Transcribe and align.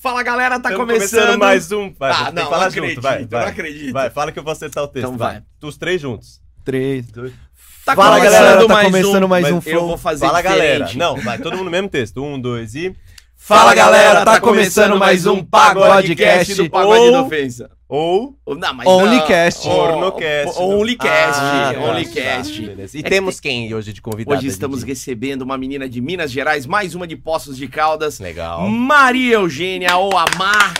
Fala 0.00 0.22
galera, 0.22 0.58
tá 0.58 0.70
Tamo 0.70 0.80
começando. 0.86 1.38
mais 1.38 1.70
um. 1.72 1.92
Vai, 1.98 2.10
Ah, 2.10 2.14
você 2.16 2.24
tem 2.24 2.34
não, 2.34 2.50
falar 2.50 2.64
não 2.64 2.70
junto, 2.70 2.78
acredito, 2.80 3.02
vai, 3.02 3.22
eu 3.22 3.28
vai. 3.28 3.40
não 3.42 3.48
acredito. 3.48 3.92
Vai, 3.92 4.10
fala 4.10 4.32
que 4.32 4.38
eu 4.38 4.42
vou 4.42 4.52
acertar 4.52 4.84
o 4.84 4.88
texto. 4.88 5.04
Então 5.06 5.18
vai. 5.18 5.34
vai. 5.34 5.42
Os 5.62 5.76
três 5.76 6.00
juntos. 6.00 6.40
3, 6.64 7.06
2. 7.10 7.32
Tá 7.84 7.94
Fala, 7.96 8.16
começando 8.18 8.32
galera, 8.40 8.60
tá 8.66 8.74
mais 8.74 8.86
começando 8.86 9.24
um, 9.24 9.28
mais 9.28 9.46
um 9.50 9.54
mas 9.56 9.66
Eu 9.66 9.72
flow. 9.72 9.88
vou 9.88 9.98
fazer 9.98 10.26
Fala 10.26 10.42
diferente. 10.42 10.78
galera. 10.78 10.92
Não, 10.94 11.16
vai, 11.16 11.38
todo 11.38 11.52
mundo 11.52 11.64
no 11.64 11.70
mesmo 11.70 11.88
texto. 11.88 12.22
Um, 12.22 12.38
dois 12.40 12.74
e. 12.74 12.94
Fala 13.36 13.74
galera, 13.74 14.24
tá 14.24 14.38
começando 14.40 14.98
mais 14.98 15.26
um 15.26 15.42
Pagodecast 15.44 16.54
do 16.54 16.70
Pagode 16.70 17.00
Ou- 17.06 17.12
da 17.12 17.22
Ofensa. 17.22 17.70
Ou. 17.92 18.36
Não, 18.46 18.72
mas 18.72 18.86
Onlycast. 18.86 19.66
Pornocast. 19.66 20.58
O- 20.60 20.78
Onlycast. 20.78 21.40
Ah, 21.42 21.72
Onlycast. 21.90 22.60
tá, 22.60 22.66
beleza. 22.68 22.96
E 22.96 23.00
É 23.00 23.02
que 23.02 23.10
temos 23.10 23.40
quem 23.40 23.74
hoje 23.74 23.92
de 23.92 24.00
convidado? 24.00 24.38
Hoje 24.38 24.46
estamos 24.46 24.84
recebendo 24.84 25.42
uma 25.42 25.58
menina 25.58 25.88
de 25.88 26.00
Minas 26.00 26.30
Gerais, 26.30 26.66
mais 26.66 26.94
uma 26.94 27.04
de 27.04 27.16
Poços 27.16 27.56
de 27.56 27.66
Caldas. 27.66 28.20
Legal. 28.20 28.68
Maria 28.68 29.34
Eugênia 29.34 29.96
ou 29.96 30.12
Amar. 30.16 30.72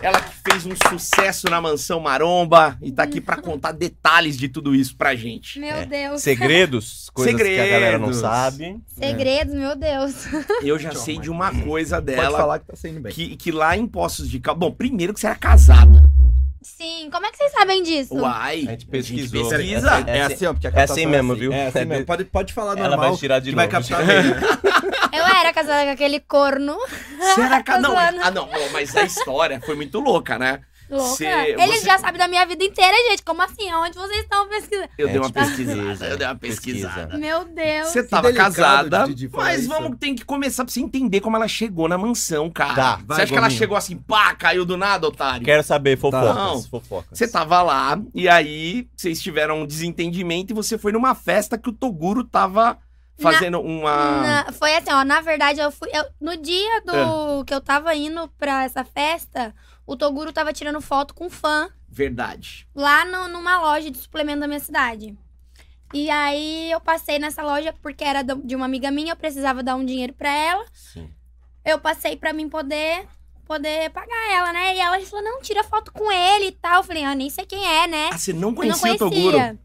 Ela 0.00 0.18
que 0.20 0.32
fez 0.48 0.64
um 0.66 0.74
sucesso 0.90 1.48
na 1.50 1.60
Mansão 1.60 1.98
Maromba 2.00 2.78
e 2.80 2.92
tá 2.92 3.02
aqui 3.02 3.20
pra 3.20 3.36
contar 3.36 3.72
detalhes 3.72 4.36
de 4.36 4.48
tudo 4.48 4.74
isso 4.74 4.96
pra 4.96 5.14
gente. 5.14 5.58
Meu 5.58 5.74
É. 5.76 5.86
Deus. 5.86 6.22
Segredos, 6.22 7.10
coisas 7.12 7.34
que 7.34 7.58
a 7.58 7.66
galera 7.66 7.98
não 7.98 8.12
Segredos. 8.12 8.20
sabe. 8.20 8.80
Segredos, 8.98 9.54
meu 9.54 9.74
Deus. 9.76 10.14
Eu 10.62 10.78
já 10.78 10.92
sei 10.94 11.18
de 11.18 11.30
uma 11.30 11.52
coisa 11.62 11.96
Pode 11.96 12.06
dela 12.06 12.36
falar 12.38 12.58
que 12.60 12.66
tá 12.66 12.76
saindo 12.76 13.00
bem. 13.00 13.12
que, 13.12 13.36
que 13.36 13.50
lá 13.50 13.76
em 13.76 13.86
Poços 13.86 14.28
de 14.28 14.38
Caldas. 14.40 14.60
Bom, 14.60 14.72
primeiro 14.72 15.12
que 15.12 15.20
você 15.20 15.26
era 15.26 15.36
casada. 15.36 16.08
Sim, 16.66 17.08
como 17.12 17.24
é 17.24 17.30
que 17.30 17.36
vocês 17.36 17.52
sabem 17.52 17.80
disso? 17.82 18.12
Uai. 18.16 18.64
A 18.66 18.70
gente 18.72 18.86
pesquisou. 18.86 19.48
pesquisa. 19.48 20.04
É 20.06 20.18
É 20.18 20.22
assim- 20.22 20.34
assim, 20.34 20.46
ó, 20.46 20.52
porque 20.52 20.66
a 20.66 20.70
é 20.74 20.82
assim 20.82 21.06
mesmo, 21.06 21.34
viu? 21.36 21.52
É 21.52 21.68
assim 21.68 21.84
mesmo. 21.84 22.04
Pode, 22.04 22.24
pode 22.24 22.52
falar 22.52 22.72
Ela 22.76 22.88
normal. 22.88 23.10
vai 23.10 23.16
tirar 23.18 23.38
de 23.38 23.50
que 23.50 23.56
novo. 23.56 23.56
vai 23.56 23.68
captar 23.68 24.04
bem. 24.04 24.16
Eu 25.16 25.24
era 25.24 25.52
casada 25.52 25.84
com 25.84 25.90
aquele 25.92 26.18
corno. 26.18 26.76
Você 27.18 27.40
era 27.40 27.62
ca- 27.62 27.78
não, 27.80 27.96
ah, 27.96 28.10
não, 28.10 28.32
não, 28.32 28.48
mas 28.72 28.94
a 28.96 29.04
história 29.04 29.60
foi 29.64 29.76
muito 29.76 30.00
louca, 30.00 30.38
né? 30.38 30.60
Louca. 30.88 31.16
Cê- 31.16 31.24
Eles 31.58 31.80
você- 31.80 31.84
já 31.86 31.98
sabem 31.98 32.18
da 32.18 32.28
minha 32.28 32.46
vida 32.46 32.62
inteira, 32.64 32.96
gente. 33.10 33.22
Como 33.22 33.42
assim? 33.42 33.68
Aonde 33.70 33.96
vocês 33.96 34.20
estão 34.22 34.48
pesquisando? 34.48 34.88
Eu 34.96 35.08
É, 35.08 35.10
dei 35.12 35.20
uma 35.20 35.26
tipo, 35.26 35.38
pesquisada. 35.40 35.82
pesquisa, 35.82 36.06
Eu 36.06 36.16
dei 36.16 36.26
uma 36.26 36.34
pesquisa. 36.36 36.86
pesquisada. 36.88 37.18
Meu 37.18 37.44
Deus. 37.44 37.88
Você 37.88 38.02
tava 38.04 38.32
casada, 38.32 39.06
de- 39.06 39.14
de 39.14 39.28
mas 39.32 39.60
isso. 39.60 39.68
vamos 39.68 39.98
ter 39.98 40.14
que 40.14 40.24
começar 40.24 40.64
pra 40.64 40.72
você 40.72 40.80
entender 40.80 41.20
como 41.20 41.36
ela 41.36 41.48
chegou 41.48 41.88
na 41.88 41.98
mansão, 41.98 42.48
cara. 42.50 42.74
Tá, 42.74 43.00
você 43.06 43.22
acha 43.22 43.32
que 43.32 43.38
ela 43.38 43.50
chegou 43.50 43.76
assim, 43.76 43.96
pá, 43.96 44.34
caiu 44.34 44.64
do 44.64 44.76
nada, 44.76 45.06
otário? 45.08 45.44
Quero 45.44 45.62
saber 45.62 45.96
fofocas. 45.98 46.34
Não. 46.36 46.62
fofocas. 46.62 47.18
Você 47.18 47.26
tava 47.28 47.62
lá, 47.62 47.98
e 48.14 48.28
aí 48.28 48.88
vocês 48.96 49.20
tiveram 49.20 49.62
um 49.62 49.66
desentendimento 49.66 50.52
e 50.52 50.54
você 50.54 50.78
foi 50.78 50.92
numa 50.92 51.14
festa 51.14 51.58
que 51.58 51.68
o 51.68 51.72
Toguro 51.72 52.22
tava 52.24 52.78
fazendo 53.18 53.60
uma. 53.60 54.20
Na- 54.44 54.52
foi 54.52 54.74
assim, 54.76 54.90
ó. 54.92 55.02
Na 55.04 55.20
verdade, 55.20 55.58
eu 55.58 55.70
fui. 55.70 55.88
eu- 55.92 56.04
no 56.20 56.36
dia 56.36 56.80
do 56.82 57.40
É. 57.40 57.44
que 57.46 57.54
eu 57.54 57.60
tava 57.60 57.94
indo 57.94 58.28
pra 58.38 58.64
essa 58.64 58.84
festa, 58.84 59.54
o 59.86 59.96
Toguro 59.96 60.32
tava 60.32 60.52
tirando 60.52 60.80
foto 60.80 61.14
com 61.14 61.30
fã 61.30 61.70
Verdade. 61.88 62.66
lá 62.74 63.04
no- 63.04 63.28
numa 63.28 63.58
loja 63.60 63.90
de 63.90 63.98
suplemento 63.98 64.40
da 64.40 64.46
minha 64.48 64.60
cidade. 64.60 65.16
E 65.94 66.10
aí 66.10 66.70
eu 66.72 66.80
passei 66.80 67.18
nessa 67.18 67.42
loja 67.42 67.72
porque 67.80 68.02
era 68.04 68.22
de 68.22 68.56
uma 68.56 68.64
amiga 68.66 68.90
minha, 68.90 69.12
eu 69.12 69.16
precisava 69.16 69.62
dar 69.62 69.76
um 69.76 69.84
dinheiro 69.84 70.12
pra 70.12 70.30
ela. 70.30 70.64
Sim. 70.72 71.10
eu 71.64 71.78
passei 71.80 72.16
pra 72.16 72.32
mim 72.32 72.48
poder 72.48 73.06
poder 73.44 73.90
pagar 73.90 74.32
ela, 74.32 74.52
né? 74.52 74.74
E 74.76 74.80
ela 74.80 75.00
falou: 75.06 75.24
"Não, 75.24 75.40
tira 75.40 75.62
foto 75.64 75.92
com 75.92 76.10
ele 76.12 76.46
e 76.46 76.52
tal". 76.52 76.76
Eu 76.76 76.82
falei: 76.84 77.04
"Ah, 77.04 77.14
nem 77.14 77.28
sei 77.30 77.44
quem 77.46 77.64
é, 77.64 77.86
né?" 77.86 78.10
Ah, 78.12 78.18
você 78.18 78.32
não 78.32 78.40
Eu 78.40 78.46
não 78.50 78.54
conhecia 78.54 78.92
o 78.94 78.98
Toguro? 78.98 79.36
conhecia. 79.36 79.58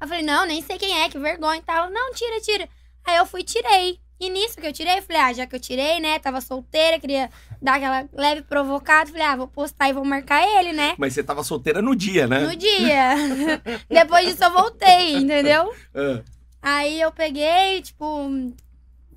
Eu 0.00 0.08
falei: 0.08 0.22
"Não, 0.22 0.44
nem 0.46 0.60
sei 0.62 0.76
quem 0.78 1.00
é, 1.02 1.08
que 1.08 1.18
vergonha 1.18 1.58
e 1.58 1.62
tal". 1.62 1.88
Não, 1.90 2.12
tira, 2.14 2.40
tira. 2.40 2.68
Aí 3.04 3.16
eu 3.16 3.24
fui 3.26 3.40
e 3.40 3.44
tirei. 3.44 4.00
E 4.22 4.30
nisso 4.30 4.56
que 4.56 4.64
eu 4.64 4.72
tirei, 4.72 4.98
eu 4.98 5.02
falei: 5.02 5.20
"Ah, 5.20 5.32
já 5.32 5.46
que 5.48 5.56
eu 5.56 5.58
tirei, 5.58 5.98
né? 5.98 6.16
Tava 6.20 6.40
solteira, 6.40 7.00
queria 7.00 7.28
dar 7.60 7.74
aquela 7.74 8.08
leve 8.12 8.42
provocada". 8.42 9.10
Falei: 9.10 9.26
"Ah, 9.26 9.34
vou 9.34 9.48
postar 9.48 9.88
e 9.88 9.92
vou 9.92 10.04
marcar 10.04 10.46
ele, 10.46 10.72
né?" 10.72 10.94
Mas 10.96 11.12
você 11.12 11.24
tava 11.24 11.42
solteira 11.42 11.82
no 11.82 11.96
dia, 11.96 12.28
né? 12.28 12.38
No 12.46 12.54
dia. 12.54 13.14
Depois 13.90 14.28
disso 14.28 14.44
eu 14.44 14.52
voltei, 14.52 15.16
entendeu? 15.16 15.72
Ah, 16.64 16.76
Aí 16.76 17.00
eu 17.00 17.10
peguei, 17.10 17.82
tipo, 17.82 18.30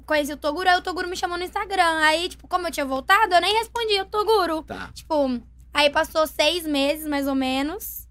conheci 0.08 0.34
o 0.34 0.38
Toguro, 0.38 0.68
aí 0.68 0.76
o 0.78 0.82
Toguro 0.82 1.08
me 1.08 1.16
chamou 1.16 1.38
no 1.38 1.44
Instagram. 1.44 2.00
Aí, 2.00 2.28
tipo, 2.28 2.48
como 2.48 2.66
eu 2.68 2.72
tinha 2.72 2.86
voltado, 2.88 3.36
eu 3.36 3.42
nem 3.42 3.60
respondi 3.60 4.02
o 4.02 4.06
Toguro. 4.06 4.64
tá. 4.64 4.90
Tipo, 4.92 5.40
aí 5.72 5.92
passou 5.92 6.26
seis 6.26 6.66
meses, 6.66 7.06
mais 7.06 7.28
ou 7.28 7.36
menos. 7.36 8.08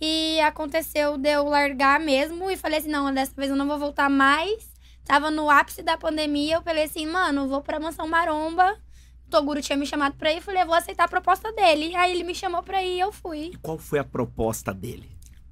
E 0.00 0.40
aconteceu 0.40 1.16
de 1.16 1.30
eu 1.30 1.44
largar 1.44 2.00
mesmo. 2.00 2.50
E 2.50 2.56
falei 2.56 2.80
assim, 2.80 2.90
não, 2.90 3.14
dessa 3.14 3.32
vez 3.36 3.48
eu 3.48 3.56
não 3.56 3.68
vou 3.68 3.78
voltar 3.78 4.10
mais. 4.10 4.73
Tava 5.04 5.30
no 5.30 5.50
ápice 5.50 5.82
da 5.82 5.96
pandemia, 5.98 6.56
eu 6.56 6.62
falei 6.62 6.84
assim, 6.84 7.06
mano, 7.06 7.46
vou 7.48 7.60
pra 7.60 7.78
Mansão 7.78 8.08
Maromba. 8.08 8.76
O 9.26 9.30
Toguro 9.30 9.60
tinha 9.60 9.76
me 9.76 9.86
chamado 9.86 10.16
pra 10.16 10.32
ir, 10.32 10.40
falei, 10.40 10.62
eu 10.62 10.66
vou 10.66 10.74
aceitar 10.74 11.04
a 11.04 11.08
proposta 11.08 11.52
dele. 11.52 11.94
Aí 11.94 12.12
ele 12.12 12.24
me 12.24 12.34
chamou 12.34 12.62
pra 12.62 12.82
ir 12.82 12.96
e 12.96 13.00
eu 13.00 13.12
fui. 13.12 13.50
E 13.52 13.56
qual 13.58 13.78
foi 13.78 13.98
a 13.98 14.04
proposta 14.04 14.72
dele? 14.72 15.10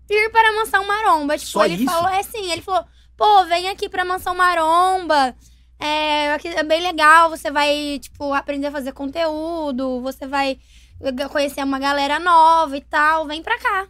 Ir 0.09 0.31
para 0.31 0.49
a 0.49 0.53
Mansão 0.53 0.87
Maromba. 0.87 1.37
Tipo, 1.39 1.51
Só 1.51 1.65
ele 1.65 1.75
isso? 1.75 1.85
falou, 1.85 2.09
é 2.09 2.21
assim, 2.21 2.51
ele 2.51 2.63
falou, 2.63 2.85
pô, 3.17 3.45
vem 3.47 3.69
aqui 3.69 3.89
pra 3.89 4.05
Mansão 4.05 4.35
Maromba. 4.35 5.35
É, 5.79 6.33
aqui 6.33 6.49
é 6.49 6.63
bem 6.63 6.81
legal, 6.81 7.29
você 7.29 7.51
vai, 7.51 7.99
tipo, 7.99 8.33
aprender 8.33 8.69
a 8.69 8.73
fazer 8.73 8.93
conteúdo, 8.93 10.01
você 10.01 10.27
vai 10.29 10.59
conhecer 11.31 11.63
uma 11.65 11.79
galera 11.79 12.19
nova 12.19 12.77
e 12.77 12.81
tal, 12.81 13.27
vem 13.27 13.43
pra 13.43 13.59
cá. 13.59 13.87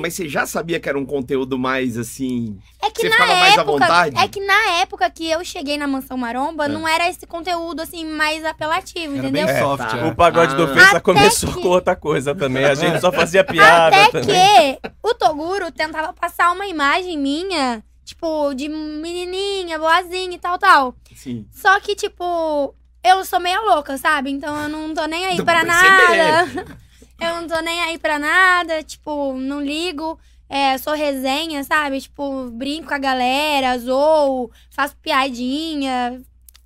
Mas 0.00 0.14
você, 0.14 0.28
já 0.28 0.46
sabia 0.46 0.78
que 0.78 0.88
era 0.88 0.98
um 0.98 1.04
conteúdo 1.04 1.58
mais 1.58 1.98
assim. 1.98 2.58
é 2.82 2.90
que 2.90 3.00
você 3.00 3.08
na 3.08 3.14
ficava 3.16 3.34
mais 3.34 3.58
à 3.58 3.60
época, 3.62 3.64
vontade? 3.72 4.18
é 4.18 4.28
que 4.28 4.40
na 4.40 4.70
época 4.80 5.10
que 5.10 5.28
eu 5.30 5.44
cheguei 5.44 5.76
na 5.76 5.86
Mansão 5.86 6.16
Maromba, 6.16 6.66
É. 6.66 6.68
não 6.68 6.86
era 6.86 7.08
esse 7.08 7.26
conteúdo, 7.26 7.80
assim, 7.80 8.04
mais 8.04 8.44
apelativo, 8.44 9.16
Era 9.16 9.28
entendeu? 9.28 9.46
bem 9.46 9.54
É, 9.56 9.60
soft. 9.60 9.90
tá. 9.90 9.98
é. 9.98 10.04
O 10.06 10.14
pagode 10.14 10.54
do 10.54 10.62
Ah. 10.62 10.64
ofensa 10.66 10.90
Até 10.90 11.00
começou 11.00 11.52
que- 11.54 11.60
com 11.62 11.68
outra 11.68 11.96
coisa 11.96 12.34
também. 12.34 12.64
A 12.64 12.74
gente 12.74 13.00
só 13.00 13.10
fazia 13.10 13.42
piada 13.44 13.96
Até 13.96 14.10
também. 14.20 14.78
que 14.80 14.90
o 15.02 15.14
Toguro 15.14 15.70
tentava 15.72 16.12
passar 16.12 16.52
uma 16.52 16.66
imagem 16.66 17.18
minha, 17.18 17.82
tipo, 18.04 18.54
de 18.54 18.68
menininha, 18.68 19.78
boazinha 19.78 20.34
e 20.36 20.38
tal, 20.38 20.58
tal. 20.58 20.94
Sim. 21.14 21.46
Só 21.50 21.80
que, 21.80 21.94
tipo, 21.96 22.74
eu 23.08 23.24
sou 23.24 23.40
meia 23.40 23.60
louca, 23.60 23.96
sabe? 23.98 24.30
Então 24.30 24.62
eu 24.62 24.68
não 24.68 24.92
tô 24.94 25.04
nem 25.06 25.26
aí 25.26 25.42
pra 25.44 25.64
perceber. 25.64 26.16
nada. 26.16 26.86
Eu 27.18 27.40
não 27.40 27.48
tô 27.48 27.58
nem 27.62 27.80
aí 27.82 27.96
pra 27.98 28.18
nada, 28.18 28.82
tipo, 28.82 29.32
não 29.32 29.58
ligo. 29.58 30.18
É, 30.50 30.76
sou 30.76 30.92
resenha, 30.92 31.64
sabe? 31.64 31.98
Tipo, 31.98 32.50
brinco 32.50 32.88
com 32.88 32.94
a 32.94 32.98
galera, 32.98 33.78
zoo, 33.78 34.50
faço 34.70 34.94
piadinha. 34.98 36.20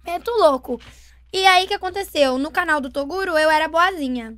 É 0.04 0.18
tudo 0.18 0.40
louco. 0.40 0.80
E 1.32 1.46
aí, 1.46 1.64
o 1.64 1.68
que 1.68 1.74
aconteceu? 1.74 2.36
No 2.36 2.50
canal 2.50 2.80
do 2.80 2.90
Toguro, 2.90 3.38
eu 3.38 3.48
era 3.48 3.68
boazinha. 3.68 4.34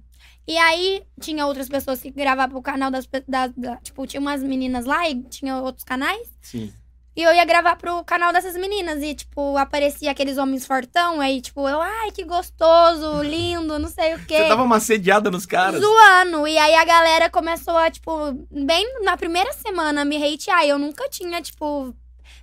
E 0.47 0.59
aí, 0.59 1.03
tinha 1.19 1.47
outras 1.47 1.67
pessoas 1.69 2.03
que 2.03 2.11
gravavam 2.11 2.51
pro 2.51 2.63
canal 2.63 2.91
das, 2.91 3.07
pe- 3.07 3.25
da, 3.27 3.47
da- 3.47 3.77
Tipo, 3.77 4.07
tinha 4.07 4.21
umas 4.21 4.43
meninas 4.43 4.85
lá 4.85 5.09
e 5.09 5.23
tinha 5.23 5.57
outros 5.63 5.83
canais. 5.85 6.29
Sim. 6.43 6.71
E 7.15 7.23
eu 7.23 7.33
ia 7.35 7.45
gravar 7.45 7.77
pro 7.77 8.03
canal 8.05 8.33
dessas 8.33 8.55
meninas. 8.55 9.03
E, 9.03 9.15
tipo, 9.15 9.57
aparecia 9.59 10.11
aqueles 10.11 10.39
homens 10.39 10.67
fortão. 10.67 11.21
Aí, 11.21 11.41
tipo, 11.41 11.69
eu, 11.69 11.81
ai, 11.81 12.11
que 12.11 12.25
gostoso, 12.25 13.21
lindo, 13.25 13.79
não 13.79 13.89
sei 13.89 14.15
o 14.15 14.25
quê. 14.25 14.39
Você 14.39 14.49
dava 14.49 14.63
uma 14.63 14.81
sediada 14.81 15.31
nos 15.31 15.45
caras? 15.45 15.81
Zoando. 15.81 16.47
E 16.47 16.57
aí 16.57 16.75
a 16.75 16.85
galera 16.85 17.29
começou 17.29 17.77
a, 17.77 17.91
tipo, 17.91 18.33
bem 18.51 19.03
na 19.05 19.17
primeira 19.17 19.53
semana 19.53 20.05
me 20.05 20.17
hatear. 20.17 20.65
E 20.65 20.71
eu 20.71 20.79
nunca 20.79 21.09
tinha, 21.09 21.43
tipo, 21.43 21.95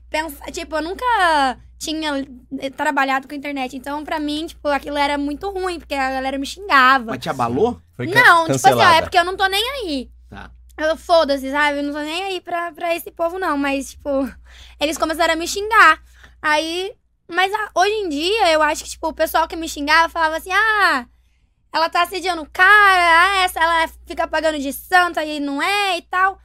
pensado. 0.09 0.51
Tipo, 0.51 0.75
eu 0.75 0.81
nunca 0.83 1.57
tinha 1.79 2.27
trabalhado 2.75 3.27
com 3.27 3.33
internet. 3.33 3.75
Então, 3.75 4.03
pra 4.03 4.19
mim, 4.19 4.45
tipo, 4.45 4.67
aquilo 4.67 4.97
era 4.97 5.17
muito 5.17 5.49
ruim, 5.49 5.79
porque 5.79 5.95
a 5.95 6.11
galera 6.11 6.37
me 6.37 6.45
xingava. 6.45 7.05
Mas 7.05 7.19
te 7.19 7.29
abalou? 7.29 7.81
Foi 7.95 8.05
Não, 8.05 8.13
tipo 8.13 8.51
assim, 8.55 8.67
ó, 8.67 8.71
cancelada. 8.71 8.95
é 8.97 9.01
porque 9.01 9.17
eu 9.17 9.25
não 9.25 9.35
tô 9.35 9.47
nem 9.47 9.63
aí. 9.71 10.09
Tá. 10.29 10.51
Eu 10.79 10.95
foda-se, 10.95 11.51
sabe? 11.51 11.79
Eu 11.79 11.83
não 11.83 11.93
tô 11.93 11.99
nem 11.99 12.23
aí 12.23 12.41
pra, 12.41 12.71
pra 12.71 12.95
esse 12.95 13.11
povo, 13.11 13.37
não. 13.37 13.57
Mas, 13.57 13.91
tipo, 13.91 14.09
eles 14.79 14.97
começaram 14.97 15.33
a 15.33 15.37
me 15.37 15.47
xingar. 15.47 16.01
Aí. 16.41 16.95
Mas 17.27 17.53
ah, 17.53 17.69
hoje 17.75 17.93
em 17.93 18.09
dia, 18.09 18.51
eu 18.53 18.61
acho 18.63 18.83
que, 18.83 18.89
tipo, 18.89 19.07
o 19.07 19.13
pessoal 19.13 19.47
que 19.47 19.55
me 19.55 19.69
xingava 19.69 20.09
falava 20.09 20.37
assim: 20.37 20.51
ah, 20.51 21.05
ela 21.71 21.89
tá 21.89 22.01
assediando 22.01 22.41
o 22.41 22.49
cara, 22.49 23.39
ah, 23.39 23.43
essa 23.43 23.59
ela 23.59 23.87
fica 24.07 24.27
pagando 24.27 24.57
de 24.57 24.73
santa 24.73 25.23
e 25.23 25.39
não 25.39 25.61
é 25.61 25.97
e 25.97 26.01
tal. 26.03 26.39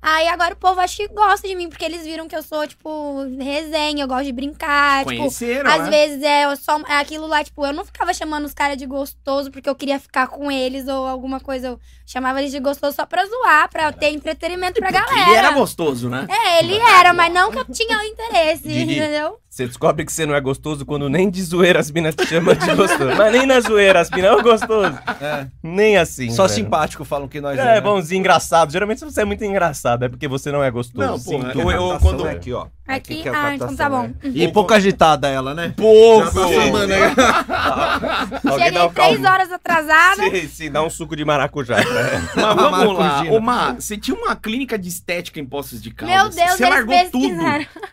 Aí 0.00 0.28
agora 0.28 0.54
o 0.54 0.56
povo 0.56 0.80
acho 0.80 0.96
que 0.96 1.08
gosta 1.08 1.46
de 1.48 1.54
mim, 1.56 1.68
porque 1.68 1.84
eles 1.84 2.04
viram 2.04 2.28
que 2.28 2.36
eu 2.36 2.42
sou, 2.42 2.66
tipo, 2.66 3.24
resenha, 3.40 4.04
eu 4.04 4.08
gosto 4.08 4.26
de 4.26 4.32
brincar. 4.32 5.04
Tipo, 5.04 5.16
Conheceram, 5.16 5.68
às 5.70 5.82
né? 5.82 5.90
vezes 5.90 6.22
é 6.22 6.44
eu 6.44 6.56
só 6.56 6.78
é 6.86 6.98
aquilo 6.98 7.26
lá, 7.26 7.42
tipo, 7.42 7.66
eu 7.66 7.72
não 7.72 7.84
ficava 7.84 8.14
chamando 8.14 8.44
os 8.44 8.54
caras 8.54 8.76
de 8.76 8.86
gostoso 8.86 9.50
porque 9.50 9.68
eu 9.68 9.74
queria 9.74 9.98
ficar 9.98 10.28
com 10.28 10.50
eles 10.52 10.86
ou 10.86 11.06
alguma 11.06 11.40
coisa. 11.40 11.68
Eu 11.68 11.80
chamava 12.06 12.40
eles 12.40 12.52
de 12.52 12.60
gostoso 12.60 12.94
só 12.94 13.04
pra 13.04 13.26
zoar, 13.26 13.68
pra 13.70 13.92
ter 13.92 14.10
entretenimento 14.10 14.74
pra 14.80 14.90
Porque 14.92 15.04
galera. 15.04 15.30
ele 15.30 15.36
era 15.38 15.50
gostoso, 15.50 16.08
né? 16.08 16.26
É, 16.30 16.60
ele 16.60 16.76
era, 16.78 17.12
mas 17.12 17.32
não 17.32 17.50
que 17.50 17.58
eu 17.58 17.64
tinha 17.64 18.04
interesse, 18.06 18.68
entendeu? 18.80 19.38
Você 19.58 19.66
descobre 19.66 20.04
que 20.04 20.12
você 20.12 20.24
não 20.24 20.36
é 20.36 20.40
gostoso 20.40 20.86
quando 20.86 21.08
nem 21.08 21.28
de 21.28 21.42
zoeira 21.42 21.80
as 21.80 21.90
minas 21.90 22.14
te 22.14 22.24
chamam 22.26 22.54
de 22.54 22.64
gostoso. 22.76 23.16
Mas 23.16 23.32
nem 23.32 23.44
na 23.44 23.58
zoeira 23.60 23.98
as 23.98 24.08
minas, 24.08 24.30
ô 24.38 24.40
gostoso. 24.40 24.96
É. 25.20 25.48
Nem 25.60 25.96
assim. 25.96 26.30
Só 26.30 26.44
velho. 26.44 26.54
simpático 26.54 27.04
falam 27.04 27.26
que 27.26 27.40
nós 27.40 27.58
É, 27.58 27.64
né? 27.64 27.80
bonzinho, 27.80 28.20
engraçado. 28.20 28.70
Geralmente 28.70 29.04
você 29.04 29.22
é 29.22 29.24
muito 29.24 29.42
engraçado. 29.44 30.04
é 30.04 30.08
porque 30.08 30.28
você 30.28 30.52
não 30.52 30.62
é 30.62 30.70
gostoso. 30.70 31.04
Não, 31.04 31.18
Sim, 31.18 31.42
é 31.44 31.56
eu- 31.56 31.70
eu- 31.72 31.88
captação, 31.88 31.98
quando- 31.98 32.28
é. 32.28 32.30
Aqui, 32.30 32.52
ó. 32.52 32.66
Aqui, 32.86 33.16
que 33.22 33.28
é 33.28 33.34
a 33.34 33.42
ah, 33.48 33.54
então 33.54 33.76
tá 33.76 33.90
bom. 33.90 34.10
E 34.22 34.48
pouco 34.48 34.72
agitada 34.72 35.28
ela, 35.28 35.52
né? 35.54 35.74
Pouco! 35.76 36.40
Alguém 36.40 36.72
dá 36.72 38.64
Cheguei 38.64 38.82
um 38.82 38.88
três 38.88 39.24
horas 39.24 39.52
atrasada. 39.52 40.22
Sim, 40.22 40.48
sim, 40.48 40.70
dá 40.70 40.82
um 40.82 40.88
suco 40.88 41.14
de 41.14 41.22
maracujá. 41.22 41.76
né? 41.84 42.28
Mas 42.34 42.54
vamos 42.56 42.98
lá. 42.98 43.24
Ô, 43.30 43.40
Mar, 43.40 43.74
você 43.74 43.98
tinha 43.98 44.16
uma 44.16 44.34
clínica 44.34 44.78
de 44.78 44.88
estética 44.88 45.38
em 45.38 45.44
Poços 45.44 45.82
de 45.82 45.90
Caldas. 45.90 46.16
Meu 46.16 46.28
Deus, 46.30 46.56
Você 46.56 46.66
largou 46.68 47.10
tudo. 47.10 47.36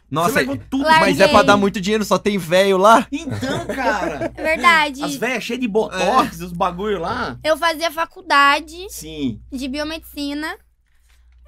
Nossa, 0.10 0.30
você 0.30 0.36
largou 0.40 0.58
tudo. 0.70 0.84
Larguei. 0.86 1.10
mas 1.10 1.20
é 1.20 1.28
pra 1.28 1.42
dar 1.44 1.55
muito 1.58 1.80
dinheiro, 1.82 2.04
só 2.06 2.18
tem 2.18 2.38
velho 2.38 2.78
lá. 2.78 3.08
Então, 3.12 3.66
cara. 3.68 4.32
É 4.36 4.44
verdade. 4.44 5.04
As 5.04 5.16
velhas 5.16 5.44
cheias 5.44 5.60
de 5.62 5.68
botox, 5.68 6.40
os 6.42 6.52
bagulho 6.52 7.00
lá. 7.00 7.38
Eu 7.44 7.58
fazia 7.58 7.92
faculdade 7.92 8.88
Sim. 8.90 9.42
de 9.52 9.68
biomedicina 9.68 10.58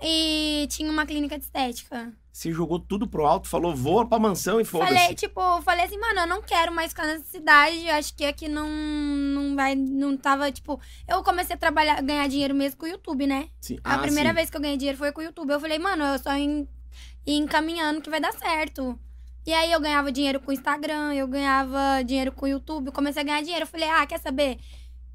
e 0.01 0.67
tinha 0.69 0.91
uma 0.91 1.05
clínica 1.05 1.37
de 1.37 1.43
estética. 1.45 2.13
Você 2.31 2.51
jogou 2.51 2.79
tudo 2.79 3.07
pro 3.07 3.25
alto, 3.25 3.47
falou, 3.47 3.75
voa 3.75 4.05
pra 4.07 4.19
mansão 4.19 4.61
e 4.61 4.63
Falei, 4.63 4.87
foda-se. 4.89 5.15
tipo, 5.15 5.41
falei 5.63 5.85
assim, 5.85 5.97
mano, 5.99 6.19
eu 6.19 6.27
não 6.27 6.39
quero 6.39 6.71
mais 6.71 6.89
ficar 6.91 7.07
nessa 7.07 7.25
cidade. 7.25 7.89
Acho 7.89 8.15
que 8.15 8.23
aqui 8.23 8.47
não, 8.47 8.69
não 8.69 9.55
vai. 9.55 9.73
Não 9.73 10.15
tava, 10.15 10.51
tipo. 10.51 10.79
Eu 11.07 11.23
comecei 11.23 11.55
a 11.55 11.57
trabalhar, 11.57 11.99
ganhar 12.03 12.27
dinheiro 12.27 12.53
mesmo 12.53 12.77
com 12.77 12.85
o 12.85 12.89
YouTube, 12.89 13.25
né? 13.25 13.47
Sim. 13.59 13.79
A 13.83 13.95
Ah, 13.95 13.97
primeira 13.97 14.29
sim. 14.29 14.35
vez 14.35 14.49
que 14.51 14.57
eu 14.57 14.61
ganhei 14.61 14.77
dinheiro 14.77 14.99
foi 14.99 15.11
com 15.11 15.19
o 15.19 15.23
YouTube. 15.23 15.49
Eu 15.51 15.59
falei, 15.59 15.79
mano, 15.79 16.03
eu 16.03 16.19
só 16.19 16.37
ir 16.37 16.67
encaminhando 17.25 18.01
que 18.01 18.09
vai 18.11 18.19
dar 18.19 18.33
certo. 18.33 18.99
E 19.47 19.53
aí 19.53 19.71
eu 19.71 19.79
ganhava 19.79 20.11
dinheiro 20.11 20.41
com 20.41 20.51
o 20.51 20.53
Instagram, 20.53 21.13
eu 21.13 21.25
ganhava 21.25 22.03
dinheiro 22.03 22.33
com 22.33 22.45
o 22.45 22.49
YouTube, 22.49 22.87
eu 22.87 22.91
comecei 22.91 23.21
a 23.21 23.25
ganhar 23.25 23.41
dinheiro. 23.41 23.63
Eu 23.63 23.67
falei, 23.67 23.89
ah, 23.89 24.05
quer 24.05 24.19
saber? 24.19 24.59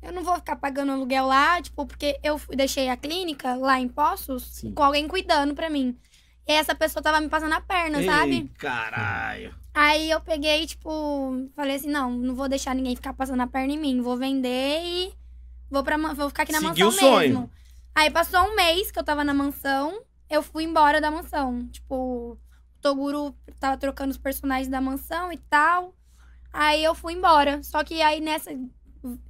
Eu 0.01 0.11
não 0.11 0.25
vou 0.25 0.37
ficar 0.37 0.57
pagando 0.57 0.91
aluguel 0.91 1.27
lá, 1.27 1.61
tipo, 1.61 1.85
porque 1.85 2.19
eu 2.23 2.41
deixei 2.57 2.89
a 2.89 2.97
clínica 2.97 3.55
lá 3.57 3.79
em 3.79 3.89
Poços 3.89 4.45
Sim. 4.45 4.73
com 4.73 4.83
alguém 4.83 5.07
cuidando 5.07 5.55
pra 5.55 5.69
mim. 5.69 5.95
E 6.49 6.53
essa 6.53 6.75
pessoa 6.75 7.03
tava 7.03 7.21
me 7.21 7.29
passando 7.29 7.53
a 7.53 7.61
perna, 7.61 8.03
sabe? 8.03 8.33
Ei, 8.37 8.51
caralho. 8.57 9.55
Aí 9.75 10.11
eu 10.11 10.21
peguei, 10.23 10.67
tipo, 10.67 11.49
falei 11.55 11.77
assim, 11.77 11.91
não, 11.91 12.11
não 12.11 12.35
vou 12.35 12.49
deixar 12.49 12.75
ninguém 12.75 12.97
ficar 12.97 13.13
passando 13.13 13.43
a 13.43 13.47
perna 13.47 13.75
em 13.75 13.79
mim. 13.79 14.01
Vou 14.01 14.17
vender 14.17 14.81
e 14.83 15.13
vou, 15.71 15.85
pra, 15.85 15.99
vou 15.99 16.31
ficar 16.31 16.45
aqui 16.45 16.53
na 16.53 16.59
Seguiu 16.59 16.87
mansão 16.87 17.09
o 17.09 17.13
sonho. 17.13 17.29
mesmo. 17.29 17.51
Aí 17.95 18.11
passou 18.11 18.41
um 18.41 18.57
mês 18.57 18.91
que 18.91 18.99
eu 18.99 19.05
tava 19.05 19.23
na 19.25 19.35
mansão, 19.35 20.01
eu 20.31 20.43
fui 20.43 20.65
embora 20.65 21.03
da 21.03 21.11
mansão. 21.11 21.69
Tipo, 21.69 22.39
Toguro 22.83 23.35
tava 23.59 23.77
trocando 23.77 24.11
os 24.11 24.19
personagens 24.19 24.69
da 24.69 24.81
mansão 24.81 25.33
e 25.33 25.39
tal. 25.39 25.95
Aí 26.53 26.85
eu 26.85 26.95
fui 26.95 27.15
embora. 27.15 27.63
Só 27.63 27.83
que 27.83 28.03
aí 28.03 28.21
nessa 28.21 28.51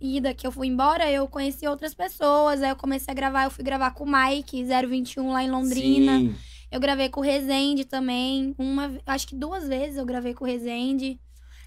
ida 0.00 0.34
que 0.34 0.46
eu 0.46 0.50
fui 0.50 0.66
embora, 0.66 1.10
eu 1.10 1.28
conheci 1.28 1.66
outras 1.66 1.94
pessoas. 1.94 2.62
Aí 2.62 2.70
eu 2.70 2.76
comecei 2.76 3.12
a 3.12 3.14
gravar, 3.14 3.44
eu 3.44 3.50
fui 3.50 3.62
gravar 3.62 3.92
com 3.92 4.04
o 4.04 4.10
Mike, 4.10 4.64
021 4.64 5.30
lá 5.30 5.44
em 5.44 5.50
Londrina. 5.50 6.18
Sim. 6.18 6.34
Eu 6.70 6.80
gravei 6.80 7.10
com 7.10 7.20
o 7.20 7.22
Rezende 7.22 7.84
também. 7.84 8.54
Uma, 8.58 8.90
acho 9.06 9.28
que 9.28 9.36
duas 9.36 9.68
vezes 9.68 9.98
eu 9.98 10.06
gravei 10.06 10.32
com 10.32 10.44
o 10.44 10.48
Rezende. 10.48 11.20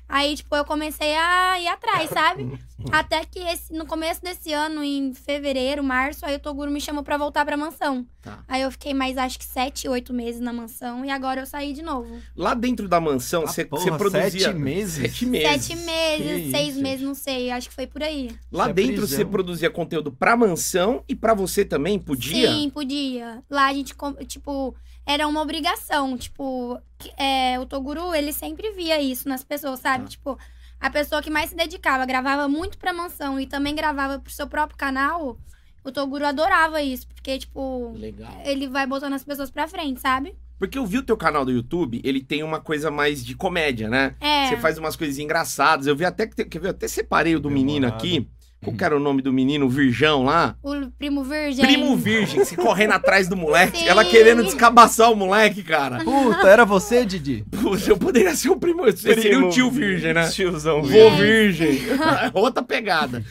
Aí, 0.08 0.36
tipo, 0.36 0.56
eu 0.56 0.64
comecei 0.64 1.16
a 1.16 1.60
ir 1.60 1.68
atrás, 1.68 2.10
sabe? 2.10 2.60
Até 2.92 3.26
que 3.26 3.40
esse, 3.40 3.74
no 3.74 3.86
começo 3.86 4.22
desse 4.22 4.54
ano, 4.54 4.84
em 4.84 5.14
fevereiro, 5.14 5.84
março, 5.84 6.26
aí 6.26 6.36
o 6.36 6.40
Toguro 6.40 6.70
me 6.70 6.80
chamou 6.80 7.04
pra 7.04 7.18
voltar 7.18 7.44
pra 7.44 7.58
mansão. 7.58 8.06
Tá. 8.22 8.44
Aí 8.48 8.62
eu 8.62 8.72
fiquei 8.72 8.94
mais, 8.94 9.18
acho 9.18 9.40
que 9.40 9.46
sete, 9.46 9.88
oito 9.88 10.14
meses 10.14 10.40
na 10.42 10.54
mansão 10.54 11.04
e 11.04 11.10
agora 11.10 11.42
eu 11.42 11.46
saí 11.46 11.74
de 11.74 11.82
novo. 11.82 12.20
Lá 12.36 12.54
dentro 12.54 12.88
da 12.88 13.00
mansão, 13.00 13.44
Ah, 13.44 13.48
você 13.48 13.64
você 13.66 13.92
produzia... 13.92 14.30
sete 14.30 14.54
meses? 14.54 14.96
Sete 15.16 15.26
meses. 15.26 15.66
Sete 15.66 15.76
meses, 15.86 16.44
Que 16.46 16.52
seis 16.52 16.70
isso, 16.74 16.82
meses, 16.82 17.06
não 17.06 17.16
sei. 17.16 17.50
Acho 17.52 17.70
que 17.70 17.76
foi 17.76 17.88
por 17.88 18.04
aí. 18.04 18.30
Lá 18.52 18.70
é 18.70 18.74
dentro 18.74 19.08
você 19.08 19.26
produzia 19.26 19.70
conteúdo 19.70 20.12
pra 20.12 20.36
mansão 20.38 21.04
e 21.08 21.16
pra 21.16 21.34
você 21.34 21.66
também? 21.66 21.98
Podia? 21.98 22.52
Sim, 22.52 22.70
podia. 22.70 23.44
Lá 23.50 23.68
a 23.68 23.74
gente, 23.74 23.96
tipo, 24.28 24.76
era 25.06 25.28
uma 25.28 25.42
obrigação. 25.42 26.18
Tipo, 26.18 26.80
que- 26.98 27.12
é, 27.18 27.60
o 27.60 27.66
Toguro, 27.66 28.14
ele 28.14 28.32
sempre 28.34 28.72
via 28.72 29.02
isso 29.02 29.28
nas 29.30 29.44
pessoas, 29.44 29.80
sabe? 29.80 30.06
Tá. 30.06 30.10
Tipo, 30.10 30.38
a 30.80 30.90
pessoa 30.90 31.22
que 31.22 31.30
mais 31.30 31.50
se 31.50 31.56
dedicava, 31.56 32.06
gravava 32.06 32.48
muito 32.48 32.78
pra 32.78 32.94
mansão 32.94 33.40
e 33.40 33.46
também 33.48 33.76
gravava 33.76 34.20
pro 34.20 34.32
seu 34.32 34.48
próprio 34.48 34.78
canal, 34.78 35.38
o 35.84 35.92
Toguro 35.92 36.26
adorava 36.26 36.82
isso. 36.82 37.08
Porque, 37.08 37.38
tipo, 37.38 37.94
Legal. 37.96 38.42
ele 38.46 38.68
vai 38.68 38.86
botando 38.86 39.14
as 39.14 39.24
pessoas 39.24 39.50
pra 39.52 39.68
frente, 39.68 40.00
sabe? 40.02 40.36
Porque 40.58 40.78
eu 40.78 40.86
vi 40.86 40.98
o 41.00 41.04
teu 41.04 41.18
canal 41.18 41.44
do 41.44 41.52
YouTube, 41.52 42.00
ele 42.02 42.24
tem 42.24 42.42
uma 42.42 42.62
coisa 42.62 42.90
mais 42.90 43.24
de 43.26 43.36
comédia, 43.36 43.90
né? 43.90 44.16
É. 44.22 44.48
Você 44.48 44.58
faz 44.58 44.78
umas 44.78 44.96
coisas 44.96 45.18
engraçadas. 45.20 45.86
Eu 45.86 45.96
vi 45.98 46.06
até 46.06 46.26
que. 46.26 46.34
te- 46.34 46.46
Quer 46.46 46.60
ver? 46.60 46.68
Eu 46.68 46.72
até 46.72 46.88
separei 46.88 47.36
o 47.36 47.42
do 47.42 47.50
menino 47.52 47.82
Demorado. 47.88 48.00
aqui. 48.02 48.30
Qual 48.66 48.76
que 48.76 48.84
era 48.84 48.98
o 48.98 49.00
nome 49.00 49.22
do 49.22 49.32
menino? 49.32 49.68
O 49.68 49.70
Virgão 49.70 50.24
lá? 50.24 50.56
O 50.62 50.74
primo 50.98 51.24
virgem. 51.24 51.64
Primo 51.66 51.96
Virgem, 51.96 52.44
se 52.44 52.56
correndo 52.56 52.92
atrás 52.94 53.28
do 53.28 53.38
moleque. 53.38 53.78
Sim. 53.78 53.88
Ela 53.88 54.04
querendo 54.04 54.44
descabaçar 54.44 55.12
o 55.12 55.16
moleque, 55.16 55.62
cara. 55.64 56.04
Puta, 56.04 56.48
era 56.50 56.66
você, 56.66 57.06
Didi? 57.06 57.46
Puxa, 57.62 57.92
eu 57.92 57.98
poderia 57.98 58.36
ser 58.36 58.50
o 58.50 58.58
primo. 58.58 58.84
Você 58.84 59.14
seria 59.14 59.40
o 59.40 59.50
tio 59.50 59.70
Virgem, 59.72 60.14
né? 60.14 60.28
Tiozão 60.30 60.82
Vô 60.82 60.88
virgem. 61.12 61.72
Virgem. 61.74 61.98
Outra 62.34 62.64
pegada. 62.64 63.24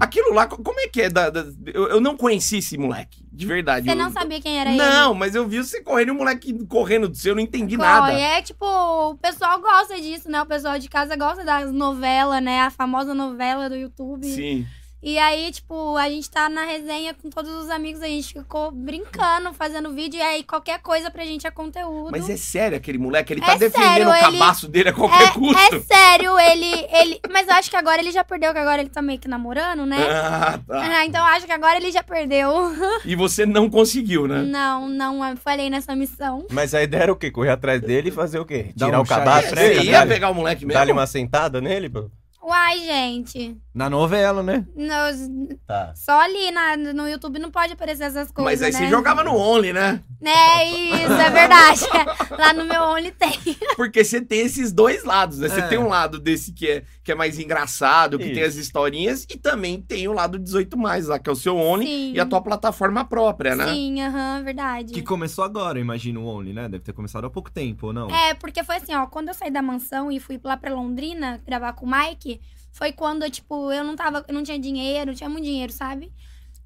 Aquilo 0.00 0.32
lá, 0.32 0.46
co- 0.46 0.62
como 0.62 0.78
é 0.78 0.86
que 0.86 1.02
é? 1.02 1.10
da- 1.10 1.28
da- 1.28 1.44
eu, 1.66 1.88
eu 1.88 2.00
não 2.00 2.16
conheci 2.16 2.58
esse 2.58 2.78
moleque, 2.78 3.20
de 3.32 3.44
verdade. 3.46 3.84
Você 3.86 3.92
Eu- 3.92 3.96
não 3.96 4.12
sabia 4.12 4.40
quem 4.40 4.60
era 4.60 4.70
ele? 4.70 4.78
Não, 4.78 5.12
mas 5.12 5.34
eu 5.34 5.48
vi 5.48 5.58
você 5.58 5.80
correndo 5.82 6.08
e 6.08 6.10
o 6.12 6.14
moleque 6.14 6.52
correndo 6.66 7.08
do 7.08 7.16
seu, 7.16 7.32
eu 7.32 7.34
não 7.34 7.42
entendi 7.42 7.76
Corre. 7.76 7.88
nada. 7.88 8.12
É 8.12 8.40
tipo, 8.40 8.64
o 8.64 9.16
pessoal 9.16 9.60
gosta 9.60 10.00
disso, 10.00 10.30
né? 10.30 10.40
O 10.40 10.46
pessoal 10.46 10.78
de 10.78 10.88
casa 10.88 11.16
gosta 11.16 11.42
das 11.44 11.72
novelas, 11.72 12.40
né? 12.40 12.60
A 12.60 12.70
famosa 12.70 13.12
novela 13.12 13.68
do 13.68 13.74
YouTube. 13.74 14.24
Sim. 14.26 14.64
E 15.00 15.16
aí, 15.16 15.52
tipo, 15.52 15.96
a 15.96 16.08
gente 16.10 16.28
tá 16.28 16.48
na 16.48 16.64
resenha 16.64 17.14
com 17.14 17.30
todos 17.30 17.52
os 17.52 17.70
amigos, 17.70 18.02
a 18.02 18.06
gente 18.08 18.32
ficou 18.32 18.72
brincando, 18.72 19.52
fazendo 19.54 19.92
vídeo, 19.92 20.18
e 20.18 20.22
aí 20.22 20.42
qualquer 20.42 20.80
coisa 20.80 21.08
pra 21.08 21.24
gente 21.24 21.46
é 21.46 21.50
conteúdo. 21.52 22.10
Mas 22.10 22.28
é 22.28 22.36
sério 22.36 22.76
aquele 22.76 22.98
moleque, 22.98 23.32
ele 23.32 23.40
É 23.40 23.46
tá 23.46 23.54
defendendo 23.54 23.88
sério, 23.90 24.08
o 24.08 24.14
ele- 24.14 24.38
cabaço 24.38 24.66
dele 24.66 24.88
a 24.88 24.92
qualquer 24.92 25.32
custo. 25.34 25.56
É 25.76 25.78
sério, 25.80 26.36
ele, 26.40 26.86
ele. 26.92 27.20
Mas 27.30 27.46
eu 27.46 27.54
acho 27.54 27.70
que 27.70 27.76
agora 27.76 28.00
ele 28.02 28.10
já 28.10 28.24
perdeu, 28.24 28.52
que 28.52 28.58
agora 28.58 28.80
ele 28.82 28.90
tá 28.90 29.00
meio 29.00 29.20
que 29.20 29.28
namorando, 29.28 29.86
né? 29.86 29.98
Ah, 30.10 30.58
tá. 30.66 30.80
Ah, 30.98 31.06
então 31.06 31.20
eu 31.20 31.32
acho 31.32 31.46
que 31.46 31.52
agora 31.52 31.76
ele 31.76 31.92
já 31.92 32.02
perdeu. 32.02 32.52
E 33.04 33.14
você 33.14 33.46
não 33.46 33.70
conseguiu, 33.70 34.26
né? 34.26 34.42
Não, 34.42 34.88
não 34.88 35.24
eu 35.24 35.36
falei 35.36 35.70
nessa 35.70 35.94
missão. 35.94 36.44
Mas 36.50 36.74
a 36.74 36.82
ideia 36.82 37.04
era 37.04 37.12
o 37.12 37.16
quê? 37.16 37.30
Correr 37.30 37.50
atrás 37.50 37.80
dele 37.80 38.08
e 38.08 38.12
fazer 38.12 38.40
o 38.40 38.44
quê? 38.44 38.72
Tirar 38.76 38.98
um 38.98 39.02
o 39.02 39.06
cabaço? 39.06 39.50
chá 39.50 39.54
de 39.54 39.74
Você 39.76 39.82
ia 39.84 40.04
pegar 40.06 40.30
o 40.30 40.34
moleque 40.34 40.66
mesmo? 40.66 40.76
Dar-lhe 40.78 40.90
uma 40.92 41.06
sentada 41.06 41.60
nele, 41.60 41.88
pô? 41.88 42.10
Uai, 42.42 42.78
gente. 42.78 43.56
Na 43.78 43.88
novela, 43.88 44.42
né? 44.42 44.66
nos- 44.74 45.56
Tá. 45.64 45.92
só 45.94 46.20
ali 46.20 46.50
na, 46.50 46.76
no 46.76 47.08
YouTube 47.08 47.38
não 47.38 47.48
pode 47.50 47.74
aparecer 47.74 48.02
essas 48.04 48.28
coisas. 48.32 48.60
Mas 48.60 48.60
aí 48.62 48.72
né? 48.72 48.78
você 48.86 48.90
jogava 48.90 49.22
no 49.22 49.36
Only, 49.36 49.72
né? 49.72 50.02
É 50.20 50.64
isso, 50.68 51.12
é 51.12 51.30
verdade. 51.30 51.80
Lá 52.36 52.52
no 52.52 52.64
meu 52.64 52.82
Only 52.82 53.12
tem. 53.12 53.30
Porque 53.76 54.02
você 54.02 54.20
tem 54.20 54.40
esses 54.40 54.72
dois 54.72 55.04
lados, 55.04 55.38
né? 55.38 55.48
Você 55.48 55.60
É. 55.60 55.68
tem 55.68 55.78
um 55.78 55.86
lado 55.86 56.18
desse 56.18 56.52
que 56.52 56.68
é, 56.68 56.82
que 57.04 57.12
é 57.12 57.14
mais 57.14 57.38
engraçado, 57.38 58.18
que 58.18 58.24
Isso. 58.24 58.34
tem 58.34 58.42
as 58.42 58.56
historinhas, 58.56 59.24
e 59.30 59.36
também 59.38 59.80
tem 59.80 60.08
o 60.08 60.12
lado 60.12 60.40
18 60.40 60.76
mais 60.76 61.06
lá, 61.06 61.16
que 61.18 61.30
é 61.30 61.32
o 61.32 61.36
seu 61.36 61.56
Only 61.56 61.86
Sim. 61.86 62.12
e 62.14 62.18
a 62.20 62.26
tua 62.26 62.40
plataforma 62.42 63.04
própria, 63.04 63.54
né? 63.54 63.72
Sim, 63.72 64.02
aham, 64.02 64.42
verdade. 64.42 64.92
Que 64.92 65.02
começou 65.02 65.44
agora, 65.44 65.78
imagino 65.78 66.22
o 66.22 66.26
Only, 66.26 66.52
né? 66.52 66.68
Deve 66.68 66.82
ter 66.82 66.92
começado 66.92 67.26
há 67.26 67.30
pouco 67.30 67.48
tempo, 67.48 67.86
ou 67.88 67.92
não? 67.92 68.10
É, 68.10 68.34
porque 68.34 68.64
foi 68.64 68.76
assim, 68.76 68.92
ó, 68.96 69.06
quando 69.06 69.28
eu 69.28 69.34
saí 69.34 69.52
da 69.52 69.62
mansão 69.62 70.10
e 70.10 70.18
fui 70.18 70.40
lá 70.42 70.56
pra 70.56 70.74
Londrina 70.74 71.40
gravar 71.46 71.74
com 71.74 71.86
o 71.86 71.90
Mike, 71.90 72.40
foi 72.78 72.92
quando, 72.92 73.28
tipo, 73.28 73.72
eu 73.72 73.82
não 73.82 73.96
tava, 73.96 74.24
eu 74.28 74.32
não 74.32 74.44
tinha 74.44 74.58
dinheiro, 74.58 75.10
não 75.10 75.14
tinha 75.14 75.28
muito 75.28 75.44
dinheiro, 75.44 75.72
sabe? 75.72 76.12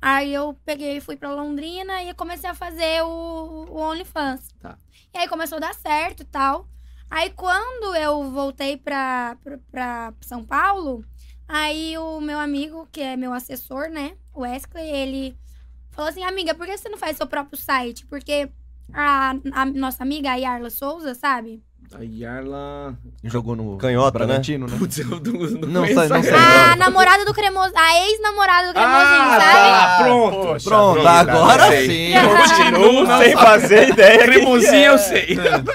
Aí 0.00 0.34
eu 0.34 0.54
peguei 0.62 0.98
e 0.98 1.00
fui 1.00 1.16
pra 1.16 1.32
Londrina 1.32 2.02
e 2.02 2.12
comecei 2.12 2.50
a 2.50 2.54
fazer 2.54 3.02
o, 3.02 3.66
o 3.70 3.80
OnlyFans. 3.80 4.46
Tá. 4.60 4.76
E 5.14 5.18
aí 5.18 5.26
começou 5.26 5.56
a 5.56 5.60
dar 5.60 5.74
certo 5.74 6.20
e 6.20 6.26
tal. 6.26 6.68
Aí 7.08 7.30
quando 7.30 7.96
eu 7.96 8.30
voltei 8.30 8.76
pra, 8.76 9.38
pra, 9.42 9.58
pra 9.70 10.14
São 10.20 10.44
Paulo, 10.44 11.02
aí 11.48 11.96
o 11.96 12.20
meu 12.20 12.38
amigo, 12.38 12.86
que 12.92 13.00
é 13.00 13.16
meu 13.16 13.32
assessor, 13.32 13.88
né, 13.88 14.14
o 14.34 14.40
Wesley, 14.40 14.90
ele 14.90 15.38
falou 15.92 16.10
assim, 16.10 16.24
amiga, 16.24 16.54
por 16.54 16.66
que 16.66 16.76
você 16.76 16.90
não 16.90 16.98
faz 16.98 17.16
seu 17.16 17.26
próprio 17.26 17.58
site? 17.58 18.04
Porque 18.06 18.50
a, 18.92 19.30
a 19.52 19.64
nossa 19.64 20.02
amiga, 20.02 20.30
a 20.30 20.36
Yarla 20.36 20.68
Souza, 20.68 21.14
sabe? 21.14 21.62
A 21.94 22.02
Yarla. 22.02 22.94
Jogou 23.24 23.54
no 23.54 23.76
Canhota, 23.76 24.18
né? 24.18 24.24
Bragantino, 24.26 24.66
né? 24.66 24.76
Putz, 24.78 24.98
eu 24.98 25.06
não, 25.08 25.20
não, 25.20 25.68
Não 25.68 25.86
sei, 25.86 25.94
não 25.94 26.16
a 26.16 26.22
sei. 26.22 26.32
Yarla. 26.32 26.72
A 26.72 26.76
namorada 26.76 27.24
do 27.24 27.34
cremoso, 27.34 27.72
a 27.76 28.06
ex-namorada 28.08 28.68
do 28.68 28.74
cremosinho, 28.74 29.22
Ah, 29.22 29.38
sabe? 29.40 29.52
tá, 29.52 29.98
pronto. 30.04 30.36
Poxa, 30.46 30.68
Pronto, 30.70 31.00
Pronto, 31.02 31.08
agora 31.08 31.76
sim. 31.82 32.12
Continuo 32.42 33.04
Não 33.04 33.18
sem 33.18 33.32
fazer 33.36 33.88
ideia. 33.90 34.18
Cremosinho 34.24 34.74
é. 34.74 34.88
eu 34.88 34.98
sei. 34.98 35.26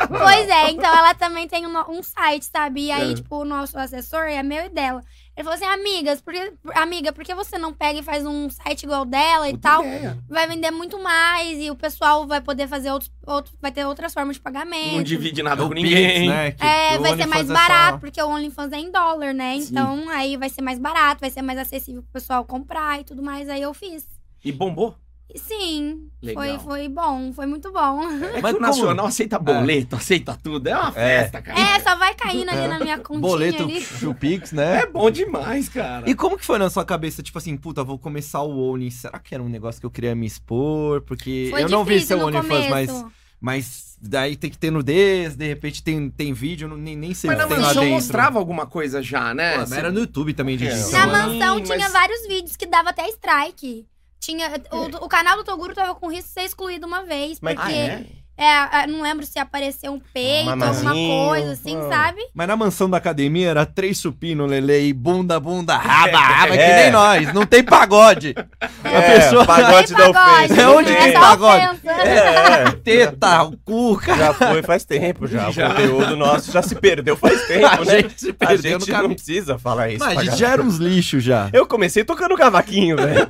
Pois 0.10 0.50
é, 0.50 0.72
então 0.72 0.96
ela 0.98 1.14
também 1.14 1.48
tem 1.48 1.68
um, 1.68 1.78
um 1.92 2.02
site, 2.02 2.46
sabe? 2.46 2.86
E 2.88 2.92
aí, 2.92 3.12
É. 3.12 3.16
tipo, 3.16 3.36
o 3.38 3.46
nosso 3.46 3.78
assessor 3.78 4.24
é 4.24 4.42
meu 4.42 4.66
e 4.66 4.70
dela. 4.70 5.04
Ele 5.38 5.44
falou 5.44 5.54
assim, 5.54 5.66
amigas, 5.66 6.20
por 6.20 6.34
que- 6.34 6.52
amiga, 6.74 7.14
por 7.14 7.24
que 7.24 7.36
você 7.36 7.60
não 7.60 7.72
pega 7.72 8.00
e 8.00 8.04
faz 8.04 8.26
um 8.26 8.50
site 8.50 8.84
igual 8.84 9.06
dela 9.06 9.48
e 9.48 9.56
tal? 9.56 9.84
ideia. 9.86 10.18
Vai 10.28 10.48
vender 10.48 10.72
muito 10.72 10.98
mais 11.02 11.60
e 11.60 11.70
o 11.70 11.76
pessoal 11.76 12.26
vai 12.26 12.42
poder 12.42 12.68
fazer 12.68 12.92
outros, 12.92 13.12
outros 13.24 13.56
vai 13.62 13.72
ter 13.72 13.86
outras 13.86 14.12
formas 14.16 14.38
de 14.38 14.42
pagamento. 14.42 14.96
Não 14.96 15.04
divide 15.04 15.44
nada 15.44 15.64
O 15.64 15.68
com 15.68 15.76
Pix, 15.76 15.84
ninguém. 15.88 16.28
né? 16.28 16.52
Que- 16.54 16.66
É, 16.66 16.90
que 16.94 16.98
o 16.98 17.02
vai 17.04 17.16
ser 17.16 17.26
mais 17.28 17.48
é 17.50 17.54
barato, 17.54 17.92
só- 17.92 17.98
porque 18.00 18.20
o 18.20 18.28
OnlyFans 18.28 18.72
é 18.74 18.78
em 18.80 18.90
dólar, 18.92 19.32
né? 19.32 19.60
Sim. 19.60 19.68
Então, 19.70 20.10
aí 20.10 20.36
vai 20.38 20.50
ser 20.50 20.64
mais 20.64 20.80
barato, 20.80 21.22
vai 21.22 21.30
ser 21.30 21.44
mais 21.44 21.60
acessível 21.60 22.02
pro 22.02 22.14
pessoal 22.14 22.44
comprar 22.44 23.00
e 23.00 23.04
tudo 23.04 23.22
mais. 23.22 23.48
Aí 23.48 23.62
eu 23.62 23.76
fiz. 23.76 24.08
E 24.44 24.52
bombou. 24.52 24.96
Sim, 25.36 26.08
Legal. 26.24 26.44
foi, 26.44 26.60
foi 26.60 26.90
bom, 26.90 27.34
foi 27.34 27.46
muito 27.46 27.72
bom. 27.72 28.02
É 28.04 28.42
Mas 28.42 28.42
que 28.42 28.48
o 28.50 28.54
como- 28.54 28.60
Nacional 28.62 29.06
aceita 29.08 29.38
boleto, 29.38 29.96
aceita 29.96 30.38
tudo. 30.42 30.68
É 30.68 30.74
uma 30.76 30.90
É. 30.90 30.92
festa, 31.22 31.42
cara. 31.42 31.60
É, 31.60 31.80
só 31.82 31.96
vai 31.98 32.16
caindo 32.16 32.50
ali 32.50 32.68
na 32.68 32.80
minha 32.80 32.98
continha 32.98 33.20
Boleto 33.22 33.64
ali. 33.64 33.82
Chupix, 33.82 34.52
né? 34.54 34.82
É 34.84 34.86
bom 34.88 35.12
demais, 35.12 35.68
cara. 35.70 36.10
E 36.10 36.16
como 36.16 36.38
que 36.38 36.46
foi 36.46 36.58
na 36.58 36.70
sua 36.70 36.86
cabeça, 36.86 37.22
tipo 37.22 37.38
assim, 37.38 37.56
puta, 37.58 37.84
vou 37.84 38.00
começar 38.00 38.42
o 38.42 38.58
Only, 38.58 38.90
será 38.90 39.20
que 39.20 39.34
era 39.36 39.44
um 39.44 39.50
negócio 39.50 39.80
que 39.82 39.86
eu 39.86 39.92
queria 39.92 40.16
me 40.16 40.26
expor? 40.26 41.02
Porque 41.02 41.48
Foi 41.52 41.64
eu 41.64 41.70
não 41.70 41.84
vi 41.84 42.00
seu 42.02 42.20
OnlyFans, 42.20 42.70
mas, 42.70 43.06
mas 43.40 43.98
daí 44.02 44.36
tem 44.38 44.50
que 44.50 44.58
ter 44.58 44.72
nudez, 44.72 45.36
de 45.36 45.46
repente 45.46 45.84
tem, 45.84 46.10
tem 46.10 46.32
vídeo, 46.34 46.70
nem, 46.78 46.96
nem 46.96 47.14
sei 47.14 47.30
Mas 47.30 47.38
o 47.38 47.42
na 47.42 47.48
que 47.48 47.54
tem 47.54 47.62
lá 47.62 47.68
mansão 47.68 47.84
dentro. 47.84 47.96
mostrava 47.96 48.40
alguma 48.40 48.66
coisa 48.66 49.04
já, 49.04 49.34
né? 49.34 49.54
Pô, 49.54 49.60
mas 49.60 49.72
era 49.74 49.92
no 49.92 50.00
YouTube 50.00 50.34
também 50.34 50.56
de 50.58 50.68
É. 50.68 50.74
Na 50.92 51.06
mansão 51.06 51.58
Sim, 51.58 51.64
tinha 51.64 51.78
mas- 51.80 51.92
vários 51.92 52.28
vídeos 52.28 52.56
que 52.56 52.66
dava 52.66 52.90
até 52.92 53.08
strike. 53.10 53.86
Tinha, 54.20 54.52
o, 54.72 55.06
o 55.06 55.08
canal 55.08 55.38
do 55.38 55.44
Toguro 55.44 55.74
tava 55.74 55.96
com 55.96 56.08
risco 56.12 56.28
de 56.28 56.34
ser 56.34 56.42
excluído 56.44 56.86
uma 56.88 57.04
vez, 57.04 57.40
Mas- 57.40 57.56
porque 57.56 57.72
Ah, 57.74 57.76
é? 57.76 58.06
É, 58.38 58.84
é, 58.84 58.88
não 58.88 59.02
lembro 59.02 59.26
se 59.26 59.40
apareceu 59.40 59.92
um 59.94 60.00
peito, 60.14 60.50
alguma 60.50 60.56
Mamazinho. 60.68 61.28
coisa 61.28 61.52
assim, 61.54 61.78
Ah. 61.78 61.90
sabe? 61.90 62.22
Mas 62.34 62.48
na 62.48 62.56
mansão 62.56 62.90
da 62.90 62.98
academia 62.98 63.50
era 63.50 63.66
três 63.66 63.98
supino, 63.98 64.46
lele, 64.46 64.88
e 64.88 64.94
bunda, 64.94 65.40
bunda, 65.40 65.76
raba, 65.76 66.18
raba, 66.18 66.52
que 66.54 66.60
É. 66.62 66.84
nem 66.84 66.92
nós. 66.92 67.34
Não 67.34 67.46
tem 67.46 67.64
pagode. 67.64 68.36
A 68.84 68.90
É, 68.90 69.20
pessoa 69.20 69.46
pagode 69.46 69.94
da 69.94 70.12
pagode, 70.12 70.46
ofensa. 70.46 70.62
É 70.62 70.66
não 70.66 70.76
onde 70.78 70.94
tem. 70.94 71.02
tem 71.04 71.14
pagode? 71.14 71.80
É, 71.88 72.72
teta, 72.84 73.44
o 73.44 73.58
cu, 73.58 73.98
cara. 73.98 74.18
já 74.18 74.34
foi 74.34 74.64
faz 74.64 74.84
tempo 74.86 75.28
já. 75.28 75.50
Já. 75.52 75.68
O 75.68 75.70
conteúdo 75.72 76.16
nosso 76.16 76.52
já 76.52 76.62
se 76.62 76.76
perdeu 76.76 77.16
faz 77.18 77.42
tempo, 77.48 77.66
A 77.66 77.86
né? 77.86 78.00
gente 78.02 78.20
se 78.22 78.30
A 78.30 78.34
perdeu 78.34 78.80
no 78.80 78.86
gente 78.86 78.92
não 79.02 79.10
precisa 79.14 79.58
falar 79.58 79.90
isso. 79.90 80.04
Mas 80.04 80.18
a 80.18 80.24
gente 80.24 80.38
já 80.38 80.50
era 80.50 80.62
uns 80.62 80.78
lixos 80.78 81.24
já. 81.24 81.50
Eu 81.54 81.66
comecei 81.66 82.04
tocando 82.04 82.36
cavaquinho, 82.36 82.96
velho. 82.98 83.28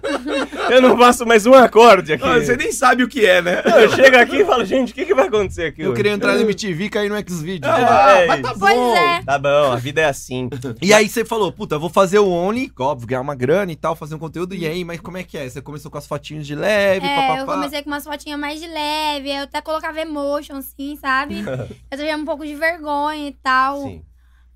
Eu 0.70 0.82
não 0.82 0.98
faço 0.98 1.26
mais 1.26 1.46
um 1.46 1.54
acorde 1.54 2.14
aqui. 2.14 2.24
Ah, 2.28 2.40
Você 2.40 2.58
nem 2.58 2.72
sabe 2.72 3.04
o 3.04 3.08
que 3.08 3.26
é, 3.26 3.42
né? 3.42 3.62
Eu 3.66 3.90
chego 3.96 4.18
aqui 4.18 4.38
e 4.38 4.46
falo, 4.46 4.66
gente, 4.66 4.94
que, 4.98 5.06
que 5.06 5.14
vai 5.14 5.28
acontecer 5.28 5.66
aqui? 5.66 5.84
Eu 5.84 5.90
hoje? 5.90 5.98
queria 5.98 6.12
entrar 6.12 6.34
no 6.34 6.42
MTV 6.42 6.86
e 6.86 6.90
cair 6.90 7.08
no 7.08 7.16
Xvideos. 7.18 7.72
É, 7.72 8.26
mas 8.26 8.42
tá. 8.42 8.56
Pois 8.58 8.76
bom. 8.76 8.96
é. 8.96 9.24
Tá 9.24 9.38
bom, 9.38 9.72
a 9.72 9.76
vida 9.76 10.02
é 10.02 10.06
assim. 10.06 10.50
E 10.82 10.92
aí 10.92 11.08
você 11.08 11.24
falou, 11.24 11.52
puta, 11.52 11.78
vou 11.78 11.90
fazer 11.90 12.18
o 12.18 12.28
Only, 12.28 12.72
óbvio, 12.80 13.08
ganhar 13.08 13.22
uma 13.22 13.36
grana 13.36 13.72
e 13.72 13.76
tal, 13.76 13.96
fazer 13.96 14.16
um 14.16 14.20
conteúdo. 14.20 14.56
E 14.56 14.66
aí, 14.66 14.84
mas 14.84 15.00
como 15.00 15.18
é 15.18 15.24
que 15.24 15.38
é? 15.38 15.48
Você 15.48 15.62
começou 15.62 15.92
com 15.92 16.00
as 16.00 16.08
fotinhos 16.08 16.48
de 16.48 16.56
leve, 16.56 17.06
É, 17.06 17.16
papapá. 17.16 17.40
eu 17.40 17.46
comecei 17.46 17.84
com 17.84 17.90
umas 17.92 18.04
fotinhas 18.04 18.40
mais 18.40 18.60
de 18.60 18.68
leve, 18.68 19.30
eu 19.30 19.44
até 19.44 19.62
colocava 19.62 20.00
emotion, 20.02 20.56
assim, 20.56 20.96
sabe? 20.96 21.44
eu 21.92 21.98
tinha 21.98 22.18
um 22.18 22.26
pouco 22.26 22.44
de 22.46 22.56
vergonha 22.56 23.28
e 23.28 23.34
tal. 23.34 23.84
Sim. 23.84 24.02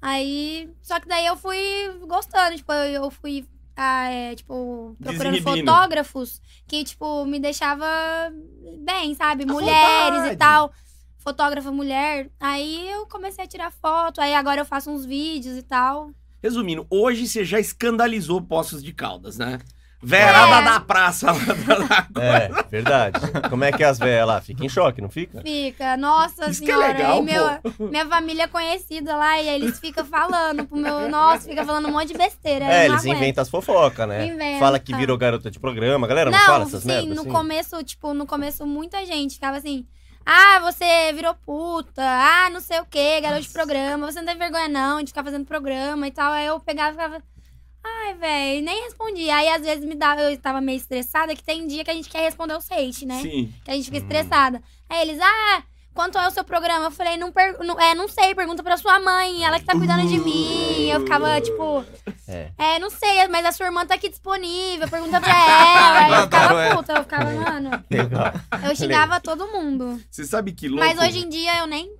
Aí, 0.01 0.69
só 0.81 0.99
que 0.99 1.07
daí 1.07 1.27
eu 1.27 1.35
fui 1.37 1.57
gostando, 2.07 2.55
tipo, 2.55 2.73
eu, 2.73 3.03
eu 3.03 3.11
fui, 3.11 3.45
ah, 3.83 4.09
é, 4.09 4.35
tipo, 4.35 4.95
procurando 5.01 5.33
Desinibindo. 5.33 5.71
fotógrafos 5.71 6.39
que, 6.67 6.83
tipo, 6.83 7.25
me 7.25 7.39
deixava 7.39 7.85
bem, 8.79 9.15
sabe? 9.15 9.43
À 9.43 9.47
Mulheres 9.47 10.13
vontade. 10.13 10.33
e 10.33 10.37
tal. 10.37 10.71
Fotógrafa 11.17 11.71
mulher. 11.71 12.29
Aí 12.39 12.89
eu 12.91 13.07
comecei 13.07 13.43
a 13.43 13.47
tirar 13.47 13.71
foto, 13.71 14.21
aí 14.21 14.35
agora 14.35 14.61
eu 14.61 14.65
faço 14.65 14.91
uns 14.91 15.05
vídeos 15.05 15.57
e 15.57 15.63
tal. 15.63 16.11
Resumindo, 16.43 16.85
hoje 16.89 17.27
você 17.27 17.43
já 17.43 17.59
escandalizou 17.59 18.41
Poços 18.41 18.83
de 18.83 18.93
Caldas, 18.93 19.37
né? 19.37 19.59
Verada 20.03 20.61
É. 20.61 20.63
da 20.63 20.79
praça 20.79 21.31
lá 21.31 21.37
da- 22.13 22.21
É, 22.21 22.49
verdade. 22.69 23.19
Como 23.49 23.63
é 23.63 23.71
que 23.71 23.83
é 23.83 23.87
as 23.87 23.99
velhas 23.99 24.27
lá? 24.27 24.41
Fica 24.41 24.65
em 24.65 24.69
choque, 24.69 24.99
não 25.01 25.09
fica? 25.09 25.41
Fica, 25.41 25.95
nossa 25.95 26.49
Isso 26.49 26.63
que 26.63 26.71
é 26.71 26.75
senhora. 26.75 26.93
legal, 26.93 27.17
aí 27.17 27.21
meu, 27.21 27.89
minha 27.89 28.05
família 28.07 28.43
é 28.43 28.47
conhecida 28.47 29.15
lá 29.15 29.39
e 29.39 29.47
eles 29.47 29.79
ficam 29.79 30.03
falando 30.03 30.65
pro 30.65 30.77
meu. 30.77 31.07
Nossa, 31.09 31.47
fica 31.47 31.63
falando 31.63 31.87
um 31.87 31.91
monte 31.91 32.07
de 32.09 32.17
besteira. 32.17 32.65
É, 32.65 32.85
eles 32.85 33.01
aguento. 33.01 33.15
inventam 33.17 33.41
as 33.43 33.49
fofocas, 33.49 34.07
né? 34.07 34.25
Inventa. 34.25 34.59
Fala 34.59 34.79
que 34.79 34.95
virou 34.95 35.17
garota 35.17 35.51
de 35.51 35.59
programa. 35.59 36.07
Galera, 36.07 36.31
não, 36.31 36.39
Não, 36.39 36.45
fala 36.45 36.63
essas 36.63 36.81
sim, 36.81 36.87
merdas 36.87 37.15
no 37.15 37.21
assim? 37.21 37.29
começo, 37.31 37.83
tipo, 37.83 38.13
no 38.13 38.25
começo 38.25 38.65
muita 38.65 39.05
gente 39.05 39.35
ficava 39.35 39.57
assim. 39.57 39.85
Ah, 40.25 40.59
você 40.61 41.11
virou 41.13 41.33
puta. 41.33 42.01
Ah, 42.03 42.49
não 42.51 42.59
sei 42.59 42.79
o 42.79 42.85
quê, 42.85 43.19
garoto 43.21 43.41
de 43.41 43.49
programa. 43.49 44.11
Você 44.11 44.19
não 44.19 44.25
tem 44.27 44.37
vergonha 44.37 44.67
não 44.67 45.01
de 45.01 45.07
ficar 45.07 45.23
fazendo 45.23 45.45
programa 45.45 46.07
e 46.07 46.11
tal. 46.11 46.31
Aí 46.31 46.45
eu 46.45 46.59
pegava 46.59 46.89
e 46.89 46.93
ficava. 46.93 47.23
Ai, 47.83 48.13
velho, 48.15 48.63
nem 48.65 48.83
respondia. 48.83 49.35
Aí 49.35 49.49
às 49.49 49.61
vezes 49.63 49.83
me 49.85 49.95
dava, 49.95 50.21
eu 50.21 50.37
tava 50.37 50.61
meio 50.61 50.77
estressada, 50.77 51.35
que 51.35 51.43
tem 51.43 51.65
dia 51.67 51.83
que 51.83 51.91
a 51.91 51.93
gente 51.93 52.09
quer 52.09 52.21
responder 52.21 52.55
os 52.57 52.69
hate, 52.71 53.05
né? 53.05 53.21
Sim. 53.21 53.53
Que 53.63 53.71
a 53.71 53.73
gente 53.73 53.85
fica 53.85 53.97
Hum. 53.97 54.01
estressada. 54.01 54.61
Aí 54.89 55.01
eles, 55.01 55.19
ah, 55.21 55.63
quanto 55.93 56.17
é 56.17 56.27
o 56.27 56.31
seu 56.31 56.43
programa? 56.43 56.85
Eu 56.85 56.91
falei, 56.91 57.17
não, 57.17 57.31
per- 57.31 57.57
não, 57.63 57.79
é, 57.79 57.95
não 57.95 58.07
sei, 58.07 58.35
pergunta 58.35 58.61
pra 58.61 58.77
sua 58.77 58.99
mãe, 58.99 59.43
ela 59.43 59.59
que 59.59 59.65
tá 59.65 59.73
cuidando 59.73 60.07
de 60.07 60.19
mim. 60.19 60.89
Eu 60.89 60.99
ficava, 61.01 61.39
tipo, 61.41 61.83
É. 62.27 62.51
é, 62.57 62.79
não 62.79 62.89
sei, 62.89 63.27
mas 63.29 63.45
a 63.45 63.51
sua 63.51 63.65
irmã 63.67 63.85
tá 63.85 63.95
aqui 63.95 64.09
disponível, 64.09 64.87
pergunta 64.87 65.19
pra 65.19 65.29
ela. 65.33 65.99
Aí 66.05 66.11
eu 66.11 66.21
ficava 66.23 66.75
puta, 66.75 66.93
eu 66.93 67.03
ficava, 67.03 67.31
mano. 67.31 67.83
Legal. 67.89 68.33
Eu 68.69 68.75
xingava 68.75 69.19
todo 69.19 69.47
mundo. 69.47 69.99
Você 70.09 70.25
sabe 70.25 70.51
que 70.51 70.67
louco. 70.67 70.85
Mas 70.85 70.99
hoje 70.99 71.25
em 71.25 71.29
dia 71.29 71.59
eu 71.59 71.67
nem. 71.67 71.91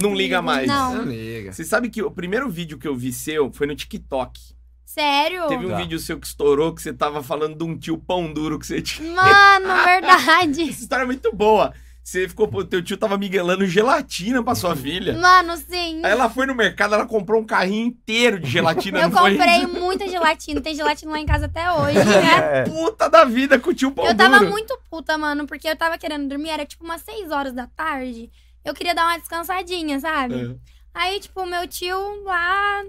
Não 0.00 0.14
liga 0.14 0.40
mais. 0.40 0.66
Não. 0.68 0.94
Não 0.94 1.04
liga. 1.04 1.52
Você 1.52 1.64
sabe 1.64 1.90
que 1.90 2.02
o 2.02 2.10
primeiro 2.10 2.48
vídeo 2.48 2.78
que 2.78 2.86
eu 2.88 2.94
vi 2.96 3.12
seu 3.12 3.52
foi 3.52 3.66
no 3.66 3.74
TikTok. 3.74 4.56
Sério? 5.02 5.46
Teve 5.46 5.66
um 5.66 5.70
Tá. 5.70 5.76
vídeo 5.76 5.98
seu 5.98 6.18
que 6.18 6.26
estourou 6.26 6.74
que 6.74 6.82
você 6.82 6.92
tava 6.92 7.22
falando 7.22 7.56
de 7.56 7.62
um 7.64 7.78
tio 7.78 7.96
pão 7.98 8.32
duro 8.32 8.58
que 8.58 8.66
você 8.66 8.80
tinha. 8.82 9.12
Mano, 9.12 9.84
verdade. 9.84 10.62
Essa 10.70 10.82
história 10.82 11.02
é 11.04 11.06
muito 11.06 11.32
boa. 11.32 11.72
Você 12.02 12.26
ficou, 12.26 12.48
pô, 12.48 12.64
teu 12.64 12.82
tio 12.82 12.96
tava 12.96 13.18
miguelando 13.18 13.66
gelatina 13.66 14.42
pra 14.42 14.54
sua 14.54 14.74
filha. 14.74 15.12
Mano, 15.18 15.56
sim. 15.58 16.00
Aí 16.02 16.10
ela 16.10 16.30
foi 16.30 16.46
no 16.46 16.54
mercado, 16.54 16.94
ela 16.94 17.04
comprou 17.06 17.38
um 17.40 17.44
carrinho 17.44 17.86
inteiro 17.88 18.40
de 18.40 18.48
gelatina. 18.50 18.98
Eu 19.02 19.10
não 19.10 19.18
foi? 19.18 19.36
comprei 19.36 19.66
muita 19.66 20.08
gelatina. 20.08 20.58
Tem 20.62 20.74
gelatina 20.74 21.12
lá 21.12 21.20
em 21.20 21.26
casa 21.26 21.44
até 21.46 21.70
hoje, 21.70 21.98
né? 21.98 22.38
É. 22.60 22.62
Puta 22.64 23.10
da 23.10 23.24
vida 23.26 23.58
com 23.60 23.70
o 23.70 23.74
tio 23.74 23.90
pão 23.92 24.06
Eu 24.06 24.16
tava 24.16 24.38
duro. 24.38 24.50
muito 24.50 24.76
puta, 24.90 25.18
mano, 25.18 25.46
porque 25.46 25.68
eu 25.68 25.76
tava 25.76 25.98
querendo 25.98 26.26
dormir, 26.28 26.48
era 26.48 26.64
tipo 26.64 26.82
umas 26.82 27.02
6 27.02 27.30
horas 27.30 27.52
da 27.52 27.66
tarde. 27.66 28.30
Eu 28.64 28.72
queria 28.74 28.94
dar 28.94 29.04
uma 29.06 29.18
descansadinha, 29.18 30.00
sabe? 30.00 30.34
É. 30.64 30.78
Aí, 30.94 31.20
tipo, 31.20 31.44
meu 31.44 31.68
tio 31.68 32.24
lá 32.24 32.84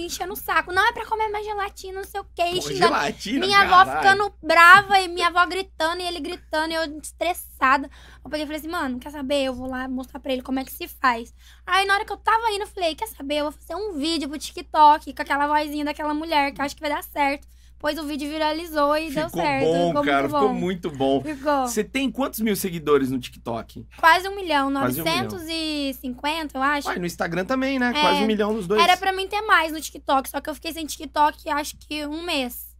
enchendo 0.00 0.32
o 0.32 0.36
saco. 0.36 0.72
Não 0.72 0.86
é 0.86 0.92
pra 0.92 1.06
comer 1.06 1.28
mais 1.28 1.44
gelatina, 1.44 2.00
não 2.00 2.04
sei 2.08 2.20
o 2.20 2.24
quê, 2.34 2.42
e 2.42 2.54
Pô, 2.56 2.62
xingando. 2.62 2.78
gelatina, 2.94 3.46
Minha 3.46 3.60
avó 3.62 3.84
caralho. 3.84 3.98
ficando 4.10 4.34
brava 4.42 5.00
e 5.00 5.08
minha 5.08 5.28
avó 5.28 5.44
gritando 5.46 6.00
e 6.02 6.06
ele 6.06 6.20
gritando 6.20 6.72
e 6.72 6.74
eu 6.74 6.98
estressada. 6.98 7.90
Eu 8.24 8.30
peguei 8.30 8.44
e 8.44 8.46
falei 8.46 8.58
assim, 8.60 8.68
mano, 8.68 8.98
quer 8.98 9.10
saber? 9.10 9.44
Eu 9.44 9.54
vou 9.54 9.68
lá 9.68 9.88
mostrar 9.88 10.20
pra 10.20 10.32
ele 10.32 10.42
como 10.42 10.58
é 10.60 10.64
que 10.64 10.72
se 10.72 10.88
faz. 10.88 11.32
Aí 11.66 11.86
na 11.86 11.94
hora 11.94 12.04
que 12.04 12.12
eu 12.12 12.16
tava 12.16 12.50
indo, 12.50 12.62
eu 12.62 12.66
falei, 12.68 12.94
quer 12.94 13.08
saber? 13.08 13.36
Eu 13.36 13.44
vou 13.44 13.52
fazer 13.52 13.74
um 13.74 13.92
vídeo 13.94 14.28
pro 14.28 14.38
TikTok 14.38 15.12
com 15.14 15.22
aquela 15.22 15.46
vozinha 15.46 15.84
daquela 15.84 16.14
mulher 16.14 16.52
que 16.52 16.60
eu 16.60 16.64
acho 16.64 16.74
que 16.74 16.80
vai 16.80 16.90
dar 16.90 17.02
certo. 17.04 17.46
Pois 17.84 17.98
o 17.98 18.04
vídeo 18.04 18.30
viralizou 18.30 18.96
e 18.96 19.10
deu 19.10 19.26
Ficou 19.26 19.42
certo. 19.42 19.64
bom, 19.66 19.88
ficou 19.88 20.04
cara. 20.04 20.22
muito 20.22 20.30
bom. 20.32 20.38
Ficou 20.40 20.54
muito 20.54 20.90
bom. 20.90 21.20
Ficou. 21.20 21.66
Você 21.66 21.84
tem 21.84 22.10
quantos 22.10 22.40
mil 22.40 22.56
seguidores 22.56 23.10
no 23.10 23.18
TikTok? 23.18 23.86
Quase 23.98 24.26
um 24.26 24.34
milhão, 24.34 24.72
Quase 24.72 25.02
um 25.02 25.04
milhão. 25.04 25.24
950, 25.24 26.56
eu 26.56 26.62
acho. 26.62 26.88
Uai, 26.88 26.98
no 26.98 27.04
Instagram 27.04 27.44
também, 27.44 27.78
né? 27.78 27.92
É. 27.94 28.00
Quase 28.00 28.22
um 28.22 28.26
milhão 28.26 28.54
nos 28.54 28.66
dois. 28.66 28.82
Era 28.82 28.96
pra 28.96 29.12
mim 29.12 29.28
ter 29.28 29.42
mais 29.42 29.70
no 29.70 29.78
TikTok, 29.82 30.30
só 30.30 30.40
que 30.40 30.48
eu 30.48 30.54
fiquei 30.54 30.72
sem 30.72 30.86
TikTok 30.86 31.50
acho 31.50 31.76
que 31.76 32.06
um 32.06 32.22
mês. 32.22 32.72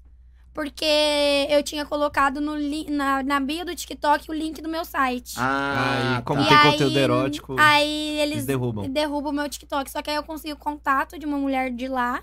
Porque 0.55 1.47
eu 1.51 1.63
tinha 1.63 1.85
colocado 1.85 2.41
no 2.41 2.57
na, 2.89 3.23
na 3.23 3.41
bio 3.41 3.67
do 3.67 3.75
TikTok 3.77 4.31
o 4.31 4.33
link 4.33 4.63
do 4.63 4.71
meu 4.71 4.87
site. 4.87 5.35
Ah, 5.37 6.17
Aí, 6.17 6.23
como 6.23 6.43
tá. 6.43 6.49
tem 6.49 6.57
E 6.57 6.73
conteúdo 6.73 6.99
erótico, 6.99 7.57
Aí 7.59 8.21
eles 8.21 8.37
eles 8.37 8.47
derrubam. 8.47 8.89
derrubam 8.89 9.33
o 9.33 9.35
meu 9.35 9.51
TikTok. 9.51 9.91
Só 9.91 10.01
que 10.01 10.09
aí 10.09 10.17
eu 10.17 10.23
consegui 10.23 10.55
o 10.55 10.57
contato 10.57 11.19
de 11.19 11.27
uma 11.27 11.37
mulher 11.37 11.71
de 11.71 11.89
lá. 11.89 12.23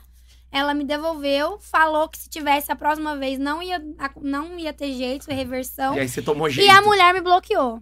Ela 0.51 0.73
me 0.73 0.83
devolveu, 0.83 1.57
falou 1.59 2.09
que 2.09 2.17
se 2.17 2.29
tivesse 2.29 2.71
a 2.71 2.75
próxima 2.75 3.15
vez 3.15 3.39
não 3.39 3.63
ia, 3.63 3.81
não 4.21 4.59
ia 4.59 4.73
ter 4.73 4.91
jeito, 4.93 5.31
reversão. 5.31 5.95
E 5.95 5.99
aí 6.01 6.09
você 6.09 6.21
tomou 6.21 6.49
jeito. 6.49 6.67
E 6.67 6.69
a 6.69 6.81
mulher 6.81 7.13
me 7.13 7.21
bloqueou. 7.21 7.81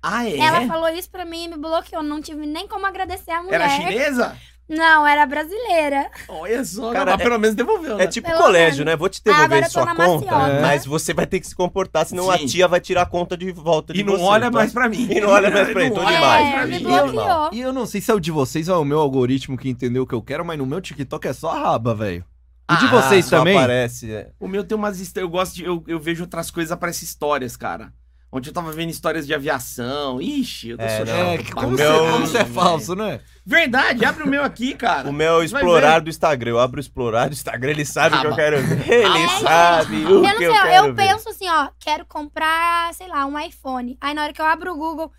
Ah, 0.00 0.28
é? 0.28 0.38
Ela 0.38 0.66
falou 0.66 0.88
isso 0.90 1.10
pra 1.10 1.24
mim 1.24 1.44
e 1.44 1.48
me 1.48 1.56
bloqueou. 1.56 2.02
Não 2.02 2.20
tive 2.20 2.46
nem 2.46 2.68
como 2.68 2.86
agradecer 2.86 3.30
a 3.30 3.42
mulher. 3.42 3.54
Era 3.60 3.68
chinesa? 3.70 4.38
Não, 4.68 5.06
era 5.06 5.26
brasileira. 5.26 6.10
Olha 6.26 6.64
só, 6.64 6.90
Cara, 6.92 7.12
mas 7.12 7.20
é- 7.20 7.22
pelo 7.24 7.38
menos 7.38 7.54
devolveu, 7.54 7.96
né? 7.98 8.04
É 8.04 8.06
tipo 8.06 8.26
Pelo 8.28 8.40
colégio, 8.40 8.78
menos. 8.78 8.92
né? 8.92 8.96
Vou 8.96 9.08
te 9.10 9.20
Ah, 9.26 9.30
devolver 9.30 9.58
eu 9.58 9.62
tô 9.64 9.70
sua 9.70 9.86
conta, 9.94 10.34
maciota. 10.36 10.60
mas 10.62 10.86
você 10.86 11.12
vai 11.12 11.26
ter 11.26 11.38
que 11.40 11.46
se 11.46 11.54
comportar, 11.54 12.06
senão 12.06 12.30
a 12.30 12.38
Sim. 12.38 12.46
tia 12.46 12.66
vai 12.66 12.80
tirar 12.80 13.02
a 13.02 13.06
conta 13.06 13.36
de 13.36 13.52
volta 13.52 13.92
de 13.92 14.00
E 14.00 14.02
não 14.02 14.14
você, 14.16 14.22
olha 14.24 14.44
tá? 14.46 14.50
mais 14.50 14.72
pra 14.72 14.88
mim. 14.88 15.06
E 15.10 15.20
não 15.20 15.28
olha 15.28 15.50
mais 15.50 15.68
pra 15.70 15.80
ele, 15.82 15.90
Não 15.90 15.96
tô 15.96 16.02
olha 16.06 16.16
demais. 16.16 16.42
mais 16.42 16.54
pra 16.54 16.62
É, 16.62 16.66
me 16.66 16.78
mim. 16.78 16.82
bloqueou. 16.84 17.50
E 17.52 17.60
eu 17.60 17.72
não 17.74 17.84
sei 17.84 18.00
se 18.00 18.10
é 18.10 18.14
o 18.14 18.20
de 18.20 18.30
vocês 18.30 18.68
ou 18.68 18.74
é 18.76 18.78
o 18.78 18.84
meu 18.84 19.00
algoritmo 19.00 19.58
que 19.58 19.68
entendeu 19.68 20.04
o 20.04 20.06
que 20.06 20.14
eu 20.14 20.22
quero, 20.22 20.44
mas 20.44 20.58
no 20.58 20.64
meu 20.64 20.80
TikTok 20.80 21.28
é 21.28 21.32
só 21.34 21.50
raba, 21.52 21.94
velho. 21.94 22.24
O 22.70 22.76
de 22.76 22.86
Ah, 22.86 22.90
vocês 22.90 23.28
também? 23.28 23.58
aparece, 23.58 24.10
é. 24.10 24.30
O 24.40 24.48
meu 24.48 24.64
tem 24.64 24.76
umas 24.78 24.98
histórias. 24.98 25.26
Eu 25.26 25.30
gosto 25.30 25.54
de. 25.56 25.64
Eu, 25.64 25.84
eu 25.86 26.00
vejo 26.00 26.22
outras 26.22 26.50
coisas, 26.50 26.72
aparecem 26.72 27.04
histórias, 27.04 27.54
cara. 27.58 27.92
Ontem 28.36 28.48
eu 28.48 28.52
tava 28.52 28.72
vendo 28.72 28.90
histórias 28.90 29.28
de 29.28 29.32
aviação. 29.32 30.20
Ixi, 30.20 30.70
eu 30.70 30.76
tô 30.76 30.82
É, 30.82 31.04
não. 31.04 31.14
É, 31.14 31.38
como, 31.52 31.76
você, 31.76 31.82
meu- 31.84 32.12
como 32.12 32.26
você 32.26 32.38
é 32.38 32.44
falso, 32.44 32.94
né? 32.96 33.20
Verdade, 33.46 34.04
abre 34.04 34.24
o 34.24 34.26
meu 34.26 34.42
aqui, 34.42 34.74
cara. 34.74 35.08
O 35.08 35.12
meu 35.12 35.36
vai 35.36 35.44
explorar 35.44 36.00
do 36.00 36.10
Instagram. 36.10 36.50
Eu 36.50 36.58
abro 36.58 36.78
o 36.78 36.80
explorar 36.80 37.28
do 37.28 37.32
Instagram, 37.32 37.70
ele 37.70 37.84
sabe 37.84 38.16
o 38.16 38.20
que 38.20 38.26
eu 38.26 38.30
Raba. 38.30 38.42
quero 38.42 38.60
ver. 38.60 38.90
Ele 38.92 39.18
É, 39.22 39.28
sabe 39.38 40.02
Eu 40.02 40.18
o 40.18 40.22
não 40.22 40.30
que 40.32 40.38
sei, 40.38 40.46
eu 40.48 40.52
eu, 40.54 40.62
quero 40.62 40.94
ver. 40.94 41.06
penso 41.08 41.28
assim, 41.28 41.48
ó, 41.48 41.68
quero 41.78 42.04
comprar, 42.06 42.92
sei 42.94 43.06
lá, 43.06 43.24
um 43.24 43.38
iPhone. 43.38 43.96
Aí 44.00 44.12
na 44.14 44.24
hora 44.24 44.32
que 44.32 44.40
eu 44.42 44.46
abro 44.46 44.72
o 44.72 44.76
Google, 44.76 45.12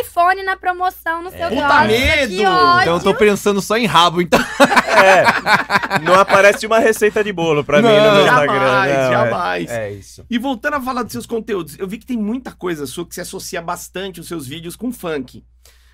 iPhone 0.00 0.42
na 0.42 0.56
promoção 0.56 1.22
no 1.22 1.30
seu 1.30 1.48
Puta 1.48 1.60
Nossa, 1.60 1.84
medo! 1.84 2.34
Que 2.34 2.46
ódio. 2.46 2.80
Então 2.82 2.94
eu 2.96 3.02
tô 3.02 3.14
pensando 3.14 3.60
só 3.60 3.76
em 3.76 3.84
rabo, 3.86 4.22
então. 4.22 4.40
É. 4.40 5.98
Não 6.00 6.14
aparece 6.14 6.66
uma 6.66 6.78
receita 6.78 7.22
de 7.22 7.32
bolo 7.32 7.62
pra 7.62 7.82
mim 7.82 7.88
no 7.88 7.94
Não, 7.94 8.14
meu 8.14 8.24
jamais, 8.24 8.44
Instagram. 8.50 8.72
Não, 8.72 8.84
é- 8.84 9.10
jamais. 9.10 9.70
É, 9.70 9.92
isso. 9.92 10.24
E 10.30 10.38
voltando 10.38 10.74
a 10.74 10.80
falar 10.80 11.02
dos 11.02 11.12
seus 11.12 11.26
conteúdos, 11.26 11.78
eu 11.78 11.86
vi 11.86 11.98
que 11.98 12.06
tem 12.06 12.16
muita 12.16 12.52
coisa 12.52 12.86
sua 12.86 13.06
que 13.06 13.14
se 13.14 13.20
associa 13.20 13.60
bastante 13.60 14.20
os 14.20 14.28
seus 14.28 14.46
vídeos 14.46 14.76
com 14.76 14.90
funk. 14.92 15.44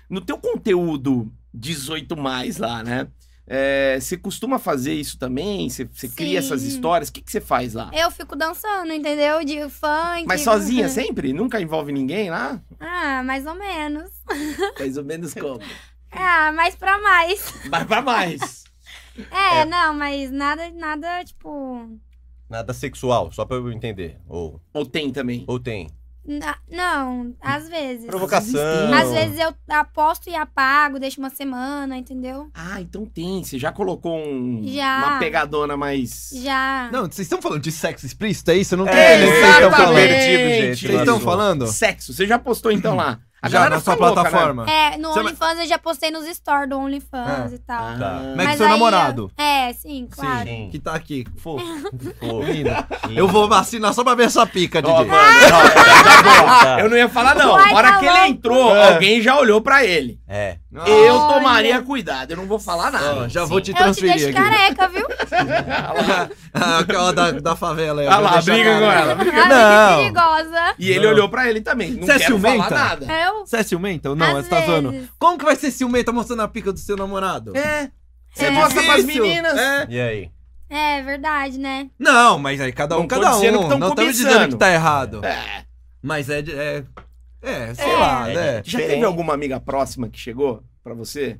No 0.09 0.21
teu 0.21 0.37
conteúdo 0.37 1.31
18 1.53 2.15
mais 2.15 2.57
lá, 2.57 2.81
né? 2.83 3.07
É, 3.47 3.99
você 3.99 4.15
costuma 4.17 4.57
fazer 4.59 4.93
isso 4.93 5.17
também? 5.17 5.69
Você, 5.69 5.85
você 5.85 6.07
cria 6.07 6.39
essas 6.39 6.63
histórias? 6.63 7.09
O 7.09 7.13
que, 7.13 7.21
que 7.21 7.31
você 7.31 7.41
faz 7.41 7.73
lá? 7.73 7.89
Eu 7.93 8.09
fico 8.11 8.35
dançando, 8.35 8.93
entendeu? 8.93 9.43
De 9.43 9.67
funk. 9.69 10.25
Mas 10.25 10.41
sozinha 10.41 10.87
sempre? 10.87 11.33
Nunca 11.33 11.59
envolve 11.59 11.91
ninguém 11.91 12.29
lá? 12.29 12.61
Ah, 12.79 13.21
mais 13.23 13.45
ou 13.45 13.55
menos. 13.55 14.09
Mais 14.79 14.97
ou 14.97 15.03
menos 15.03 15.33
como? 15.33 15.59
Ah, 16.11 16.51
mais 16.51 16.75
pra 16.75 16.99
mais. 17.01 17.53
Vai 17.69 17.85
pra 17.85 18.01
mais. 18.01 18.61
É, 19.29 19.65
não, 19.65 19.93
mas 19.93 20.31
nada, 20.31 20.69
nada, 20.71 21.23
tipo. 21.25 21.99
Nada 22.49 22.73
sexual, 22.73 23.29
só 23.31 23.43
pra 23.43 23.57
eu 23.57 23.69
entender. 23.69 24.17
Ou, 24.25 24.61
Ou 24.73 24.85
tem 24.85 25.11
também? 25.11 25.43
ou 25.47 25.59
tem. 25.59 25.89
Não, 26.69 27.33
às 27.41 27.67
vezes. 27.67 28.05
Provocação. 28.05 28.93
Às 28.93 29.11
vezes 29.11 29.39
eu 29.39 29.53
aposto 29.69 30.29
e 30.29 30.35
apago, 30.35 30.99
deixo 30.99 31.19
uma 31.19 31.29
semana, 31.29 31.97
entendeu? 31.97 32.49
Ah, 32.53 32.79
então 32.79 33.05
tem. 33.05 33.43
Você 33.43 33.57
já 33.57 33.71
colocou 33.71 34.17
um, 34.17 34.61
Já. 34.65 34.97
uma 34.99 35.19
pegadona 35.19 35.75
mais. 35.75 36.29
Já. 36.33 36.89
Não, 36.91 37.01
vocês 37.03 37.19
estão 37.21 37.41
falando 37.41 37.61
de 37.61 37.71
sexo 37.71 38.05
explícito, 38.05 38.51
é 38.51 38.57
isso? 38.57 38.73
Eu 38.75 38.77
não 38.79 38.85
tô 38.85 38.91
É, 38.93 39.15
entendendo 39.15 39.29
o 39.29 39.31
que 39.31 39.37
exatamente. 39.39 39.61
vocês 39.61 39.71
estão 39.71 39.85
falando. 39.85 39.95
perdido, 40.07 40.49
gente, 40.61 40.87
Vocês 40.87 40.99
estão 40.99 41.19
falando? 41.19 41.67
Sexo. 41.67 42.13
Você 42.13 42.27
já 42.27 42.39
postou 42.39 42.71
então 42.71 42.95
lá? 42.95 43.19
A 43.43 43.49
Já 43.49 43.57
galera 43.57 43.75
na 43.75 43.81
sua 43.81 43.95
louca, 43.95 44.07
né? 44.23 44.29
plataforma. 44.29 44.69
É, 44.69 44.97
no 44.97 45.13
Você 45.13 45.19
OnlyFans 45.19 45.59
eu 45.61 45.65
já 45.65 45.77
postei 45.79 46.11
nos 46.11 46.25
stories 46.27 46.69
do 46.69 46.77
OnlyFans 46.77 47.51
Ah. 47.51 47.55
e 47.55 47.57
tal. 47.57 47.83
Ah. 47.87 47.95
Tá. 47.99 48.21
Mas 48.37 48.47
é 48.47 48.51
que 48.51 48.57
seu 48.57 48.69
namorado? 48.69 49.31
É, 49.35 49.73
sim, 49.73 50.07
claro. 50.11 50.47
Sim. 50.47 50.69
Que 50.71 50.77
tá 50.77 50.93
aqui. 50.93 51.25
Fofo. 51.37 51.65
Lindo. 52.45 52.69
Eu 53.09 53.27
vou 53.27 53.49
vacinar 53.49 53.93
só 53.95 54.03
pra 54.03 54.13
ver 54.13 54.25
essa 54.25 54.45
pica, 54.45 54.79
mano, 54.81 54.93
ó, 54.93 55.03
tá 55.03 55.03
bom. 56.23 56.45
Tá. 56.63 56.77
Eu 56.81 56.89
não 56.89 56.97
ia 56.97 57.09
falar, 57.09 57.33
não. 57.33 57.57
Na 57.57 57.73
hora 57.73 57.91
tá 57.93 57.97
que 57.99 58.05
ele 58.05 58.27
entrou, 58.27 58.75
É. 58.75 58.93
alguém 58.93 59.21
já 59.21 59.35
olhou 59.37 59.59
pra 59.59 59.83
ele. 59.83 60.19
É. 60.27 60.57
Eu 60.73 61.15
Olha. 61.15 61.33
tomaria 61.33 61.81
cuidado, 61.81 62.31
eu 62.31 62.37
não 62.37 62.45
vou 62.45 62.57
falar 62.57 62.91
nada. 62.91 63.23
Ó, 63.23 63.27
já 63.27 63.43
vou 63.43 63.59
te 63.59 63.71
Eu 63.71 63.75
te 63.75 63.83
transferir 63.83 64.13
deixo 64.15 64.29
aqui. 64.29 64.49
careca, 64.49 64.87
viu? 64.87 65.05
Ah, 66.53 66.79
aquela 66.79 67.11
da, 67.13 67.31
da 67.31 67.55
favela 67.55 68.01
aí. 68.01 68.07
eu 68.07 68.11
Ah 68.11 68.15
vou 68.15 68.23
lá, 68.23 68.41
briga 68.41 68.79
com 68.79 68.91
ela. 68.91 69.11
Ah, 69.13 69.15
Não. 69.15 69.97
que 69.97 70.01
perigosa. 70.13 70.75
E 70.79 70.91
ele 70.91 71.05
Não. 71.05 71.13
olhou 71.13 71.29
pra 71.29 71.49
ele 71.49 71.61
também. 71.61 71.91
Não 71.91 72.03
Você 72.05 72.11
é 72.13 72.17
quero 72.19 72.25
ciumenta? 72.33 72.63
falar 72.69 72.89
nada. 72.89 73.05
Eu? 73.13 73.45
Você 73.45 73.57
é 73.57 73.63
ciumenta 73.63 74.09
ou 74.09 74.15
não? 74.15 74.37
Às 74.37 74.45
Você 74.45 74.49
tá 74.49 74.61
zoando? 74.65 75.09
Como 75.19 75.37
que 75.37 75.45
vai 75.45 75.55
ser 75.55 75.71
ciumenta 75.71 76.11
mostrando 76.11 76.41
a 76.41 76.47
pica 76.47 76.71
do 76.71 76.79
seu 76.79 76.95
namorado? 76.95 77.55
É. 77.55 77.89
Você 78.33 78.45
É 78.45 78.51
mostra 78.51 78.81
pras 78.83 79.03
meninas. 79.03 79.57
É. 79.57 79.87
E 79.89 79.99
aí? 79.99 80.31
É 80.69 81.01
verdade, 81.01 81.57
né? 81.57 81.89
Não, 81.99 82.39
mas 82.39 82.61
aí 82.61 82.71
cada 82.71 82.95
um, 82.95 83.01
Não 83.01 83.07
cada 83.07 83.35
um. 83.37 83.51
não 83.79 83.89
estamos 83.89 84.15
dizendo 84.15 84.47
que 84.49 84.55
tá 84.55 84.71
errado. 84.71 85.25
É. 85.25 85.63
Mas 86.01 86.29
é, 86.29 86.41
de- 86.41 86.53
é. 86.57 86.83
É, 87.41 87.73
sei 87.73 87.89
É. 87.89 87.97
lá, 87.97 88.29
É, 88.29 88.33
né? 88.35 88.61
Já 88.63 88.79
teve 88.79 89.03
alguma 89.03 89.33
amiga 89.33 89.59
próxima 89.59 90.07
que 90.09 90.19
chegou 90.19 90.63
pra 90.83 90.93
você? 90.93 91.39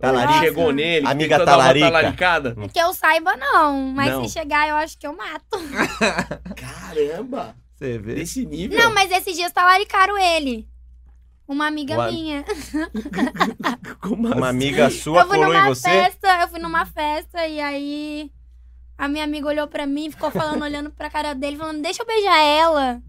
Talarica. 0.00 0.32
Ou 0.34 0.40
Chegou 0.40 0.72
nele, 0.72 1.06
Amiga 1.06 1.36
uma 1.36 1.44
talarica. 1.44 1.86
talaricada? 1.86 2.56
Que 2.72 2.78
eu 2.80 2.92
saiba, 2.94 3.36
não. 3.36 3.92
Mas 3.94 4.10
Não. 4.10 4.24
se 4.26 4.32
chegar, 4.32 4.66
eu 4.68 4.76
acho 4.76 4.96
que 4.96 5.06
eu 5.06 5.14
mato. 5.14 5.58
Caramba! 6.56 7.54
Você 7.74 7.98
vê. 7.98 8.14
Desse 8.14 8.44
nível. 8.46 8.78
Não, 8.78 8.94
mas 8.94 9.10
esses 9.10 9.36
dias 9.36 9.52
talaricaram 9.52 10.16
ele. 10.18 10.66
Uma 11.46 11.66
amiga 11.66 11.94
Uma- 11.94 12.10
minha. 12.12 12.44
Como 14.00 14.28
Uma 14.28 14.36
assim? 14.36 14.44
amiga 14.48 14.90
sua 14.90 15.20
eu 15.22 15.26
fui 15.28 15.36
colou 15.38 15.52
em 15.52 15.56
numa 15.58 15.68
você? 15.68 15.88
festa, 15.90 16.40
eu 16.40 16.48
fui 16.48 16.60
numa 16.60 16.86
festa 16.86 17.46
e 17.46 17.60
aí 17.60 18.30
a 18.96 19.08
minha 19.08 19.24
amiga 19.24 19.48
olhou 19.48 19.66
pra 19.66 19.86
mim, 19.86 20.10
ficou 20.10 20.30
falando, 20.30 20.62
olhando 20.64 20.90
pra 20.90 21.10
cara 21.10 21.34
dele, 21.34 21.56
falando, 21.56 21.82
deixa 21.82 22.02
eu 22.02 22.06
beijar 22.06 22.38
ela. 22.38 23.02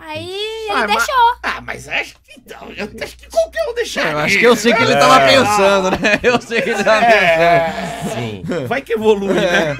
Aí 0.00 0.28
ele 0.30 0.70
Ah, 0.70 0.86
mas- 0.86 0.96
deixou. 0.96 1.36
Ah, 1.42 1.60
mas 1.60 1.88
acho 1.88 2.14
que 2.14 2.38
então, 2.38 2.68
eu 2.76 2.88
acho 3.02 3.16
que 3.16 3.28
qualquer 3.28 3.68
um 3.68 3.74
deixaria. 3.74 4.12
Eu 4.12 4.18
acho 4.18 4.38
que 4.38 4.44
eu 4.46 4.56
sei 4.56 4.72
que 4.72 4.82
ele 4.82 4.92
É. 4.92 4.96
tava 4.96 5.26
pensando, 5.26 5.90
né? 5.90 6.20
Eu 6.22 6.40
sei 6.40 6.62
que 6.62 6.70
ele 6.70 6.84
tava 6.84 7.04
pensando. 7.04 7.20
É. 7.20 7.72
Sim. 8.14 8.42
Vai 8.68 8.80
que 8.80 8.92
evolui, 8.92 9.34
né? 9.34 9.76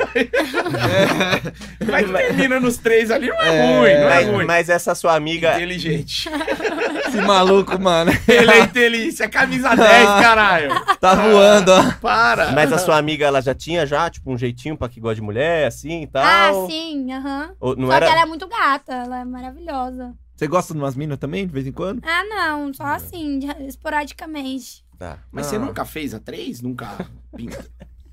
Vai 1.81 2.05
que 2.05 2.13
termina 2.13 2.59
nos 2.61 2.77
três 2.79 3.11
ali, 3.11 3.29
não 3.29 3.41
é, 3.41 3.49
ruim, 3.49 3.95
não 3.95 4.09
é 4.09 4.09
Mas, 4.09 4.27
ruim. 4.29 4.45
mas 4.45 4.69
essa 4.69 4.95
sua 4.95 5.15
amiga. 5.15 5.55
Inteligente. 5.55 6.29
Esse 7.07 7.21
maluco, 7.21 7.79
mano. 7.81 8.11
Ele 8.27 8.51
é 8.51 8.61
inteligente, 8.61 9.23
é 9.23 9.29
camisa 9.29 9.75
10, 9.75 10.05
caralho. 10.21 10.71
Tá 11.01 11.15
voando, 11.15 11.73
ó. 11.73 11.93
Para. 12.01 12.53
Mas 12.53 12.73
a 12.73 12.79
sua 12.79 12.97
amiga, 12.99 13.27
ela 13.27 13.41
já 13.41 13.55
tinha 13.55 13.87
já, 13.87 14.09
tipo, 14.11 14.33
um 14.33 14.39
jeitinho 14.39 14.77
pra 14.77 14.89
que 14.89 15.01
gosta 15.01 15.17
de 15.17 15.23
mulher, 15.23 15.67
assim 15.67 16.03
e 16.03 16.07
tal? 16.07 16.25
Ah, 16.25 16.67
sim, 16.69 17.13
aham. 17.13 17.51
Ou 17.61 17.77
não 17.77 17.89
Só 17.89 17.95
era... 17.95 18.07
que 18.07 18.13
ela 18.13 18.23
é 18.23 18.27
muito 18.27 18.47
gata, 18.49 18.93
ela 18.93 19.21
é 19.21 19.25
maravilhosa. 19.25 20.15
Você 20.37 20.47
gosta 20.47 20.73
de 20.73 20.79
umas 20.79 20.95
minas 20.95 21.19
também, 21.19 21.47
de 21.47 21.53
vez 21.53 21.67
em 21.67 21.73
quando? 21.73 22.01
Ah, 22.05 22.23
não, 22.25 22.73
só 22.73 22.85
assim, 22.85 23.39
de- 23.41 23.67
esporadicamente. 23.67 24.85
Tá. 24.99 25.19
Mas 25.33 25.47
Ah. 25.47 25.51
você 25.51 25.59
nunca 25.59 25.85
fez 25.85 26.15
a 26.15 26.21
três? 26.21 26.61
Nunca? 26.61 26.89
Pinta. 27.37 27.65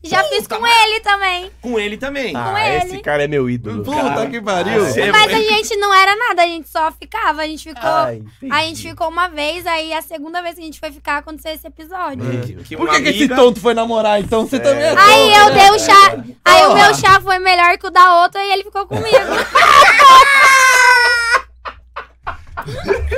Já 0.06 0.24
fiz 0.26 0.48
com 0.48 0.66
ele 0.66 1.00
também. 1.02 1.52
Com 1.62 1.80
ele 1.80 1.98
também. 1.98 2.34
Ah, 2.36 2.68
ele. 2.68 2.86
esse 2.86 3.00
cara 3.00 3.24
é 3.24 3.28
meu 3.28 3.50
ídolo. 3.50 3.84
Puta 3.84 4.02
Cara. 4.02 4.28
que 4.30 4.42
pariu. 4.42 4.86
Ah, 4.86 5.00
é. 5.00 5.12
Mas 5.12 5.34
a 5.34 5.38
gente 5.38 5.76
não 5.78 5.94
era 5.94 6.16
nada, 6.16 6.44
a 6.44 6.46
gente 6.46 6.70
só 6.70 6.92
ficava. 6.92 7.42
A 7.42 7.48
gente 7.48 7.64
ficou. 7.70 7.90
Ai, 7.90 8.16
entendi. 8.38 8.54
a 8.54 8.62
gente 8.64 8.90
ficou 8.90 9.10
uma 9.10 9.28
vez, 9.28 9.66
aí 9.66 9.94
a 9.94 10.02
segunda 10.02 10.42
vez 10.42 10.56
que 10.56 10.62
a 10.62 10.66
gente 10.66 10.80
foi 10.80 10.92
ficar 10.92 11.18
aconteceu 11.18 11.54
esse 11.54 11.68
episódio. 11.68 12.24
Que- 12.42 12.64
que 12.64 12.78
Por 12.78 12.90
que, 12.90 13.02
que 13.02 13.10
esse 13.10 13.20
amiga- 13.20 13.36
tonto 13.36 13.60
foi 13.60 13.74
namorar, 13.74 14.20
então? 14.20 14.46
Você 14.46 14.60
também 14.60 14.84
é 14.84 14.90
tonto. 14.96 15.02
Aí 15.02 15.34
eu 15.34 15.54
dei 15.54 15.70
o 15.72 15.80
chá. 15.80 16.18
Aí 16.46 16.64
o 16.66 16.74
meu 16.76 16.94
chá 16.94 17.20
foi 17.22 17.40
melhor 17.40 17.78
que 17.78 17.88
o 17.88 17.92
da 17.92 18.22
outra 18.24 18.44
e 18.44 18.52
ele 18.52 18.64
ficou 18.64 18.86
comigo. 18.86 19.06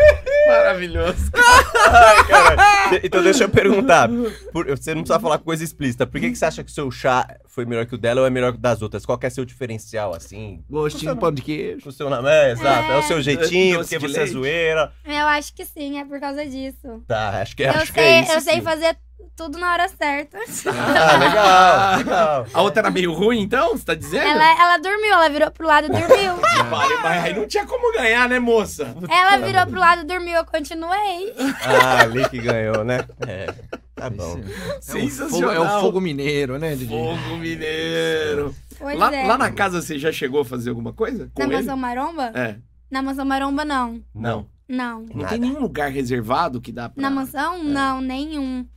Maravilhoso. 0.48 1.32
Ai, 1.36 2.28
cara. 2.28 2.58
Então 3.04 3.22
deixa 3.22 3.44
eu 3.44 3.50
perguntar. 3.50 4.08
Por- 4.54 4.66
você 4.68 4.96
não 4.96 5.02
precisa 5.02 5.20
falar 5.20 5.40
coisa 5.40 5.62
explícita. 5.64 6.08
Por 6.08 6.22
que, 6.22 6.30
que 6.32 6.38
você 6.38 6.46
acha 6.46 6.64
que 6.64 6.72
o 6.72 6.74
seu 6.74 6.90
chá 6.90 7.28
foi 7.46 7.66
melhor 7.66 7.86
que 7.86 7.96
o 7.96 7.98
dela 7.98 8.22
ou 8.22 8.28
é 8.28 8.30
melhor 8.30 8.54
que 8.54 8.58
o 8.58 8.62
das 8.62 8.82
outras? 8.82 9.06
Qual 9.06 9.18
que 9.18 9.26
é 9.26 9.30
seu 9.30 9.44
diferencial, 9.44 10.16
assim? 10.16 10.64
Gostinho 10.70 11.14
de 11.14 11.20
pão 11.20 11.32
de 11.32 11.42
queijo. 11.42 11.90
O 11.90 11.92
seu 11.92 12.10
nome 12.10 12.30
é, 12.30 12.52
exato. 12.52 12.92
É, 12.92 12.98
o 12.98 13.04
seu 13.04 13.22
jeitinho, 13.22 13.80
Doce 13.80 13.98
porque 14.00 14.08
você 14.08 14.18
é 14.20 14.22
leite. 14.22 14.34
zoeira. 14.34 14.94
eu 15.06 15.28
acho 15.28 15.54
que 15.54 15.66
sim, 15.66 16.00
é 16.00 16.06
por 16.06 16.20
causa 16.20 16.46
disso. 16.46 17.04
Tá, 17.08 17.42
acho 17.42 17.56
que, 17.58 17.64
Eu 17.64 17.72
acho 17.72 17.92
que 17.94 18.00
sei, 18.00 18.04
é 18.10 18.22
isso. 18.22 18.32
eu 18.32 18.42
sei 18.42 18.56
sim. 18.56 18.62
fazer 18.62 18.98
tudo 19.38 19.60
na 19.60 19.72
hora 19.72 19.88
certa. 19.88 20.40
Ah, 20.66 21.16
legal, 21.18 21.98
legal. 22.00 22.48
A 22.52 22.62
outra 22.64 22.82
era 22.82 22.90
meio 22.92 23.14
ruim, 23.14 23.40
então? 23.40 23.78
Você 23.78 23.86
tá 23.86 23.94
dizendo? 23.94 24.26
Ela, 24.26 24.60
ela 24.60 24.78
dormiu, 24.80 25.14
ela 25.14 25.30
virou 25.30 25.52
pro 25.52 25.68
lado 25.68 25.86
e 25.86 25.90
dormiu. 25.90 26.36
Vale, 26.70 26.96
mas 27.04 27.24
aí 27.24 27.36
não 27.36 27.48
tinha 27.48 27.66
como 27.66 27.94
ganhar, 27.94 28.28
né, 28.28 28.40
moça? 28.40 28.96
Ela 29.08 29.38
virou 29.38 29.68
pro 29.68 29.80
lado 29.80 30.02
e 30.02 30.06
dormiu, 30.06 30.34
eu 30.38 30.46
continuei. 30.46 31.34
Ah, 31.64 32.02
ali 32.02 32.28
que 32.28 32.40
ganhou, 32.40 32.84
né? 32.84 33.06
É, 33.28 33.54
tá 33.96 34.10
bom. 34.10 34.24
É 34.24 34.40
o, 34.40 34.44
fogo, 34.44 34.82
Sensacional. 34.82 35.54
é 35.54 35.60
o 35.60 35.82
fogo 35.82 36.02
mineiro, 36.02 36.58
né, 36.58 36.76
DJ? 36.76 36.98
Fogo 36.98 37.38
mineiro. 37.38 38.56
Pois 38.80 38.98
Lá, 38.98 39.16
é. 39.16 39.28
lá 39.28 39.38
na 39.38 39.52
casa 39.52 39.82
você 39.82 40.00
já 40.00 40.12
chegou 40.12 40.42
a 40.42 40.46
fazer 40.46 40.72
alguma 40.72 40.92
coisa? 40.94 41.30
Com 41.34 41.44
Na 41.44 41.48
ele? 41.48 41.58
Mansão 41.58 41.78
Maromba? 41.78 42.32
É. 42.34 42.56
Na 42.90 43.02
Mansão 43.04 43.26
Maromba, 43.26 43.64
não. 43.64 44.02
Não. 44.16 44.48
Não. 44.68 45.02
Não 45.02 45.16
Nada. 45.18 45.30
tem 45.30 45.40
nenhum 45.40 45.60
lugar 45.60 45.90
reservado 45.92 46.60
que 46.60 46.72
dá 46.72 46.90
pra... 46.90 47.02
Na 47.02 47.10
mansão? 47.10 47.64
Não, 47.64 48.02
nenhum. 48.02 48.68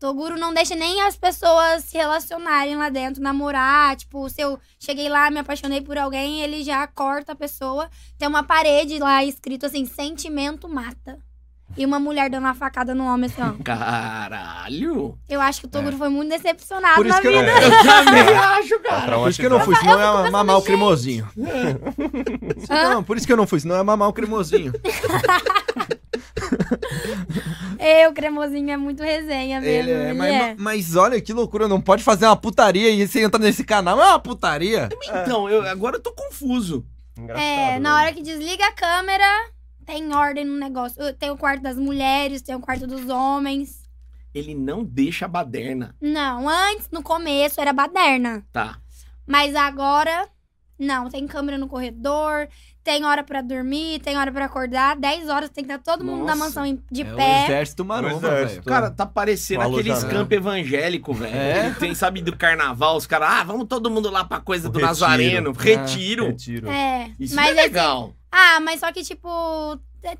Toguro 0.00 0.38
não 0.38 0.54
deixa 0.54 0.74
nem 0.74 1.02
as 1.02 1.14
pessoas 1.14 1.84
se 1.84 1.98
relacionarem 1.98 2.74
lá 2.74 2.88
dentro, 2.88 3.22
namorar. 3.22 3.94
Tipo, 3.96 4.30
se 4.30 4.40
eu 4.40 4.58
cheguei 4.78 5.10
lá, 5.10 5.30
me 5.30 5.38
apaixonei 5.38 5.82
por 5.82 5.98
alguém, 5.98 6.40
ele 6.40 6.64
já 6.64 6.86
corta 6.86 7.32
a 7.32 7.36
pessoa. 7.36 7.90
Tem 8.16 8.26
uma 8.26 8.42
parede 8.42 8.98
lá 8.98 9.22
escrito 9.22 9.66
assim: 9.66 9.84
sentimento 9.84 10.66
mata. 10.66 11.22
E 11.76 11.86
uma 11.86 12.00
mulher 12.00 12.28
dando 12.28 12.44
uma 12.44 12.54
facada 12.54 12.94
no 12.94 13.04
homem 13.06 13.30
assim, 13.30 13.42
ó. 13.42 13.52
Caralho. 13.62 15.16
Eu 15.28 15.40
acho 15.40 15.60
que 15.60 15.66
o 15.66 15.70
Toguro 15.70 15.96
foi 15.96 16.08
muito 16.08 16.30
decepcionado 16.30 16.96
Por 16.96 17.06
isso 17.06 17.14
na 17.16 17.20
que 17.22 17.28
eu 17.28 17.32
não, 17.32 17.40
vida. 17.40 17.52
Eu 17.52 17.84
também 17.84 18.28
acho, 18.36 18.78
cara. 18.80 19.16
por 19.18 19.30
isso 19.30 19.40
que 19.40 19.46
eu 19.46 19.50
não 19.50 19.60
fui, 19.60 19.76
senão 19.76 19.92
eu 20.00 20.24
ia 20.24 20.30
mamar 20.30 20.58
o 20.58 20.62
cremosinho. 20.62 21.28
Hã? 22.68 22.90
Não, 22.90 23.02
por 23.04 23.16
isso 23.16 23.26
que 23.26 23.32
eu 23.32 23.36
não 23.36 23.46
fui, 23.46 23.60
senão 23.60 23.76
ia 23.76 23.84
mamar 23.84 24.08
o 24.08 24.12
cremosinho. 24.12 24.72
Eu, 27.78 28.12
cremosinho, 28.12 28.70
é 28.70 28.76
muito 28.76 29.02
resenha 29.02 29.60
mesmo. 29.60 29.90
Ele 29.90 29.90
é, 29.90 30.10
ele 30.10 30.18
mas, 30.18 30.34
é. 30.34 30.54
mas 30.58 30.96
olha 30.96 31.20
que 31.20 31.32
loucura, 31.32 31.66
não 31.68 31.80
pode 31.80 32.02
fazer 32.02 32.26
uma 32.26 32.36
putaria 32.36 32.90
e 32.90 33.06
você 33.06 33.22
entra 33.22 33.40
nesse 33.40 33.64
canal, 33.64 33.98
é 34.00 34.04
uma 34.06 34.18
putaria. 34.18 34.88
Então, 35.22 35.48
eu, 35.48 35.66
agora 35.66 35.96
eu 35.96 36.00
tô 36.02 36.12
confuso. 36.12 36.84
Engraçado, 37.18 37.42
É, 37.44 37.78
na 37.78 37.94
né? 37.96 38.02
hora 38.02 38.12
que 38.12 38.22
desliga 38.22 38.66
a 38.66 38.72
câmera, 38.72 39.24
tem 39.90 40.14
ordem 40.14 40.44
no 40.44 40.56
negócio. 40.56 40.96
Tem 41.14 41.30
o 41.30 41.36
quarto 41.36 41.62
das 41.62 41.76
mulheres, 41.76 42.42
tem 42.42 42.54
o 42.54 42.60
quarto 42.60 42.86
dos 42.86 43.08
homens. 43.08 43.80
Ele 44.32 44.54
não 44.54 44.84
deixa 44.84 45.24
a 45.24 45.28
baderna. 45.28 45.96
Não, 46.00 46.48
antes, 46.48 46.88
no 46.92 47.02
começo, 47.02 47.60
era 47.60 47.72
baderna. 47.72 48.44
Tá. 48.52 48.78
Mas 49.26 49.54
agora, 49.56 50.28
Não, 50.78 51.10
tem 51.10 51.26
câmera 51.26 51.58
no 51.58 51.68
corredor, 51.68 52.48
tem 52.82 53.04
hora 53.04 53.22
pra 53.22 53.42
dormir, 53.42 54.00
tem 54.00 54.16
hora 54.16 54.32
pra 54.32 54.46
acordar. 54.46 54.96
10 54.96 55.28
horas 55.28 55.50
tem 55.50 55.62
que 55.64 55.70
estar 55.72 55.82
todo 55.92 56.02
mundo 56.02 56.24
na 56.24 56.34
mansão 56.34 56.64
de 56.90 57.02
é 57.02 57.12
o 57.12 57.16
pé. 57.16 57.44
exército 57.44 57.84
maromba, 57.84 58.28
exército. 58.28 58.48
velho. 58.48 58.62
Cara, 58.64 58.90
tá 58.90 59.04
parecendo 59.04 59.60
Um 59.60 59.72
aqueles 59.72 59.90
alojamento. 59.92 60.16
camp 60.20 60.32
evangélico, 60.32 61.12
velho. 61.12 61.36
É? 61.36 61.70
Tem, 61.74 61.94
sabe, 61.94 62.22
do 62.22 62.34
carnaval, 62.34 62.96
os 62.96 63.06
caras, 63.06 63.28
ah, 63.30 63.44
vamos 63.44 63.66
todo 63.66 63.90
mundo 63.90 64.08
lá 64.10 64.24
pra 64.24 64.40
coisa 64.40 64.68
O 64.68 64.72
do 64.72 64.78
retiro. 64.78 64.88
Nazareno. 65.00 65.52
Ah, 65.58 65.62
Retiro. 65.62 66.26
Retiro. 66.28 66.70
É, 66.70 67.10
Isso 67.20 67.34
mas 67.36 67.48
é 67.48 67.50
assim, 67.50 67.60
legal. 67.60 68.14
Ah, 68.30 68.60
mas 68.60 68.80
só 68.80 68.92
que, 68.92 69.02
tipo, 69.02 69.28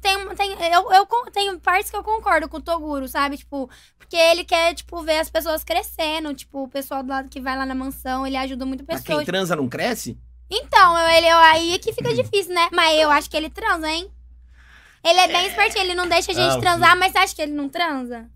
tem, 0.01 0.18
tem, 0.35 0.73
eu, 0.73 0.92
eu 0.92 1.07
tenho 1.33 1.59
partes 1.61 1.90
que 1.90 1.96
eu 1.96 2.03
concordo 2.03 2.49
com 2.49 2.57
o 2.57 2.62
Toguro, 2.62 3.09
sabe? 3.09 3.37
Tipo, 3.37 3.70
porque 3.99 4.16
ele 4.16 4.44
quer, 4.44 4.75
tipo, 4.75 5.01
ver 5.03 5.18
as 5.18 5.31
pessoas 5.31 5.62
crescendo. 5.62 6.35
Tipo, 6.35 6.64
o 6.64 6.68
pessoal 6.68 7.03
do 7.03 7.09
lado 7.09 7.29
que 7.29 7.40
vai 7.40 7.57
lá 7.57 7.64
na 7.64 7.75
mansão, 7.75 8.27
ele 8.27 8.37
ajuda 8.37 8.66
muito 8.66 8.85
Mas 8.87 9.01
pessoas. 9.01 9.18
quem 9.18 9.27
transa 9.27 9.55
não 9.55 9.68
cresce? 9.68 10.18
Então, 10.51 10.99
eu, 10.99 11.09
ele, 11.11 11.27
eu, 11.29 11.37
aí 11.38 11.75
é 11.75 11.79
que 11.79 11.92
fica 11.92 12.12
difícil, 12.12 12.53
né? 12.53 12.68
Mas 12.73 12.99
eu 12.99 13.09
acho 13.11 13.31
que 13.31 13.37
ele 13.37 13.49
transa, 13.49 13.88
hein? 13.88 14.11
Ele 15.05 15.20
é 15.20 15.29
bem 15.29 15.46
espertinho, 15.46 15.85
ele 15.85 15.94
não 15.94 16.09
deixa 16.09 16.33
a 16.33 16.35
gente 16.35 16.57
Ah, 16.57 16.61
transar, 16.61 16.96
mas 16.96 17.12
você 17.12 17.18
acha 17.18 17.35
que 17.35 17.40
ele 17.42 17.53
não 17.53 17.68
transa? 17.68 18.29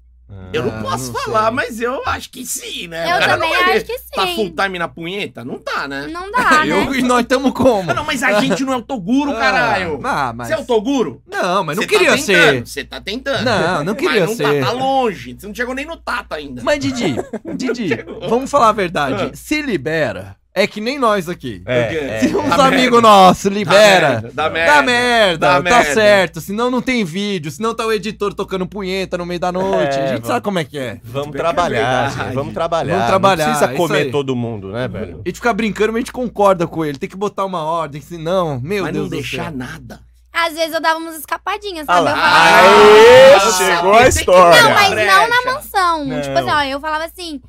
Eu 0.53 0.63
Ah, 0.63 0.67
não 0.67 0.83
posso 0.83 1.13
não 1.13 1.21
falar, 1.21 1.45
sei. 1.47 1.51
mas 1.55 1.81
eu 1.81 2.03
acho 2.07 2.31
que 2.31 2.47
sim, 2.47 2.87
né? 2.87 3.05
eu 3.13 3.19
também 3.27 3.51
não 3.51 3.73
acho 3.73 3.85
que 3.85 3.99
Tá 4.15 4.27
full 4.29 4.47
sim. 4.47 4.55
time 4.55 4.79
na 4.79 4.87
punheta? 4.87 5.45
Não 5.45 5.59
tá, 5.59 5.89
né? 5.89 6.07
Não 6.07 6.31
dá, 6.31 6.65
né? 6.65 6.71
Eu, 6.71 6.95
e 6.95 7.03
nós 7.03 7.23
estamos 7.23 7.53
como? 7.53 7.91
Ah, 7.91 7.95
não, 7.95 8.05
mas 8.05 8.23
a 8.23 8.41
gente 8.41 8.63
não 8.65 8.73
é 8.73 8.77
o 8.77 8.83
Toguro, 8.83 9.33
caralho. 9.35 9.99
Ah, 10.05 10.33
mas... 10.33 10.47
Você 10.49 10.55
é 10.55 10.59
o 10.59 10.65
Toguro? 10.65 11.21
Não, 11.27 11.65
mas 11.65 11.77
não 11.77 11.83
Você 11.83 11.89
queria 11.89 12.11
tá 12.13 12.19
ser. 12.19 12.65
Você 12.67 12.85
tá 12.85 13.01
tentando. 13.01 13.45
Não, 13.45 13.83
não 13.85 13.95
queria 13.97 14.21
mas 14.21 14.29
não 14.31 14.37
ser. 14.37 14.61
Tá, 14.61 14.67
tá 14.67 14.73
longe. 14.73 15.37
Você 15.39 15.47
não 15.49 15.55
chegou 15.55 15.75
nem 15.75 15.85
no 15.87 15.97
Tata 15.97 16.37
ainda. 16.37 16.63
Mas, 16.63 16.79
Didi, 16.79 17.17
Didi, 17.57 17.89
vamos 18.29 18.49
falar 18.51 18.69
a 18.69 18.73
verdade. 18.73 19.31
Ah. 19.33 19.37
Se 19.37 19.61
libera. 19.61 20.37
É 20.57 20.69
que 20.69 20.81
nem 20.81 21.01
nós 21.01 21.29
aqui. 21.29 21.63
É, 21.67 22.21
Se 22.21 22.33
é. 22.33 22.37
uns 22.37 22.49
Dá 22.57 22.67
amigos 22.67 22.93
merda. 22.93 23.09
nossos 23.09 23.45
libera. 23.53 24.21
Dá 24.33 24.45
Dá 24.45 24.51
merda. 24.51 24.83
merda, 24.83 25.39
Dá 25.49 25.55
tá 25.57 25.61
merda. 25.63 25.95
certo. 25.95 26.41
Senão 26.41 26.71
não 26.71 26.81
tem 26.81 27.05
vídeo, 27.05 27.51
senão 27.51 27.75
tá 27.75 27.85
o 27.85 27.91
editor 27.93 28.33
tocando 28.33 28.65
punheta 28.65 29.19
no 29.19 29.27
meio 29.27 29.41
da 29.41 29.51
noite. 29.51 29.97
É, 29.99 30.03
a 30.05 30.07
gente 30.07 30.13
vamos. 30.13 30.29
sabe 30.29 30.45
como 30.45 30.59
é 30.61 30.65
que 30.65 30.79
é. 30.79 31.01
Vamos 31.03 31.35
é 31.35 31.39
trabalhar, 31.39 32.11
gente, 32.13 32.35
vamos 32.35 32.55
trabalhar. 32.55 32.93
Vamos 32.95 33.07
trabalhar, 33.09 33.47
Não 33.49 33.53
precisa 33.59 33.77
comer 33.77 34.11
todo 34.13 34.37
mundo, 34.37 34.69
né, 34.71 34.87
velho? 34.87 35.23
A 35.25 35.29
gente 35.29 35.37
fica 35.37 35.53
brincando, 35.53 35.89
mas 35.93 35.97
a 35.97 36.01
gente 36.03 36.13
concorda 36.13 36.69
com 36.69 36.85
ele. 36.85 36.99
Tem 36.99 37.09
que 37.09 37.17
botar 37.17 37.45
uma 37.45 37.65
ordem, 37.65 38.01
senão, 38.01 38.61
meu 38.63 38.85
Mas 38.85 38.93
Deus 38.93 39.03
não 39.05 39.11
do 39.11 39.17
deixar 39.17 39.47
céu. 39.47 39.57
nada. 39.57 40.01
Às 40.33 40.53
vezes 40.55 40.73
eu 40.75 40.81
dava 40.81 40.99
umas 40.99 41.17
escapadinhas, 41.17 41.87
sabe? 41.87 42.01
lá. 42.05 42.11
falava, 42.17 42.69
Aê, 42.69 43.41
chegou 43.53 43.93
a 43.95 44.09
história. 44.09 44.63
Não, 44.63 44.71
mas 44.71 44.91
não 44.91 45.29
na 45.29 45.53
mansão. 45.53 46.05
Não. 46.05 46.21
Tipo 46.23 46.39
assim, 46.39 46.51
ó, 46.51 46.63
eu 46.63 46.81
falava 46.81 47.05
assim. 47.05 47.41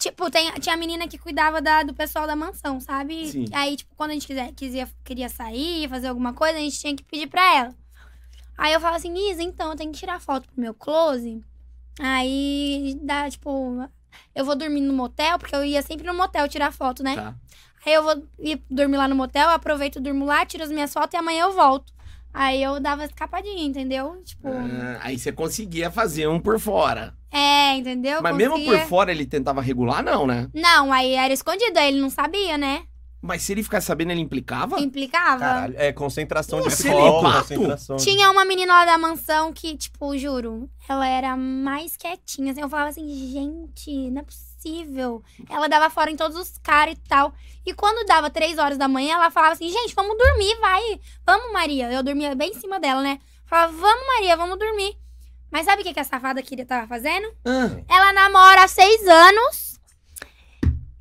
Tipo, 0.00 0.30
tem, 0.30 0.50
tinha 0.54 0.74
a 0.74 0.78
menina 0.78 1.06
que 1.06 1.18
cuidava 1.18 1.60
da- 1.60 1.82
do 1.82 1.92
pessoal 1.92 2.26
da 2.26 2.34
mansão, 2.34 2.80
sabe? 2.80 3.28
Sim. 3.28 3.44
Aí, 3.52 3.76
tipo, 3.76 3.94
quando 3.94 4.10
a 4.10 4.14
gente 4.14 4.26
quiser, 4.26 4.50
quisia, 4.54 4.88
queria 5.04 5.28
sair, 5.28 5.88
fazer 5.90 6.08
alguma 6.08 6.32
coisa, 6.32 6.56
a 6.56 6.60
gente 6.60 6.80
tinha 6.80 6.96
que 6.96 7.02
pedir 7.04 7.26
pra 7.26 7.54
ela. 7.54 7.74
Aí 8.56 8.72
eu 8.72 8.80
falava 8.80 8.96
assim, 8.96 9.14
Isa, 9.30 9.42
então, 9.42 9.70
eu 9.70 9.76
tenho 9.76 9.92
que 9.92 9.98
tirar 9.98 10.18
foto 10.18 10.48
pro 10.48 10.58
meu 10.60 10.72
close. 10.72 11.44
Aí 11.98 12.98
dá, 13.02 13.28
tipo, 13.30 13.86
eu 14.34 14.44
vou 14.44 14.56
dormir 14.56 14.80
no 14.80 14.92
motel, 14.94 15.38
porque 15.38 15.54
eu 15.54 15.62
ia 15.64 15.82
sempre 15.82 16.06
no 16.06 16.14
motel 16.14 16.48
tirar 16.48 16.72
foto, 16.72 17.02
né? 17.02 17.14
Tá. 17.14 17.34
Aí 17.84 17.92
eu 17.92 18.02
vou 18.02 18.22
ir 18.38 18.62
dormir 18.70 18.96
lá 18.96 19.06
no 19.06 19.14
motel, 19.14 19.50
aproveito, 19.50 20.00
durmo 20.00 20.24
lá, 20.24 20.46
tiro 20.46 20.64
as 20.64 20.70
minhas 20.70 20.92
fotos 20.92 21.12
e 21.12 21.16
amanhã 21.18 21.42
eu 21.44 21.52
volto. 21.52 21.92
Aí 22.32 22.62
eu 22.62 22.78
dava 22.80 23.04
escapadinha, 23.04 23.64
entendeu? 23.64 24.20
Tipo, 24.24 24.48
Ah, 24.48 24.98
aí 25.02 25.18
você 25.18 25.32
conseguia 25.32 25.90
fazer 25.90 26.28
um 26.28 26.38
por 26.40 26.58
fora. 26.60 27.14
é, 27.32 27.76
entendeu? 27.76 28.20
Mas 28.22 28.34
mesmo 28.36 28.54
Conseguia- 28.54 28.78
por 28.80 28.88
fora 28.88 29.10
ele 29.10 29.26
tentava 29.26 29.60
regular, 29.60 30.02
não, 30.02 30.26
né? 30.26 30.48
Não, 30.54 30.92
aí 30.92 31.14
era 31.14 31.32
escondido, 31.32 31.78
aí 31.78 31.88
ele 31.88 32.00
não 32.00 32.10
sabia, 32.10 32.56
né? 32.58 32.82
Mas 33.22 33.42
se 33.42 33.52
ele 33.52 33.62
ficasse 33.62 33.86
sabendo, 33.86 34.12
ele 34.12 34.20
implicava? 34.22 34.80
Implicava. 34.80 35.40
Caralho, 35.40 35.74
é 35.76 35.92
concentração 35.92 36.60
Pô, 36.60 36.68
de 36.68 36.74
celibato? 36.74 37.38
concentração. 37.42 37.96
de- 37.96 38.04
Tinha 38.04 38.30
uma 38.30 38.46
menina 38.46 38.72
lá 38.72 38.84
da 38.86 38.96
mansão 38.96 39.52
que, 39.52 39.76
tipo, 39.76 40.16
juro, 40.16 40.70
ela 40.88 41.06
era 41.06 41.36
mais 41.36 41.96
quietinha. 41.98 42.52
Assim, 42.52 42.62
eu 42.62 42.68
falava 42.70 42.88
assim, 42.88 43.06
gente, 43.30 44.10
não 44.10 44.22
é 44.22 44.24
possível. 44.24 45.22
Ela 45.50 45.68
dava 45.68 45.90
fora 45.90 46.10
em 46.10 46.16
todos 46.16 46.34
os 46.38 46.56
caras 46.62 46.94
e 46.94 47.08
tal. 47.08 47.34
E 47.66 47.74
quando 47.74 48.06
dava 48.06 48.30
três 48.30 48.56
horas 48.56 48.78
da 48.78 48.88
manhã, 48.88 49.16
ela 49.16 49.30
falava 49.30 49.52
assim, 49.52 49.68
gente, 49.68 49.94
vamos 49.94 50.16
dormir, 50.16 50.56
vai. 50.58 50.82
Vamos, 51.26 51.52
Maria. 51.52 51.92
Eu 51.92 52.02
dormia 52.02 52.34
bem 52.34 52.50
em 52.52 52.54
cima 52.54 52.80
dela, 52.80 53.02
né? 53.02 53.20
Falava, 53.44 53.72
vamos, 53.72 54.06
Maria, 54.06 54.34
vamos 54.36 54.58
dormir. 54.58 54.96
Mas 55.50 55.66
sabe 55.66 55.82
o 55.82 55.84
que, 55.84 55.92
que 55.92 56.00
a 56.00 56.04
safada 56.04 56.40
queria 56.42 56.64
tava 56.64 56.86
fazendo? 56.86 57.28
Ah, 57.44 57.82
Ela 57.86 58.12
namora 58.14 58.64
há 58.64 58.68
seis 58.68 59.06
anos 59.06 59.78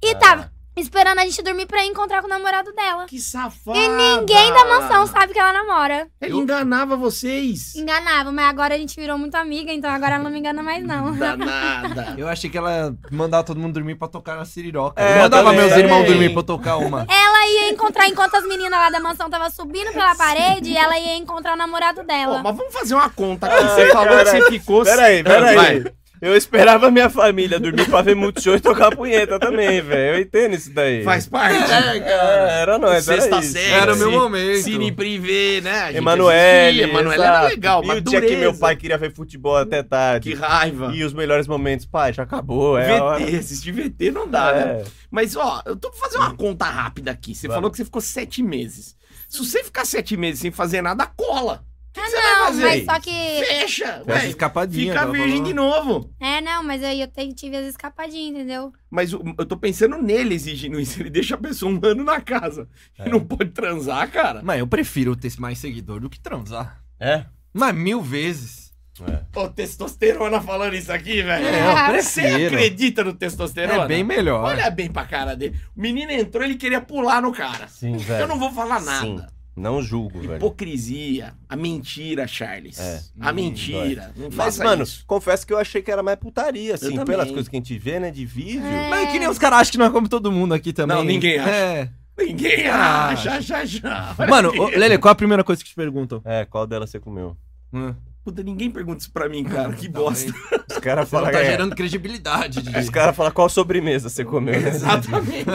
e 0.02 0.10
Ah. 0.12 0.16
tava 0.16 0.59
esperando 0.80 1.20
a 1.20 1.24
gente 1.24 1.42
dormir 1.42 1.66
pra 1.66 1.86
encontrar 1.86 2.22
com 2.22 2.28
o 2.28 2.30
namorado 2.30 2.72
dela. 2.74 3.06
que 3.06 3.20
safada! 3.20 3.78
E 3.78 3.88
ninguém 3.90 4.54
da 4.54 4.66
mansão 4.66 5.08
sabe 5.08 5.34
que 5.34 5.40
ela 5.40 5.54
namora. 5.54 6.08
Ele 6.22 6.36
enganava 6.36 6.96
vocês. 6.96 7.76
Enganava, 7.76 8.32
mas 8.32 8.46
agora 8.46 8.76
a 8.76 8.78
gente 8.78 8.96
virou 9.00 9.18
muito 9.18 9.36
amiga, 9.36 9.72
então 9.72 9.90
agora 9.90 10.16
ela 10.16 10.24
não 10.24 10.32
me 10.32 10.40
engana 10.40 10.64
mais, 10.64 10.84
não. 10.86 11.14
Danada. 11.14 12.16
Eu 12.18 12.28
achei 12.28 12.50
que 12.50 12.58
ela 12.58 12.96
mandava 13.12 13.44
todo 13.44 13.60
mundo 13.60 13.74
dormir 13.74 13.96
pra 13.96 14.08
tocar 14.08 14.36
na 14.36 14.46
siriroca. 14.46 15.02
É, 15.02 15.16
eu 15.18 15.22
mandava 15.24 15.50
também. 15.50 15.66
meus 15.66 15.78
irmãos 15.78 16.06
dormir 16.06 16.30
pra 16.30 16.40
eu 16.40 16.44
tocar 16.44 16.78
uma. 16.78 17.06
Ela 17.10 17.48
ia 17.48 17.70
encontrar, 17.72 18.08
enquanto 18.08 18.36
as 18.36 18.48
meninas 18.48 18.80
lá 18.80 18.90
da 18.90 19.00
mansão 19.00 19.30
tava 19.30 19.50
subindo 19.50 19.92
pela 19.92 20.16
parede, 20.16 20.76
ela 20.76 20.98
ia 20.98 21.16
encontrar 21.16 21.54
o 21.54 21.58
namorado 21.58 22.02
Pô, 22.02 22.08
dela. 22.08 22.42
mas 22.44 22.56
vamos 22.56 22.74
fazer 22.74 22.96
uma 22.96 23.10
conta 23.10 23.48
aqui. 23.48 23.64
Você 23.64 23.88
falou 23.92 24.18
que 24.18 24.26
você 24.26 24.52
ficou... 24.52 24.84
Peraí, 24.84 25.24
peraí. 25.24 25.99
Eu 26.22 26.36
esperava 26.36 26.92
minha 26.92 27.10
família 27.10 27.60
dormir 27.60 27.86
pra 27.90 28.02
ver 28.02 28.16
Multishow 28.16 28.56
e 28.56 28.60
tocar 28.60 28.96
punheta 28.96 29.40
também, 29.40 29.82
velho. 29.82 30.16
Eu 30.18 30.22
entendo 30.22 30.56
isso 30.56 30.72
daí. 30.74 31.04
Faz 31.04 31.28
parte. 31.28 31.72
É, 31.72 32.62
era 32.62 32.78
nós, 32.78 33.08
era 33.08 33.22
Sexta 33.22 33.40
isso. 33.40 33.52
série. 33.54 33.72
Era 33.74 33.94
o 33.94 33.98
meu 33.98 34.08
Cine- 34.10 34.20
momento. 34.20 34.58
Cine 34.64 34.92
privê, 34.92 35.62
né? 35.62 35.80
A 35.80 35.86
gente 35.88 35.98
Emanuele. 35.98 36.68
assistia, 36.84 36.84
Emanuele 36.84 37.22
era 37.24 37.32
exato. 37.40 37.48
legal, 37.48 37.84
E 37.84 37.88
mas 37.88 37.98
o 37.98 38.02
dia 38.02 38.20
que 38.20 38.26
dureza. 38.28 38.42
meu 38.42 38.54
pai 38.58 38.76
queria 38.76 38.98
ver 38.98 39.14
futebol 39.14 39.56
até 39.56 39.82
tarde. 39.82 40.30
Que 40.32 40.36
raiva. 40.36 40.92
E 40.94 41.04
os 41.04 41.14
melhores 41.14 41.48
momentos, 41.48 41.86
pai, 41.86 42.12
já 42.14 42.24
acabou, 42.24 42.78
é 42.78 42.98
a 42.98 43.04
hora. 43.04 43.20
VT, 43.26 43.36
assistir 43.38 43.72
VT 43.72 44.12
não 44.12 44.28
dá, 44.28 44.52
né? 44.54 44.62
É. 44.82 44.84
Mas, 45.10 45.36
ó, 45.36 45.62
eu 45.66 45.76
tô 45.76 45.92
fazendo 45.94 46.22
uma 46.22 46.36
conta 46.36 46.66
rápida 46.66 47.12
aqui. 47.12 47.34
Você 47.34 47.48
Vamos. 47.48 47.56
falou 47.58 47.72
que 47.72 47.78
você 47.78 47.86
ficou 47.86 48.02
sete 48.02 48.44
meses. 48.44 48.96
Se 49.28 49.38
você 49.40 49.64
ficar 49.64 49.86
sete 49.86 50.18
meses 50.18 50.40
sem 50.42 50.52
fazer 50.52 50.82
nada, 50.82 51.06
cola. 51.06 51.64
Que, 51.92 52.02
que 52.02 52.08
você 52.10 52.16
vai 52.22 52.32
Não, 52.36 52.46
fazer? 52.46 52.62
mas 52.64 52.86
só 52.86 53.00
que. 53.00 53.10
Fecha, 53.46 53.86
Festa 54.06 54.12
ué. 54.14 54.28
escapadinha. 54.28 54.94
Fica 54.94 55.12
virgem 55.12 55.44
de 55.44 55.54
novo. 55.54 56.14
É, 56.20 56.40
não, 56.40 56.64
mas 56.64 56.84
aí 56.84 57.02
eu 57.02 57.08
tive 57.34 57.58
as 57.58 57.66
escapadinhas, 57.66 58.30
entendeu? 58.36 58.72
Mas 58.90 59.14
o- 59.14 59.24
eu 59.38 59.46
tô 59.46 59.58
pensando 59.58 59.98
nele 60.02 60.36
exigindo 60.36 60.80
isso. 60.80 61.02
Ele 61.02 61.10
deixa 61.10 61.36
a 61.36 61.38
pessoa 61.38 61.72
um 61.72 61.80
ano 61.84 62.04
na 62.04 62.22
casa. 62.22 62.68
É. 62.98 63.08
E 63.08 63.10
não 63.12 63.20
pode 63.20 63.50
transar, 63.52 64.10
cara. 64.12 64.42
Mas 64.44 64.60
eu 64.60 64.68
prefiro 64.68 65.16
ter 65.16 65.32
mais 65.40 65.58
seguidor 65.58 66.00
do 66.00 66.10
que 66.10 66.20
transar. 66.20 66.82
É? 67.00 67.26
Mas 67.54 67.74
mil 67.76 68.02
vezes. 68.02 68.70
É. 69.08 69.40
Ô, 69.40 69.48
testosterona 69.48 70.42
falando 70.42 70.76
isso 70.76 70.92
aqui, 70.92 71.22
velho. 71.24 71.48
É, 71.48 71.98
eu 71.98 72.04
Você 72.04 72.22
acredita 72.22 73.02
no 73.04 73.14
testosterona? 73.14 73.86
É 73.86 73.88
bem 73.88 74.04
melhor. 74.04 74.44
Olha 74.44 74.70
bem 74.70 74.92
pra 74.92 75.06
cara 75.06 75.36
dele. 75.36 75.58
O 75.76 75.80
menino 75.82 76.12
entrou, 76.12 76.44
ele 76.44 76.56
queria 76.56 76.82
pular 76.82 77.22
no 77.22 77.32
cara. 77.32 77.68
Sim, 77.70 77.96
velho. 77.98 78.24
Eu 78.24 78.28
não 78.28 78.38
vou 78.38 78.52
falar 78.52 78.82
nada. 78.82 79.02
Sim. 79.06 79.22
Não 79.56 79.82
julgo, 79.82 80.22
velho. 80.22 80.38
Hipocrisia, 80.38 81.34
a 81.50 81.56
mentira, 81.56 82.26
Charles. 82.28 82.80
É. 82.80 83.02
A 83.20 83.32
Hum, 83.32 83.34
mentira. 83.34 84.14
Não 84.16 84.28
Mas, 84.28 84.36
faça 84.36 84.64
mano, 84.64 84.84
isso. 84.84 85.04
confesso 85.06 85.46
que 85.46 85.52
eu 85.52 85.58
achei 85.58 85.82
que 85.82 85.92
era 85.92 86.02
mais 86.02 86.18
putaria, 86.18 86.76
assim, 86.76 87.04
pelas 87.04 87.28
coisas 87.28 87.48
que 87.50 87.56
a 87.58 87.60
gente 87.60 87.78
vê, 87.78 88.00
né, 88.00 88.10
de 88.10 88.26
vídeo. 88.26 88.66
É. 88.66 88.90
Mas 88.90 89.08
é 89.10 89.12
que 89.12 89.20
nem 89.20 89.28
os 89.28 89.38
caras 89.38 89.60
acham 89.60 89.72
que 89.74 89.78
nós 89.78 89.90
comemos 89.90 90.10
todo 90.10 90.32
mundo 90.32 90.54
aqui 90.54 90.72
também. 90.72 90.96
Não, 90.96 91.04
ninguém 91.04 91.38
acha. 91.40 91.50
É. 91.52 91.90
Ninguém 92.18 92.68
Ah, 92.68 93.08
acha, 93.10 93.42
já, 93.42 93.64
já. 93.66 94.16
Olha 94.18 94.30
Mano, 94.30 94.50
ô, 94.58 94.68
Lele, 94.70 94.98
qual 94.98 95.12
a 95.12 95.16
primeira 95.16 95.44
coisa 95.44 95.64
que 95.64 95.70
te 95.70 95.76
perguntam? 95.76 96.22
É, 96.26 96.46
qual 96.46 96.66
delas 96.68 96.90
você 96.90 97.00
comeu? 97.00 97.36
Hum. 97.74 97.94
Puta, 98.30 98.44
ninguém 98.44 98.70
pergunta 98.70 99.02
isso 99.02 99.12
pra 99.12 99.28
mim, 99.28 99.44
cara. 99.46 99.74
Que 99.74 99.88
bosta. 99.90 100.32
Os 100.70 100.78
caras 100.78 101.10
falam 101.10 101.32
tá 101.32 101.40
é, 101.42 101.52
gerando 101.52 101.76
credibilidade, 101.76 102.62
Didi. 102.62 102.78
Os 102.80 102.90
caras 102.90 103.16
falam 103.16 103.32
qual 103.32 103.50
sobremesa 103.50 104.08
você 104.10 104.24
comeu. 104.24 104.54
né? 104.62 104.70
Exatamente. 104.70 105.46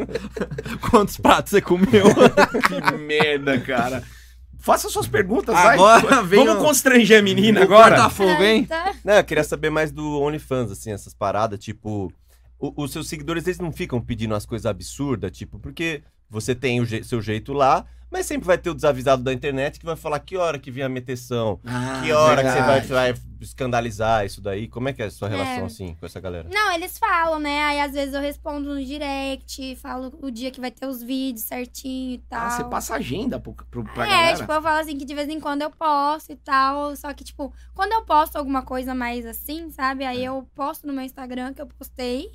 Quantos 0.90 1.16
pratos 1.16 1.50
você 1.50 1.60
comeu? 1.60 2.04
que 2.88 2.96
merda, 2.98 3.58
cara. 3.60 4.02
Faça 4.58 4.88
suas 4.88 5.06
perguntas, 5.06 5.54
Agora 5.54 6.06
vai. 6.06 6.24
vem 6.24 6.46
Vamos 6.46 6.62
o- 6.62 6.66
constranger 6.66 7.18
a 7.18 7.22
menina 7.22 7.60
O 7.60 7.64
agora. 7.64 7.96
corta-fogo, 7.96 8.42
hein? 8.42 8.64
Tá. 8.64 8.94
Não, 9.04 9.14
eu 9.14 9.24
queria 9.24 9.44
saber 9.44 9.68
mais 9.70 9.92
do 9.92 10.18
OnlyFans, 10.20 10.70
assim, 10.70 10.90
essas 10.90 11.12
paradas, 11.12 11.58
tipo... 11.58 12.10
o- 12.58 12.82
os 12.82 12.90
seus 12.90 13.06
seguidores, 13.08 13.46
eles 13.46 13.58
não 13.58 13.70
ficam 13.70 14.00
pedindo 14.00 14.32
umas 14.32 14.46
coisas 14.46 14.64
absurdas, 14.64 15.32
tipo, 15.36 15.58
porque 15.58 16.02
você 16.30 16.54
tem 16.54 16.80
o 16.80 16.86
je- 16.86 17.04
seu 17.04 17.20
jeito 17.20 17.52
lá, 17.52 17.84
mas 18.10 18.26
sempre 18.26 18.46
vai 18.46 18.56
ter 18.58 18.70
o 18.70 18.74
desavisado 18.74 19.22
da 19.22 19.32
internet 19.32 19.78
que 19.80 19.86
vai 19.86 19.96
falar 19.96 20.20
que 20.20 20.36
hora 20.36 20.58
que 20.58 20.70
vem 20.70 20.84
a 20.84 20.88
meteção, 20.88 21.58
Ah, 21.66 22.00
que 22.04 22.12
hora 22.12 22.42
que 22.42 22.48
você 22.50 22.60
vai, 22.60 22.80
verdade. 22.80 22.88
vai 22.88 23.14
escandalizar 23.40 24.24
isso 24.24 24.40
daí. 24.40 24.68
Como 24.68 24.88
é 24.88 24.92
que 24.92 25.02
é 25.02 25.06
a 25.06 25.10
sua 25.10 25.28
relação, 25.28 25.64
É. 25.64 25.66
assim, 25.66 25.94
com 25.98 26.06
essa 26.06 26.18
galera? 26.20 26.48
Não, 26.52 26.72
eles 26.72 26.96
falam, 26.98 27.38
né? 27.38 27.62
Aí 27.64 27.80
às 27.80 27.92
vezes 27.92 28.14
eu 28.14 28.20
respondo 28.20 28.74
no 28.74 28.84
direct, 28.84 29.76
falo 29.76 30.16
o 30.22 30.30
dia 30.30 30.50
que 30.50 30.60
vai 30.60 30.70
ter 30.70 30.86
os 30.86 31.02
vídeos 31.02 31.44
certinho 31.44 32.14
e 32.14 32.18
tal. 32.18 32.46
Ah, 32.46 32.50
você 32.50 32.64
passa 32.64 32.94
agenda 32.94 33.38
pro, 33.38 33.52
pro, 33.52 33.84
pra 33.84 34.06
é, 34.06 34.10
galera? 34.10 34.36
tipo, 34.36 34.52
eu 34.52 34.62
falo 34.62 34.78
assim 34.80 34.96
que 34.96 35.04
de 35.04 35.14
vez 35.14 35.28
em 35.28 35.40
quando 35.40 35.62
eu 35.62 35.70
posto 35.70 36.32
e 36.32 36.36
tal. 36.36 36.94
Só 36.96 37.12
que, 37.12 37.24
tipo, 37.24 37.52
quando 37.74 37.92
eu 37.92 38.02
posto 38.04 38.36
alguma 38.36 38.62
coisa 38.62 38.94
mais 38.94 39.26
assim, 39.26 39.70
sabe? 39.70 40.04
Aí 40.04 40.24
eu 40.24 40.48
posto 40.54 40.86
no 40.86 40.92
meu 40.92 41.02
Instagram 41.04 41.52
que 41.52 41.60
eu 41.60 41.66
postei 41.66 42.30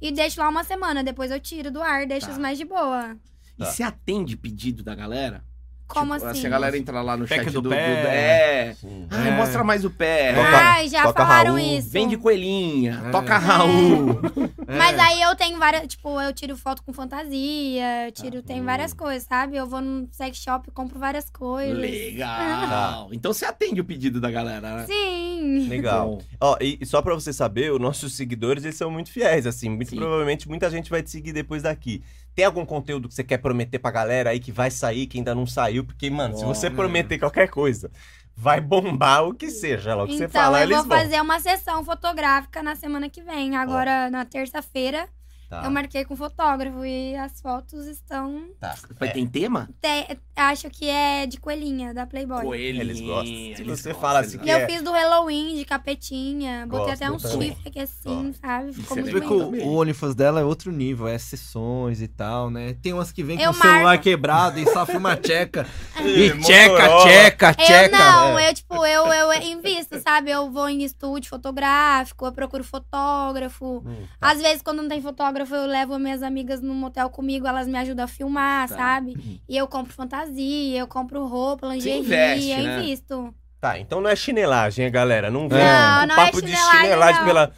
e 0.00 0.12
deixo 0.12 0.40
lá 0.40 0.48
uma 0.48 0.64
semana. 0.64 1.02
Depois 1.02 1.30
eu 1.30 1.40
tiro 1.40 1.70
do 1.70 1.80
ar, 1.82 2.06
deixo 2.06 2.26
Tá. 2.26 2.32
os 2.32 2.38
mais 2.38 2.58
de 2.58 2.64
boa. 2.64 3.16
E 3.58 3.64
Tá. 3.64 3.70
você 3.70 3.82
atende 3.82 4.36
pedido 4.36 4.82
da 4.82 4.94
galera? 4.94 5.42
Como 5.86 6.14
Tipo, 6.14 6.26
assim? 6.28 6.40
Se 6.40 6.46
a 6.46 6.50
galera 6.50 6.78
entrar 6.78 7.02
lá 7.02 7.14
no 7.14 7.28
Pack 7.28 7.44
chat 7.44 7.52
do 7.52 7.60
do, 7.60 7.68
pé. 7.68 8.02
do- 8.02 8.08
É. 8.08 8.74
Sim. 8.74 9.06
Ai, 9.10 9.28
É. 9.28 9.30
mostra 9.36 9.62
mais 9.62 9.84
o 9.84 9.90
pé. 9.90 10.32
Toca- 10.32 10.48
Ai, 10.58 10.88
já 10.88 11.02
toca 11.02 11.22
falaram 11.22 11.54
Raul, 11.56 11.58
isso. 11.58 11.90
Vende 11.90 12.16
coelhinha, 12.16 13.02
É. 13.06 13.10
toca 13.10 13.36
Raul. 13.36 14.18
É. 14.66 14.78
Mas 14.78 14.98
aí 14.98 15.20
eu 15.20 15.36
tenho 15.36 15.58
várias, 15.58 15.86
tipo, 15.86 16.18
eu 16.22 16.32
tiro 16.32 16.56
foto 16.56 16.82
com 16.82 16.90
fantasia, 16.92 18.06
eu 18.06 18.12
tiro, 18.12 18.42
tem 18.42 18.62
Hum. 18.62 18.64
várias 18.64 18.94
coisas, 18.94 19.24
sabe? 19.28 19.56
Eu 19.58 19.66
vou 19.66 19.82
num 19.82 20.08
sex 20.10 20.38
shop 20.38 20.68
e 20.68 20.72
compro 20.72 20.98
várias 20.98 21.28
coisas. 21.28 21.76
Legal. 21.78 23.10
Então 23.12 23.32
você 23.32 23.44
atende 23.44 23.80
o 23.80 23.84
pedido 23.84 24.20
da 24.20 24.30
galera, 24.30 24.76
né? 24.78 24.86
Sim. 24.86 25.68
Legal. 25.68 26.18
Ó, 26.40 26.56
e 26.62 26.78
e 26.80 26.86
só 26.86 27.02
pra 27.02 27.14
você 27.14 27.32
saber, 27.32 27.70
os 27.72 27.80
nossos 27.80 28.14
seguidores, 28.16 28.64
eles 28.64 28.76
são 28.76 28.90
muito 28.90 29.10
fiéis, 29.12 29.46
assim. 29.46 29.68
Muito 29.68 29.90
Sim. 29.90 29.96
provavelmente 29.96 30.48
muita 30.48 30.70
gente 30.70 30.88
vai 30.90 31.02
te 31.02 31.10
seguir 31.10 31.32
depois 31.32 31.62
daqui. 31.62 32.02
Tem 32.34 32.44
algum 32.44 32.64
conteúdo 32.66 33.08
que 33.08 33.14
você 33.14 33.24
quer 33.24 33.38
prometer 33.38 33.78
pra 33.78 33.90
galera 33.90 34.30
aí 34.30 34.40
que 34.40 34.50
vai 34.52 34.70
sair, 34.70 35.06
que 35.06 35.18
ainda 35.18 35.34
não 35.34 35.46
saiu? 35.46 35.84
Porque, 35.84 36.10
mano, 36.10 36.36
se 36.36 36.44
você 36.44 36.68
prometer 36.70 37.18
qualquer 37.18 37.48
coisa, 37.48 37.90
vai 38.36 38.60
bombar 38.60 39.24
o 39.24 39.34
que 39.34 39.50
seja. 39.50 39.94
Lá, 39.94 40.04
o 40.04 40.08
que 40.08 40.16
você 40.16 40.24
Então, 40.24 40.42
falar, 40.42 40.60
eu 40.60 40.64
eles 40.64 40.76
vou 40.78 40.86
vão. 40.86 40.98
fazer 40.98 41.20
uma 41.20 41.38
sessão 41.40 41.84
fotográfica 41.84 42.62
na 42.62 42.74
semana 42.74 43.08
que 43.08 43.22
vem. 43.22 43.56
Agora, 43.56 44.10
na 44.10 44.24
terça-feira, 44.24 45.08
Tá. 45.48 45.62
eu 45.64 45.70
marquei 45.70 46.04
com 46.04 46.16
fotógrafo 46.16 46.84
e 46.84 47.14
as 47.16 47.40
fotos 47.40 47.86
estão. 47.86 48.44
Tá. 48.60 48.74
Mas 48.98 49.10
É, 49.10 49.12
tem 49.12 49.26
tema? 49.26 49.68
te- 49.80 50.18
Acho 50.36 50.68
que 50.68 50.88
é 50.88 51.26
de 51.26 51.38
coelhinha, 51.38 51.94
da 51.94 52.06
Playboy. 52.06 52.42
Coelhinha. 52.42 52.82
Eles 52.82 53.00
gostam. 53.00 53.26
Se 53.26 53.32
eles 53.32 53.58
você 53.58 53.88
gostam, 53.90 53.94
fala 54.00 54.18
assim 54.20 54.38
E 54.42 54.50
eu 54.50 54.58
é. 54.58 54.66
fiz 54.66 54.82
do 54.82 54.90
Halloween, 54.90 55.54
de 55.56 55.64
capetinha. 55.64 56.66
Botei 56.66 56.86
Gosto 56.86 57.02
até 57.04 57.10
um 57.10 57.16
também. 57.18 57.50
chifre 57.52 57.68
aqui 57.68 57.78
assim, 57.80 58.32
sabe? 58.40 58.72
Ficou 58.72 58.98
Isso 58.98 59.08
é 59.08 59.12
muito 59.12 59.32
o, 59.64 59.76
OnlyFans 59.78 60.14
dela 60.16 60.40
é 60.40 60.44
outro 60.44 60.72
nível, 60.72 61.06
é 61.06 61.16
sessões 61.18 62.02
e 62.02 62.08
tal, 62.08 62.50
né? 62.50 62.74
Tem 62.82 62.92
umas 62.92 63.12
que 63.12 63.22
vem 63.22 63.38
com 63.38 63.48
o 63.48 63.54
celular 63.54 63.82
marco. 63.84 64.02
quebrado 64.02 64.58
e 64.58 64.66
só 64.72 64.84
filma 64.84 65.14
tcheca. 65.16 65.66
Ih, 66.04 66.26
e 66.26 66.38
tcheca, 66.40 66.72
Motorola. 66.72 67.04
tcheca, 67.04 67.46
Eu 67.50 67.54
tcheca. 67.64 67.98
não, 67.98 68.38
é. 68.38 68.50
eu, 68.50 68.54
tipo, 68.54 68.86
eu, 68.86 69.06
eu 69.12 69.32
invisto, 69.42 70.00
sabe? 70.00 70.30
Eu 70.30 70.50
vou 70.50 70.68
em 70.68 70.82
estúdio 70.82 71.28
fotográfico, 71.30 72.26
eu 72.26 72.32
procuro 72.32 72.64
fotógrafo. 72.64 73.82
Hum, 73.86 74.06
Às 74.20 74.40
vezes, 74.40 74.62
quando 74.62 74.82
não 74.82 74.88
tem 74.88 75.00
fotógrafo, 75.00 75.33
eu 75.42 75.66
levo 75.66 75.98
minhas 75.98 76.22
amigas 76.22 76.60
no 76.60 76.74
motel 76.74 77.10
comigo, 77.10 77.46
elas 77.46 77.66
me 77.66 77.76
ajudam 77.78 78.04
a 78.04 78.08
filmar, 78.08 78.68
Tá. 78.68 78.76
sabe? 78.76 79.40
E 79.48 79.56
eu 79.56 79.66
compro 79.66 79.92
fantasia, 79.92 80.78
eu 80.78 80.86
compro 80.86 81.26
roupa, 81.26 81.66
lingerie, 81.66 81.98
investe, 81.98 82.50
eu 82.50 82.62
né? 82.62 82.78
invisto. 82.80 83.34
Tá, 83.60 83.78
então 83.78 84.00
não 84.00 84.10
é 84.10 84.14
chinelagem, 84.16 84.90
galera. 84.90 85.30
Não 85.30 85.48
vem 85.48 85.58
Não, 85.58 86.06
não 86.06 86.14
é 86.14 86.26
papo 86.26 86.40
de 86.42 86.48
chinelagem, 86.48 86.80
chinelagem 86.82 87.20
não. 87.20 87.26
pela. 87.26 87.52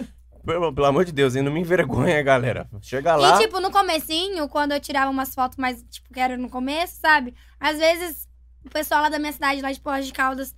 Pelo, 0.44 0.72
pelo 0.72 0.86
amor 0.86 1.04
de 1.04 1.10
Deus, 1.10 1.34
hein? 1.34 1.42
Não 1.42 1.50
me 1.50 1.58
envergonha, 1.58 2.22
galera. 2.22 2.68
Chega 2.80 3.16
lá. 3.16 3.34
E, 3.34 3.42
tipo, 3.42 3.58
no 3.58 3.68
comecinho, 3.72 4.48
quando 4.48 4.70
eu 4.70 4.78
tirava 4.78 5.10
umas 5.10 5.34
fotos 5.34 5.58
mais, 5.58 5.82
tipo, 5.90 6.14
que 6.14 6.20
era 6.20 6.36
no 6.36 6.48
começo, 6.48 7.00
sabe? 7.00 7.34
Às 7.58 7.76
vezes, 7.78 8.28
o 8.64 8.70
pessoal 8.70 9.02
lá 9.02 9.08
da 9.08 9.18
minha 9.18 9.32
cidade, 9.32 9.60
lá 9.60 9.72
de 9.72 9.80
Porras 9.80 10.06
de 10.06 10.12
Caldas, 10.12 10.54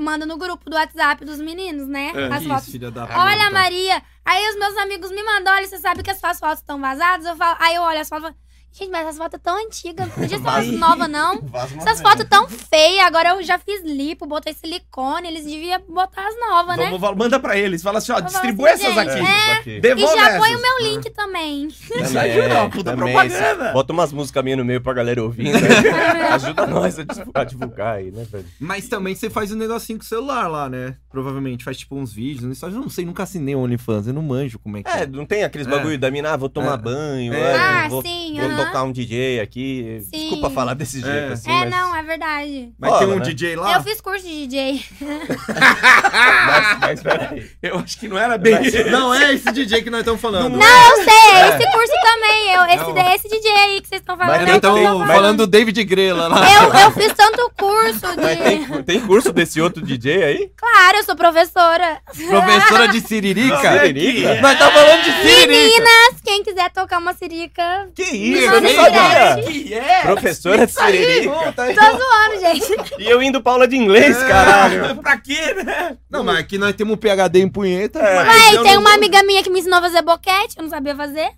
manda 0.00 0.24
no 0.26 0.36
grupo 0.36 0.68
do 0.68 0.76
WhatsApp 0.76 1.24
dos 1.24 1.38
meninos, 1.40 1.86
né? 1.86 2.12
É, 2.14 2.26
as 2.32 2.40
Isso, 2.40 2.48
fotos. 2.48 2.70
filha 2.70 2.90
da 2.90 3.04
Olha, 3.04 3.44
puta. 3.44 3.50
Maria. 3.50 4.02
Aí 4.24 4.48
os 4.48 4.56
meus 4.56 4.76
amigos 4.78 5.10
me 5.10 5.22
mandam, 5.22 5.54
olha, 5.54 5.66
você 5.66 5.78
sabe 5.78 6.02
que 6.02 6.10
as 6.10 6.18
suas 6.18 6.38
fotos 6.38 6.58
estão 6.58 6.80
vazadas? 6.80 7.26
Eu 7.26 7.36
falo, 7.36 7.56
aí 7.60 7.74
eu 7.74 7.82
olho 7.82 8.00
as 8.00 8.08
fotos 8.08 8.24
e 8.24 8.28
falo, 8.32 8.38
gente, 8.72 8.90
mas 8.90 9.06
essas 9.06 9.18
fotos 9.18 9.40
tão 9.42 9.56
antigas, 9.66 10.06
não 10.06 10.14
podia 10.14 10.38
ser 10.38 10.42
umas 10.42 10.66
novas, 10.72 11.08
não. 11.08 11.40
Essas 11.80 12.00
fotos 12.00 12.24
tão 12.28 12.48
feias, 12.48 13.04
agora 13.06 13.30
eu 13.30 13.42
já 13.42 13.58
fiz 13.58 13.82
lipo, 13.84 14.26
botei 14.26 14.52
silicone, 14.54 15.28
eles 15.28 15.44
deviam 15.44 15.80
botar 15.88 16.26
as 16.28 16.34
novas, 16.38 16.76
né? 16.76 16.90
Vamos, 16.98 17.16
manda 17.18 17.38
pra 17.40 17.56
eles. 17.58 17.82
Fala 17.82 17.98
assim, 17.98 18.12
ó, 18.12 18.16
Eu 18.16 18.18
falo 18.22 18.30
distribui 18.32 18.68
assim, 18.70 18.84
essas 18.86 18.94
gente, 18.94 19.10
aqui. 19.10 19.26
É, 19.26 19.52
aqui. 19.54 19.70
E 19.76 19.80
Devolve 19.80 20.14
já 20.16 20.28
essas. 20.28 20.38
põe 20.40 20.56
o 20.56 20.60
meu 20.62 20.78
link 20.92 21.10
também. 21.10 21.66
Isso 21.66 21.88
Também, 21.92 22.18
ajuda, 22.18 22.54
uma 22.60 22.70
puta 22.70 22.90
também. 22.96 23.14
propaganda. 23.14 23.72
Bota 23.72 23.92
umas 23.92 24.12
músicas 24.12 24.44
minhas 24.44 24.58
no 24.58 24.64
meio 24.64 24.80
pra 24.80 24.92
galera 24.92 25.22
ouvir. 25.22 25.52
né? 25.52 25.58
Ajuda 26.32 26.66
nós 26.66 26.98
a 26.98 27.04
dis- 27.04 27.22
a 27.34 27.44
divulgar 27.44 27.96
aí, 27.96 28.10
né, 28.10 28.24
velho? 28.30 28.46
Mas 28.58 28.88
também 28.88 29.14
você 29.14 29.28
faz 29.28 29.50
um 29.52 29.56
negocinho 29.56 29.98
com 29.98 30.04
o 30.04 30.08
celular 30.08 30.46
lá, 30.48 30.68
né? 30.68 30.96
Provavelmente 31.10 31.64
faz 31.64 31.76
tipo 31.78 31.96
uns 31.96 32.12
vídeos. 32.12 32.44
Instagram. 32.44 32.78
Eu 32.78 32.82
não 32.82 32.90
sei, 32.90 33.04
nunca 33.04 33.22
assinei 33.24 33.54
o 33.54 33.58
OnlyFans, 33.60 34.06
eu 34.06 34.12
não 34.14 34.22
manjo 34.22 34.58
como 34.58 34.76
é 34.76 34.82
que 34.82 34.90
É, 34.90 35.02
é. 35.02 35.06
não 35.06 35.26
tem 35.26 35.42
aqueles 35.44 35.66
É. 35.66 35.70
bagulho 35.70 35.98
da 35.98 36.10
mina, 36.10 36.32
ah, 36.32 36.36
vou 36.36 36.48
tomar 36.48 36.74
É. 36.74 36.76
banho, 36.82 37.34
É. 37.34 37.56
Ah, 37.56 37.88
vou, 37.88 38.02
sim, 38.02 38.38
vou. 38.38 38.59
Tocar 38.66 38.82
um 38.84 38.92
DJ 38.92 39.40
aqui. 39.40 40.00
Sim. 40.12 40.20
Desculpa 40.20 40.50
falar 40.50 40.74
desse 40.74 41.00
jeito, 41.00 41.30
É. 41.30 41.32
assim, 41.32 41.50
É, 41.50 41.54
mas, 41.60 41.70
não, 41.70 41.96
é 41.96 42.02
verdade. 42.02 42.70
Mas 42.78 42.98
tem 42.98 43.08
um 43.08 43.16
né? 43.16 43.24
DJ 43.24 43.56
lá? 43.56 43.74
Eu 43.74 43.82
fiz 43.82 44.00
curso 44.00 44.26
de 44.26 44.46
DJ. 44.46 44.84
mas, 45.00 46.78
mas 46.80 47.02
peraí. 47.02 47.50
Eu 47.62 47.78
acho 47.78 47.98
que 47.98 48.08
não 48.08 48.18
era 48.18 48.36
bem. 48.38 48.54
Não 48.90 49.14
é 49.14 49.34
esse 49.34 49.50
DJ 49.52 49.82
que 49.82 49.90
nós 49.90 50.00
estamos 50.00 50.20
falando. 50.20 50.56
Não, 50.56 50.60
eu 50.98 51.04
sei, 51.04 51.30
é 51.34 51.48
esse 51.48 51.70
curso 51.72 51.92
também. 52.02 52.50
Eu, 52.54 52.64
esse, 52.66 52.76
Não. 52.92 53.14
esse 53.14 53.28
DJ 53.28 53.50
aí 53.52 53.80
que 53.80 53.88
vocês 53.88 54.00
estão 54.00 54.16
falando. 54.16 54.40
Mas 54.40 54.48
é 54.48 54.56
Então, 54.56 54.98
mas- 54.98 55.10
falando 55.10 55.36
do 55.38 55.46
David 55.46 55.82
Grela 55.84 56.28
lá. 56.28 56.46
Eu, 56.62 56.72
eu 56.74 56.90
fiz 56.92 57.12
tanto 57.14 57.50
curso 57.56 58.00
Mas 58.16 58.36
de. 58.38 58.42
tem, 58.44 58.82
tem 58.82 59.00
curso 59.00 59.32
desse 59.32 59.60
outro 59.60 59.82
DJ 59.82 60.22
aí? 60.24 60.50
Claro, 60.56 60.98
eu 60.98 61.04
sou 61.04 61.16
professora. 61.16 62.00
Professora 62.28 62.88
de 62.88 63.00
Siririca. 63.06 63.80
Siririca? 63.86 64.40
Nós 64.40 64.58
tá 64.58 64.70
falando 64.70 65.02
de 65.02 65.12
Siririca. 65.12 65.46
Meninas, 65.50 66.20
quem 66.24 66.42
quiser 66.42 66.70
tocar 66.70 66.98
uma 66.98 67.14
sirica, 67.14 67.88
Que 67.94 68.02
isso, 68.02 68.49
eu 68.54 68.60
não 68.60 68.70
sabia. 68.70 69.42
Que 69.44 69.74
é? 69.74 70.02
Professora 70.02 70.66
de 70.66 70.72
Siririca. 70.72 71.52
Tá 71.52 71.66
tô 71.66 71.98
zoando, 71.98 72.40
gente. 72.40 72.94
E 73.02 73.08
eu 73.10 73.22
indo 73.22 73.40
pra 73.42 73.52
aula 73.52 73.68
de 73.68 73.76
inglês, 73.76 74.16
caralho. 74.22 74.96
pra 75.02 75.16
quê, 75.18 75.54
né? 75.64 75.96
Não, 76.10 76.22
mas 76.24 76.38
aqui 76.38 76.58
nós 76.58 76.74
temos 76.74 76.94
um 76.94 76.96
PHD 76.96 77.40
em 77.40 77.48
punheta. 77.48 77.98
É. 78.00 78.50
tem 78.62 78.74
não- 78.74 78.80
uma 78.80 78.94
amiga 78.94 79.22
minha 79.22 79.42
que 79.42 79.50
me 79.50 79.60
ensinou 79.60 79.78
a 79.78 79.82
fazer 79.82 80.02
boquete, 80.02 80.56
eu 80.56 80.62
não 80.62 80.70
sabia 80.70 80.94
fazer. 80.96 81.30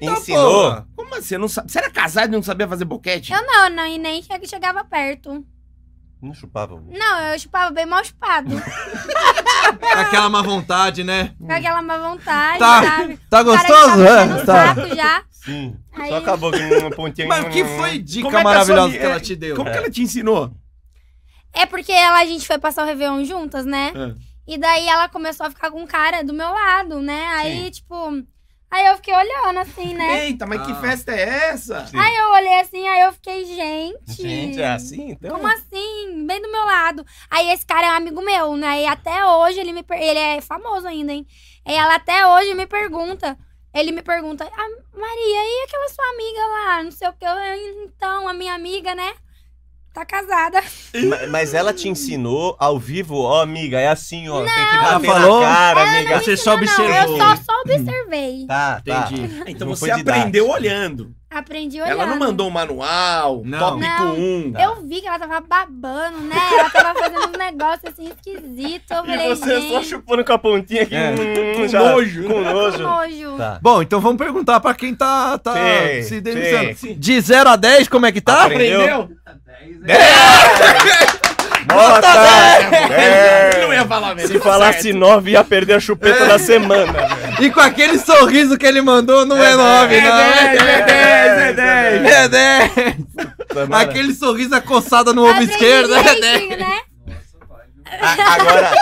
Ensinou. 0.00 0.62
porra. 0.70 0.86
Como 0.96 1.14
assim? 1.16 1.22
Você, 1.24 1.38
não 1.38 1.48
sabe... 1.48 1.70
você 1.72 1.78
era 1.78 1.90
casado 1.90 2.28
e 2.28 2.36
não 2.36 2.42
sabia 2.42 2.68
fazer 2.68 2.84
boquete? 2.84 3.32
Eu 3.32 3.42
não, 3.44 3.70
não, 3.70 3.86
e 3.86 3.98
nem 3.98 4.22
che- 4.22 4.46
chegava 4.46 4.84
perto. 4.84 5.44
Não 6.22 6.32
chupava. 6.32 6.80
Não, 6.90 7.20
eu 7.32 7.38
chupava 7.38 7.70
bem 7.70 7.84
mal 7.84 8.02
chupado. 8.04 8.50
Com 9.80 9.98
aquela 9.98 10.30
má 10.30 10.40
vontade, 10.42 11.04
né? 11.04 11.32
Com 11.38 11.52
aquela 11.52 11.82
má 11.82 11.98
vontade, 11.98 12.58
Tá, 12.58 12.82
sabe? 12.82 13.18
tá 13.28 13.40
O 13.42 13.44
cara 13.44 13.58
que 13.60 13.66
gostoso? 13.66 13.90
tava 13.90 14.08
É, 14.08 14.24
o 14.24 14.46
tá. 14.46 14.94
já. 14.94 15.22
Sim. 15.44 15.76
Aí- 15.92 16.08
Só 16.08 16.16
acabou 16.16 16.50
com 16.50 16.58
uma 16.58 16.90
pontinha. 16.90 17.26
Mas 17.28 17.44
o 17.44 17.50
que 17.50 17.64
foi 17.64 17.98
dica 17.98 18.24
Como 18.24 18.36
é 18.36 18.40
que 18.40 18.44
maravilhosa 18.44 18.88
sua- 18.90 18.98
que 18.98 19.04
ela 19.04 19.16
é, 19.16 19.20
te 19.20 19.36
deu? 19.36 19.56
Como 19.56 19.70
que 19.70 19.76
ela 19.76 19.90
te 19.90 20.02
ensinou? 20.02 20.50
É 21.52 21.66
porque 21.66 21.92
ela, 21.92 22.18
a 22.18 22.24
gente 22.26 22.46
foi 22.46 22.58
passar 22.58 22.82
o 22.82 22.86
Réveillon 22.86 23.24
juntas, 23.24 23.64
né? 23.64 23.92
É. 23.94 24.14
E 24.54 24.58
daí 24.58 24.86
ela 24.88 25.08
começou 25.08 25.46
a 25.46 25.50
ficar 25.50 25.70
com 25.70 25.80
um 25.82 25.86
cara 25.86 26.22
do 26.22 26.32
meu 26.32 26.50
lado, 26.50 27.00
né? 27.00 27.26
Aí, 27.36 27.70
tipo. 27.70 27.94
Aí 28.70 28.86
eu 28.86 28.96
fiquei 28.96 29.14
olhando 29.14 29.58
assim, 29.60 29.94
né? 29.94 30.26
Eita, 30.26 30.46
mas 30.46 30.66
que 30.66 30.72
Ah. 30.72 30.80
festa 30.80 31.12
é 31.12 31.48
essa? 31.50 31.86
Sim. 31.86 31.96
Aí 31.96 32.16
eu 32.16 32.30
olhei 32.32 32.60
assim, 32.60 32.88
aí 32.88 33.02
eu 33.02 33.12
fiquei, 33.12 33.44
gente. 33.44 34.20
Gente, 34.20 34.60
é 34.60 34.66
assim, 34.72 35.10
então. 35.12 35.30
Como 35.36 35.46
assim? 35.46 36.26
Bem 36.26 36.42
do 36.42 36.50
meu 36.50 36.64
lado. 36.64 37.06
Aí 37.30 37.52
esse 37.52 37.64
cara 37.64 37.86
é 37.86 37.90
um 37.90 37.96
amigo 37.96 38.20
meu, 38.20 38.56
né? 38.56 38.82
E 38.82 38.86
até 38.86 39.24
hoje 39.24 39.60
ele 39.60 39.72
me 39.72 39.84
per... 39.84 39.96
ele 40.02 40.18
é 40.18 40.40
famoso 40.40 40.88
ainda, 40.88 41.12
hein? 41.12 41.24
E 41.66 41.72
ela 41.72 41.94
até 41.94 42.26
hoje 42.26 42.52
me 42.54 42.66
pergunta. 42.66 43.38
Ele 43.74 43.90
me 43.92 44.02
pergunta, 44.02 44.44
ah, 44.44 44.68
Maria, 44.96 45.44
e 45.44 45.64
aquela 45.66 45.88
sua 45.88 46.04
amiga 46.10 46.46
lá? 46.46 46.82
Não 46.84 46.90
sei 46.92 47.08
o 47.08 47.12
que. 47.12 47.24
Eu, 47.24 47.84
então, 47.84 48.28
a 48.28 48.32
minha 48.32 48.54
amiga, 48.54 48.94
né? 48.94 49.12
Tá 49.92 50.04
casada. 50.04 50.60
Ma- 51.08 51.26
Mas 51.28 51.54
ela 51.54 51.72
te 51.72 51.88
ensinou 51.88 52.56
ao 52.58 52.78
vivo, 52.78 53.16
ó, 53.20 53.42
amiga, 53.42 53.78
é 53.78 53.88
assim, 53.88 54.28
ó. 54.28 54.44
Tem 54.44 54.52
que 54.52 54.60
Ela 54.76 54.92
bater 54.98 55.06
falou? 55.06 55.40
na 55.40 55.46
cara, 55.54 55.80
Ela 55.80 55.90
amiga. 55.90 56.20
Você 56.20 56.36
só 56.36 56.56
Não, 56.56 56.62
eu 56.62 56.64
observou. 56.64 57.16
só, 57.18 57.36
só 57.36 57.60
observei. 57.60 58.46
Tá, 58.46 58.82
tá. 58.84 59.08
Entendi. 59.12 59.42
Então 59.46 59.68
Não 59.68 59.76
você 59.76 59.86
didático. 59.94 60.10
aprendeu 60.10 60.48
olhando. 60.50 61.14
Aprendi 61.34 61.80
olhando. 61.80 61.90
Ela 61.90 62.06
não 62.06 62.16
mandou 62.18 62.46
um 62.46 62.50
manual, 62.50 63.42
Não. 63.44 63.58
tópico 63.58 64.02
Não. 64.04 64.14
1. 64.14 64.52
Eu 64.58 64.86
vi 64.86 65.00
que 65.00 65.06
ela 65.08 65.18
tava 65.18 65.40
babando, 65.40 66.20
né? 66.20 66.36
Ela 66.58 66.70
tava 66.70 66.98
fazendo 67.00 67.28
uns 67.28 67.36
negócios 67.38 67.82
assim 67.92 68.04
esquisitos. 68.08 68.90
Eu 68.90 69.04
E 69.04 69.06
falei, 69.06 69.28
você 69.28 69.60
só 69.62 69.76
gente, 69.78 69.86
chupando 69.88 70.24
com 70.24 70.32
a 70.32 70.38
pontinha 70.38 70.82
aqui. 70.82 70.94
É. 70.94 71.10
hum, 71.10 71.56
Com 71.56 71.68
já- 71.68 71.78
nojo, 71.80 72.24
Com 72.24 72.40
né? 72.40 72.52
nojo. 72.52 72.78
nojo. 72.82 73.36
Tá. 73.36 73.58
Bom, 73.60 73.82
então 73.82 74.00
vamos 74.00 74.18
perguntar 74.18 74.60
pra 74.60 74.74
quem 74.74 74.94
tá, 74.94 75.36
tá 75.38 75.54
Sim, 75.54 76.02
se 76.02 76.08
sim. 76.08 76.20
deliciando. 76.20 76.94
De 76.96 77.20
0 77.20 77.50
a 77.50 77.56
10, 77.56 77.88
como 77.88 78.06
é 78.06 78.12
que 78.12 78.20
tá? 78.20 78.44
Aprendeu? 78.44 79.08
Aprendeu? 79.26 79.64
Nota! 81.66 82.08
Ele 83.56 83.66
não 83.66 83.72
ia 83.72 83.84
falar 83.86 84.14
mesmo. 84.14 84.28
Se 84.32 84.38
falasse 84.40 84.82
certo. 84.82 84.98
9, 84.98 85.30
ia 85.30 85.42
perder 85.44 85.74
a 85.74 85.80
chupeta 85.80 86.26
da 86.26 86.38
semana. 86.38 86.92
E 87.40 87.50
com 87.50 87.60
aquele 87.60 87.98
sorriso 87.98 88.56
que 88.58 88.66
ele 88.66 88.80
mandou, 88.80 89.24
não 89.26 89.42
é 89.42 89.54
9, 89.56 89.94
É 89.96 90.00
não. 90.00 90.16
10, 90.16 90.62
é 90.62 90.82
10, 90.82 91.38
é 91.38 91.52
10. 91.52 92.04
É 92.12 92.28
10. 92.28 92.72
Semana. 93.52 93.82
Aquele 93.82 94.14
sorriso 94.14 94.54
acossado 94.54 95.12
no 95.14 95.28
ombro 95.28 95.42
esquerdo, 95.44 95.94
é 95.94 96.02
direitinho, 96.02 96.48
10. 96.56 96.60
né? 96.60 96.80
A- 98.00 98.34
agora, 98.34 98.72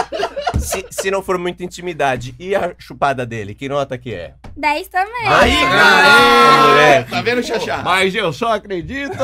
se, 0.59 0.87
se 0.91 1.11
não 1.11 1.23
for 1.23 1.37
muita 1.37 1.63
intimidade, 1.63 2.35
e 2.39 2.55
a 2.55 2.73
chupada 2.79 3.27
dele? 3.27 3.55
Que 3.55 3.69
nota 3.69 3.99
que 3.99 4.15
é? 4.15 4.33
10 4.57 4.89
também. 4.89 5.27
Aí, 5.27 5.57
cara! 5.61 6.67
moleque. 6.69 7.11
Tá 7.11 7.21
vendo, 7.23 7.43
Xaxá? 7.43 7.83
Mas 7.85 8.15
eu 8.15 8.33
só 8.33 8.55
acredito. 8.55 9.13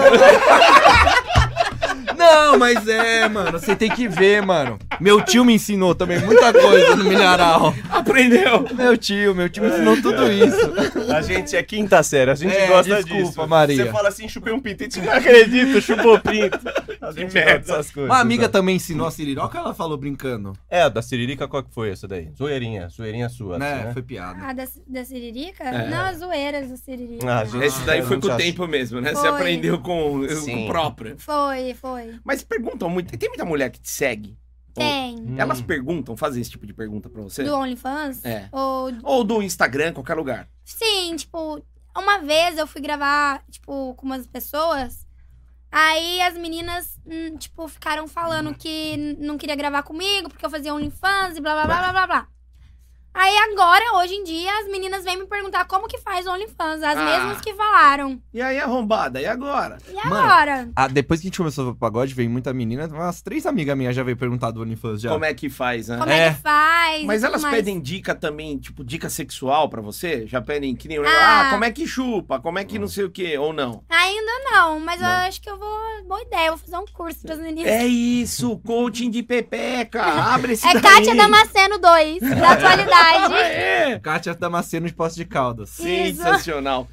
Não, 2.18 2.58
mas 2.58 2.86
é, 2.88 3.28
mano, 3.28 3.52
você 3.52 3.74
tem 3.76 3.90
que 3.90 4.08
ver, 4.08 4.42
mano. 4.42 4.78
Meu 5.00 5.22
tio 5.22 5.44
me 5.44 5.54
ensinou 5.54 5.94
também 5.94 6.18
muita 6.20 6.52
coisa 6.52 6.96
no 6.96 7.04
milharal. 7.04 7.74
Aprendeu. 7.90 8.66
Meu 8.74 8.96
tio, 8.96 9.34
meu 9.34 9.48
tio 9.48 9.62
me 9.62 9.70
ensinou 9.70 10.00
tudo 10.00 10.30
isso. 10.32 11.12
A 11.14 11.22
gente 11.22 11.56
é 11.56 11.62
quinta 11.62 12.02
série, 12.02 12.30
a 12.30 12.34
gente 12.34 12.54
É, 12.54 12.66
gosta 12.66 12.96
desculpa, 13.02 13.24
disso. 13.24 13.46
Maria. 13.46 13.84
Você 13.84 13.92
fala 13.92 14.08
assim, 14.08 14.28
chupei 14.28 14.52
um 14.52 14.60
pinto, 14.60 14.82
a 14.82 14.84
gente 14.84 15.00
não 15.00 15.12
acredita, 15.12 15.80
chupou 15.80 16.18
pinto. 16.20 16.58
A 17.00 17.12
gente 17.12 17.32
merda. 17.32 17.60
dessas 17.60 17.90
coisas. 17.90 18.10
Uma 18.10 18.20
amiga 18.20 18.42
sabe? 18.42 18.52
também 18.52 18.76
ensinou 18.76 19.06
a 19.06 19.10
siririca, 19.10 19.56
ela 19.56 19.72
falou 19.72 19.96
brincando. 19.96 20.52
É, 20.68 20.82
a 20.82 20.88
da 20.90 21.00
Siririca, 21.00 21.48
qual 21.48 21.62
que 21.62 21.72
foi 21.72 21.90
essa 21.90 22.06
daí? 22.06 22.28
Zoeirinha, 22.36 22.88
zoeirinha 22.88 23.28
sua. 23.30 23.56
né? 23.58 23.72
assim, 23.74 23.84
né? 23.86 23.92
Foi 23.94 24.02
piada. 24.02 24.38
Ah, 24.42 24.52
da, 24.52 24.64
da 24.86 25.04
Siririca? 25.04 25.64
É. 25.64 25.88
Não, 25.88 26.04
as 26.04 26.18
zoeiras 26.18 26.68
da 26.68 26.76
Siririca. 26.76 27.26
Ah, 27.32 27.44
gente. 27.44 27.64
Esse 27.64 27.80
daí 27.84 28.02
foi 28.02 28.20
com 28.20 28.26
o 28.26 28.36
tempo 28.36 28.66
mesmo, 28.66 29.00
né? 29.00 29.10
Você 29.14 29.20
Foi. 29.20 29.28
aprendeu 29.30 29.78
com, 29.78 30.26
com 30.26 30.64
o 30.64 30.66
próprio. 30.66 31.14
Foi, 31.18 31.74
foi. 31.80 32.14
Mas 32.24 32.42
perguntam 32.42 32.88
muito. 32.90 33.16
Tem 33.16 33.28
muita 33.28 33.44
mulher 33.44 33.70
que 33.70 33.80
te 33.80 33.90
segue? 33.90 34.36
Tem. 34.74 35.16
Hum. 35.18 35.34
Elas 35.38 35.60
perguntam, 35.60 36.16
fazem 36.16 36.40
esse 36.40 36.50
tipo 36.50 36.64
de 36.66 36.72
pergunta 36.72 37.08
pra 37.08 37.22
você? 37.22 37.42
Do 37.42 37.54
OnlyFans? 37.56 38.24
É. 38.24 38.48
Ou... 38.52 38.92
Ou 39.02 39.24
do 39.24 39.42
Instagram, 39.42 39.92
qualquer 39.92 40.14
lugar. 40.14 40.48
Sim, 40.64 41.16
tipo, 41.16 41.60
uma 41.96 42.18
vez 42.18 42.56
eu 42.58 42.66
fui 42.66 42.80
gravar, 42.80 43.42
tipo, 43.50 43.94
com 43.94 44.06
umas 44.06 44.26
pessoas. 44.26 45.06
Aí 45.70 46.20
as 46.22 46.34
meninas, 46.34 46.98
hum, 47.04 47.36
tipo, 47.36 47.66
ficaram 47.68 48.06
falando 48.08 48.54
que 48.54 48.94
n- 48.96 49.16
não 49.18 49.36
queria 49.36 49.54
gravar 49.56 49.82
comigo 49.82 50.28
porque 50.28 50.44
eu 50.46 50.50
fazia 50.50 50.72
OnlyFans 50.74 51.36
e 51.36 51.40
blá 51.40 51.52
blá 51.54 51.64
blá 51.66 51.78
blá 51.80 51.92
blá 51.92 52.06
blá. 52.06 52.28
Aí 53.20 53.36
agora, 53.50 53.96
hoje 53.96 54.14
em 54.14 54.22
dia, 54.22 54.48
as 54.60 54.68
meninas 54.70 55.02
vêm 55.02 55.18
me 55.18 55.26
perguntar 55.26 55.64
como 55.64 55.88
que 55.88 55.98
faz 55.98 56.24
OnlyFans. 56.24 56.84
As 56.84 56.96
Ah. 56.96 57.04
mesmas 57.04 57.40
que 57.40 57.52
falaram. 57.52 58.20
E 58.32 58.40
aí, 58.40 58.60
arrombada, 58.60 59.20
e 59.20 59.26
agora? 59.26 59.76
E 59.88 59.92
Mano, 59.92 60.14
agora? 60.16 60.68
Ah, 60.76 60.86
depois 60.86 61.18
que 61.20 61.26
a 61.26 61.28
gente 61.28 61.38
começou 61.38 61.70
o 61.70 61.74
pagode, 61.74 62.14
veio 62.14 62.30
muita 62.30 62.54
menina. 62.54 62.86
Umas 62.86 63.20
três 63.20 63.44
amigas 63.44 63.76
minhas 63.76 63.96
já 63.96 64.04
veio 64.04 64.16
perguntar 64.16 64.52
do 64.52 64.60
OnlyFans 64.62 65.00
já. 65.00 65.10
Como 65.10 65.24
é 65.24 65.34
que 65.34 65.50
faz, 65.50 65.88
né? 65.88 65.98
Como 65.98 66.12
é, 66.12 66.26
É. 66.28 66.30
que 66.34 66.40
faz? 66.40 67.04
Mas 67.04 67.24
elas 67.24 67.42
mais. 67.42 67.54
pedem 67.56 67.80
dica 67.80 68.14
também, 68.14 68.56
tipo, 68.56 68.84
dica 68.84 69.10
sexual 69.10 69.68
pra 69.68 69.82
você? 69.82 70.24
Já 70.24 70.40
pedem 70.40 70.76
que 70.76 70.86
nem 70.86 70.98
ah, 70.98 71.48
Ah. 71.48 71.50
como 71.50 71.64
é 71.64 71.72
que 71.72 71.88
chupa, 71.88 72.38
como 72.38 72.60
é 72.60 72.64
que 72.64 72.78
não 72.78 72.86
sei 72.86 73.02
o 73.02 73.10
quê, 73.10 73.36
ou 73.36 73.52
não? 73.52 73.82
Ainda 73.88 74.32
não, 74.52 74.78
mas 74.78 75.00
Não. 75.00 75.08
eu 75.08 75.14
acho 75.26 75.40
que 75.42 75.50
eu 75.50 75.58
vou. 75.58 75.76
Boa 76.06 76.22
ideia, 76.22 76.46
eu 76.46 76.56
vou 76.56 76.58
fazer 76.64 76.76
um 76.78 76.86
curso 76.86 77.20
pras 77.22 77.38
meninas. 77.40 77.70
É 77.70 77.84
isso, 77.84 78.56
coaching 78.64 79.10
de 79.10 79.22
pepeca, 79.24 80.02
abre 80.04 80.52
esse 80.52 80.66
É 80.66 80.72
daí. 80.74 80.82
Kátia 80.82 81.14
Damasceno 81.16 81.78
2, 81.78 82.20
da 82.20 82.50
atualidade. 82.52 83.07
É, 83.34 83.98
Kátia 83.98 84.34
Damasceno 84.34 84.86
de 84.86 84.94
Poço 84.94 85.16
de 85.16 85.24
Caldas. 85.24 85.70
sensacional. 85.70 86.88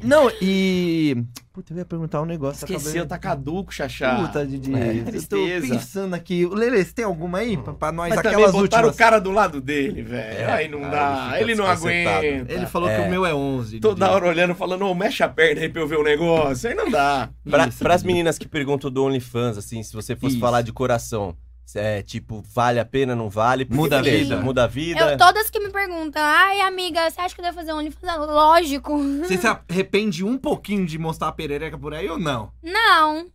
Não, 0.00 0.30
e. 0.40 1.16
Puta, 1.52 1.72
eu 1.72 1.78
ia 1.78 1.84
perguntar 1.84 2.22
um 2.22 2.24
negócio. 2.24 2.64
Esqueceu, 2.64 3.02
acabei- 3.02 3.06
tá 3.08 3.18
caduco, 3.18 3.74
Xaxá. 3.74 4.14
Puta, 4.14 4.46
Didi. 4.46 4.72
É, 4.72 5.02
eu 5.12 5.22
tô 5.26 5.36
pensando 5.60 6.14
aqui. 6.14 6.46
Lele, 6.46 6.84
você 6.84 6.92
tem 6.92 7.04
alguma 7.04 7.38
aí 7.38 7.56
pra, 7.56 7.72
pra 7.74 7.90
nós? 7.90 8.10
Mas 8.10 8.18
também 8.18 8.32
Aquelas 8.34 8.52
botaram 8.52 8.86
últimas. 8.86 8.94
o 8.94 8.96
cara 8.96 9.18
do 9.18 9.32
lado 9.32 9.60
dele, 9.60 10.00
velho. 10.02 10.38
É, 10.38 10.52
aí 10.52 10.68
não 10.68 10.84
aí 10.84 10.90
dá, 10.92 11.40
ele 11.40 11.56
não 11.56 11.66
aguenta. 11.66 12.24
Ele 12.24 12.64
falou 12.66 12.88
que 12.88 12.94
É. 12.94 13.00
o 13.00 13.10
meu 13.10 13.26
é 13.26 13.34
11. 13.34 13.80
Toda 13.80 14.04
Didi. 14.04 14.14
hora 14.14 14.28
olhando, 14.28 14.54
falando, 14.54 14.86
ô, 14.86 14.94
mexe 14.94 15.24
a 15.24 15.28
perna 15.28 15.62
aí 15.62 15.68
pra 15.68 15.82
eu 15.82 15.88
ver 15.88 15.98
o 15.98 16.04
negócio. 16.04 16.68
Aí 16.70 16.76
não 16.76 16.88
dá. 16.88 17.28
Pra, 17.50 17.66
Isso, 17.66 17.78
pras 17.80 18.04
meninas 18.04 18.38
que 18.38 18.46
perguntam 18.46 18.88
do 18.92 19.02
OnlyFans, 19.04 19.58
assim, 19.58 19.82
se 19.82 19.92
você 19.92 20.14
fosse 20.14 20.34
Isso. 20.36 20.40
falar 20.40 20.62
de 20.62 20.72
coração, 20.72 21.34
é 21.74 22.02
tipo, 22.02 22.42
vale 22.54 22.80
a 22.80 22.84
pena, 22.84 23.14
não 23.14 23.28
vale? 23.28 23.64
Porque 23.64 23.80
Muda 23.80 23.98
a 23.98 24.02
vida. 24.02 24.40
Muda 24.40 24.64
a 24.64 24.66
vida. 24.66 25.12
Eu, 25.12 25.18
todas 25.18 25.50
que 25.50 25.60
me 25.60 25.70
perguntam, 25.70 26.22
ai, 26.22 26.60
amiga, 26.60 27.10
você 27.10 27.20
acha 27.20 27.34
que 27.34 27.40
eu 27.40 27.44
devo 27.44 27.56
fazer 27.56 27.72
um 27.72 27.78
OnlyFans? 27.78 28.18
Lógico. 28.18 28.98
Você 29.20 29.36
se 29.36 29.46
arrepende 29.46 30.24
um 30.24 30.38
pouquinho 30.38 30.86
de 30.86 30.98
mostrar 30.98 31.28
a 31.28 31.32
perereca 31.32 31.78
por 31.78 31.92
aí 31.94 32.08
ou 32.08 32.18
não? 32.18 32.50
Não, 32.62 33.26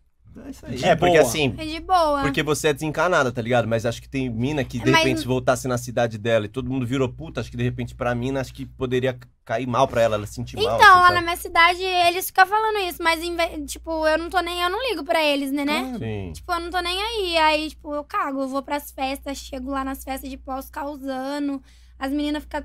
É 0.46 0.50
isso 0.50 0.65
aí. 0.65 0.84
É, 0.84 0.96
porque 0.96 1.17
boa. 1.17 1.28
assim, 1.28 1.56
é 1.58 1.65
de 1.65 1.80
boa. 1.80 2.22
porque 2.22 2.41
você 2.43 2.69
é 2.69 2.74
desencanada, 2.74 3.32
tá 3.32 3.41
ligado? 3.41 3.67
Mas 3.67 3.86
acho 3.86 4.02
que 4.02 4.10
tem 4.10 4.30
mina 4.30 4.63
que, 4.63 4.80
de 4.80 4.89
Mas- 4.91 5.02
repente, 5.02 5.19
se 5.22 5.28
voltasse 5.28 5.67
na 5.67 5.78
cidade 5.78 6.17
dela 6.17 6.46
e 6.46 6.50
todo 6.50 6.69
mundo 6.69 6.86
virou 6.86 7.08
puta, 7.10 7.41
acho 7.41 7.52
que 7.52 7.58
de 7.58 7.63
repente 7.63 7.93
pra 7.96 8.13
mina, 8.15 8.41
acho 8.41 8.54
que 8.54 8.65
poderia 8.65 9.17
cair 9.46 9.67
mal 9.67 9.88
pra 9.88 10.02
ela, 10.02 10.15
ela 10.15 10.26
sentir 10.26 10.56
mal. 10.56 10.63
Então, 10.65 10.76
assim, 10.78 10.86
lá 10.88 11.02
sabe? 11.04 11.13
na 11.15 11.22
minha 11.22 11.36
cidade, 11.36 11.82
eles 11.84 12.28
ficam 12.28 12.46
falando 12.48 12.78
isso, 12.88 13.04
mas, 13.04 13.19
tipo, 13.67 14.08
eu 14.08 14.17
não 14.17 14.30
tô 14.30 14.39
nem, 14.39 14.62
eu 14.62 14.69
não 14.69 14.89
ligo 14.89 15.04
pra 15.04 15.24
eles, 15.24 15.52
né, 15.52 15.65
né? 15.65 15.96
Sim. 16.00 16.32
Tipo, 16.34 16.54
eu 16.54 16.60
não 16.62 16.69
tô 16.69 16.80
nem 16.80 17.02
aí. 17.02 17.38
Aí, 17.38 17.69
tipo, 17.69 17.93
eu 17.93 18.04
cago, 18.04 18.41
eu 18.41 18.48
vou 18.48 18.62
pras 18.62 18.91
festas, 18.91 19.38
chego 19.38 19.69
lá 19.72 19.84
nas 19.84 20.04
festas 20.04 20.30
de 20.30 20.38
pós 20.38 20.69
causando. 20.69 21.62
As 22.03 22.11
meninas 22.11 22.43
ficam. 22.43 22.61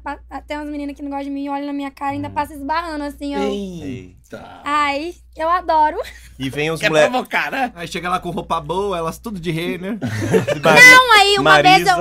Tem 0.49 0.57
umas 0.57 0.69
meninas 0.69 0.97
que 0.97 1.03
não 1.03 1.11
gostam 1.11 1.27
de 1.27 1.31
mim, 1.31 1.49
olham 1.49 1.67
na 1.67 1.73
minha 1.73 1.93
cara 1.93 2.11
e 2.13 2.17
ainda 2.17 2.27
Hum. 2.29 2.33
passam 2.33 2.57
esbarrando 2.57 3.05
assim, 3.05 3.37
ó. 3.37 3.39
Eita. 3.39 4.63
Ai, 4.65 5.15
eu 5.37 5.49
adoro. 5.49 5.97
E 6.37 6.51
vem 6.51 6.73
os 6.73 6.81
Quer 6.81 6.89
moleques. 6.89 7.11
provocar, 7.13 7.53
né? 7.53 7.73
Aí 7.77 7.87
chega 7.87 8.09
lá 8.11 8.19
com 8.19 8.31
roupa 8.31 8.61
boa, 8.61 8.99
elas 8.99 9.19
tudo 9.21 9.39
de 9.39 9.53
Renner. 9.53 9.97
Não, 10.61 11.19
aí 11.21 11.39
uma 11.39 11.63
vez 11.63 11.87
eu. 11.87 11.97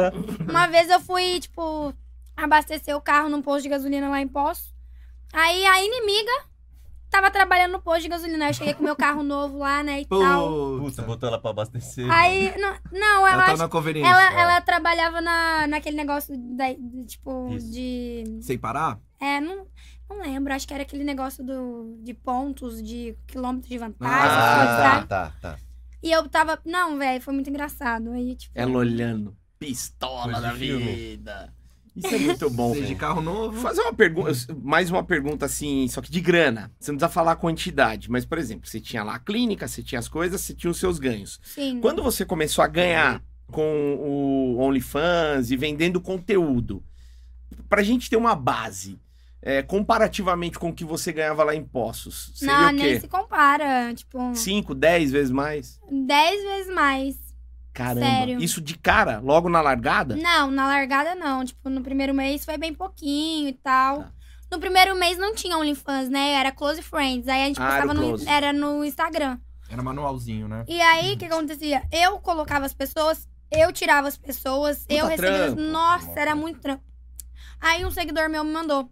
Uma 0.49 0.65
vez 0.65 0.89
eu 0.89 0.99
fui, 0.99 1.39
tipo, 1.39 1.93
abastecer 2.35 2.95
o 2.97 3.01
carro 3.01 3.29
num 3.29 3.41
posto 3.43 3.63
de 3.63 3.69
gasolina 3.69 4.09
lá 4.09 4.19
em 4.19 4.27
Poço. 4.27 4.73
Aí 5.31 5.63
a 5.63 5.83
inimiga 5.83 6.31
tava 7.09 7.31
trabalhando 7.31 7.73
no 7.73 7.81
posto 7.81 8.03
de 8.03 8.09
gasolina. 8.09 8.45
Aí 8.45 8.51
eu 8.51 8.53
cheguei 8.53 8.73
com 8.73 8.83
meu 8.83 8.95
carro 8.95 9.23
novo 9.23 9.59
lá, 9.59 9.83
né, 9.83 10.01
e 10.01 10.05
tal. 10.05 10.79
Puta, 10.79 10.83
Puta. 10.83 11.01
botou 11.03 11.29
ela 11.29 11.39
pra 11.39 11.51
abastecer. 11.51 12.09
Aí, 12.11 12.53
não, 12.59 12.75
não 12.91 13.27
Ela 13.27 13.45
tá 13.45 13.51
acho 13.53 13.61
na 13.63 13.69
conveniência. 13.69 14.09
Ela, 14.11 14.33
é. 14.33 14.41
ela 14.41 14.61
trabalhava 14.61 15.21
na, 15.21 15.67
naquele 15.67 15.97
negócio 15.97 16.35
da, 16.55 16.71
de, 16.73 17.05
tipo, 17.05 17.49
Isso. 17.53 17.71
de. 17.71 18.39
Sem 18.41 18.57
parar? 18.57 18.99
É, 19.19 19.39
não, 19.39 19.65
não 20.09 20.21
lembro. 20.21 20.53
Acho 20.53 20.67
que 20.67 20.73
era 20.73 20.83
aquele 20.83 21.03
negócio 21.03 21.43
do, 21.43 21.97
de 22.03 22.13
pontos, 22.13 22.81
de 22.83 23.17
quilômetros 23.27 23.69
de 23.69 23.77
vantagem, 23.77 24.15
Ah, 24.15 24.97
Ah, 24.97 25.01
tá, 25.01 25.07
tá, 25.07 25.33
tá. 25.41 25.57
E 26.03 26.11
eu 26.11 26.27
tava. 26.29 26.59
Não, 26.63 26.97
velho, 26.97 27.21
foi 27.21 27.33
muito 27.33 27.49
engraçado. 27.49 28.11
Aí, 28.11 28.35
tipo. 28.35 28.51
Ela 28.55 28.77
olhando. 28.77 29.35
Pistola 29.59 30.25
Coisa 30.25 30.41
da 30.41 30.53
vida. 30.53 31.53
Isso 31.97 32.13
é 32.13 32.19
muito 32.19 32.49
bom. 32.49 32.73
Seja 32.73 32.85
de 32.85 32.95
carro 32.95 33.21
novo. 33.21 33.59
fazer 33.59 33.81
uma 33.81 33.93
pergunta, 33.93 34.31
mais 34.63 34.91
uma 34.91 35.03
pergunta 35.03 35.45
assim, 35.45 35.87
só 35.87 36.01
que 36.01 36.11
de 36.11 36.21
grana. 36.21 36.71
Você 36.79 36.91
não 36.91 36.97
precisa 36.97 37.13
falar 37.13 37.31
a 37.31 37.35
quantidade, 37.35 38.09
mas, 38.09 38.25
por 38.25 38.37
exemplo, 38.37 38.67
você 38.69 38.79
tinha 38.79 39.03
lá 39.03 39.15
a 39.15 39.19
clínica, 39.19 39.67
você 39.67 39.81
tinha 39.81 39.97
as 39.97 40.07
coisas, 40.07 40.41
você 40.41 40.53
tinha 40.53 40.69
os 40.69 40.77
seus 40.77 40.99
ganhos. 40.99 41.39
Sim. 41.43 41.79
Quando 41.81 42.03
você 42.03 42.23
começou 42.23 42.63
a 42.63 42.67
ganhar 42.67 43.23
com 43.51 43.95
o 43.99 44.59
OnlyFans 44.59 45.49
e 45.51 45.57
vendendo 45.57 45.99
conteúdo, 45.99 46.83
pra 47.67 47.81
gente 47.81 48.09
ter 48.09 48.17
uma 48.17 48.35
base, 48.35 48.99
é, 49.41 49.61
comparativamente 49.61 50.59
com 50.59 50.69
o 50.69 50.73
que 50.73 50.83
você 50.83 51.11
ganhava 51.11 51.43
lá 51.43 51.55
em 51.55 51.63
Poços, 51.63 52.31
seria 52.35 52.53
não, 52.53 52.69
o 52.69 52.71
nem 52.71 52.93
quê? 52.93 52.99
se 52.99 53.07
compara. 53.07 53.93
Tipo, 53.93 54.35
5, 54.35 54.75
10 54.75 55.11
vezes 55.11 55.31
mais? 55.31 55.79
10 55.89 56.43
vezes 56.43 56.73
mais. 56.73 57.26
Caramba. 57.77 58.05
Sério. 58.07 58.41
Isso 58.41 58.59
de 58.59 58.75
cara, 58.77 59.19
logo 59.19 59.47
na 59.49 59.61
largada? 59.61 60.15
Não, 60.15 60.49
na 60.49 60.65
largada 60.65 61.13
não. 61.13 61.45
Tipo, 61.45 61.69
no 61.69 61.81
primeiro 61.81 62.13
mês 62.13 62.43
foi 62.43 62.57
bem 62.57 62.73
pouquinho 62.73 63.49
e 63.49 63.53
tal. 63.53 63.99
Tá. 63.99 64.11
No 64.51 64.59
primeiro 64.59 64.95
mês 64.95 65.17
não 65.17 65.35
tinha 65.35 65.57
OnlyFans, 65.57 66.09
né? 66.09 66.31
Era 66.33 66.51
Close 66.51 66.81
Friends. 66.81 67.27
Aí 67.27 67.43
a 67.43 67.45
gente 67.47 67.61
Ah, 67.61 67.75
era 67.77 67.85
postava 67.85 68.05
o 68.05 68.17
no, 68.17 68.29
era 68.29 68.53
no 68.53 68.83
Instagram. 68.83 69.37
Era 69.69 69.83
manualzinho, 69.83 70.47
né? 70.47 70.63
E 70.67 70.81
aí, 70.81 71.13
o 71.13 71.17
que 71.17 71.25
acontecia? 71.25 71.83
Eu 71.91 72.17
colocava 72.19 72.65
as 72.65 72.73
pessoas, 72.73 73.27
eu 73.51 73.71
tirava 73.73 74.07
as 74.07 74.17
pessoas, 74.17 74.85
eu 74.89 75.05
recebia. 75.05 75.47
trampo. 75.53 75.61
Nossa, 75.61 76.19
era 76.19 76.33
muito 76.35 76.59
trampo. 76.61 76.83
Aí 77.59 77.85
um 77.85 77.91
seguidor 77.91 78.29
meu 78.29 78.43
me 78.43 78.51
mandou: 78.53 78.89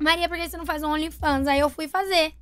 Maria, 0.00 0.28
por 0.28 0.38
que 0.38 0.48
você 0.48 0.56
não 0.56 0.64
faz 0.64 0.82
um 0.82 0.90
OnlyFans? 0.92 1.46
Aí 1.46 1.58
eu 1.60 1.68
fui 1.68 1.88
fazer. 1.88 2.32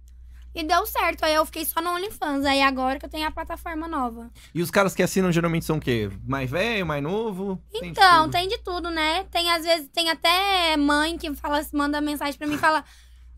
E 0.54 0.62
deu 0.62 0.84
certo. 0.86 1.24
Aí 1.24 1.34
eu 1.34 1.46
fiquei 1.46 1.64
só 1.64 1.80
no 1.80 1.90
OnlyFans. 1.90 2.44
Aí 2.44 2.60
agora 2.62 2.98
que 2.98 3.06
eu 3.06 3.10
tenho 3.10 3.26
a 3.26 3.30
plataforma 3.30 3.88
nova. 3.88 4.30
E 4.54 4.60
os 4.60 4.70
caras 4.70 4.94
que 4.94 5.02
assinam 5.02 5.32
geralmente 5.32 5.64
são 5.64 5.78
o 5.78 5.80
quê? 5.80 6.10
Mais 6.26 6.50
velho, 6.50 6.84
mais 6.86 7.02
novo? 7.02 7.60
Tem 7.70 7.80
de 7.80 7.88
Então, 7.88 8.30
tem 8.30 8.48
de 8.48 8.58
tudo, 8.58 8.90
né? 8.90 9.24
Tem, 9.30 9.50
às 9.50 9.64
vezes, 9.64 9.88
tem 9.88 10.10
até 10.10 10.76
mãe 10.76 11.16
que 11.16 11.34
fala, 11.34 11.64
manda 11.72 12.00
mensagem 12.00 12.36
pra 12.38 12.46
mim 12.46 12.56
e 12.56 12.58
fala: 12.58 12.84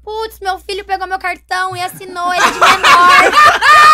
Putz, 0.03 0.39
meu 0.41 0.59
filho 0.59 0.85
pegou 0.85 1.07
meu 1.07 1.19
cartão 1.19 1.75
e 1.75 1.81
assinou 1.81 2.33
ele 2.35 2.51
de 2.51 2.59
menor. 2.59 3.33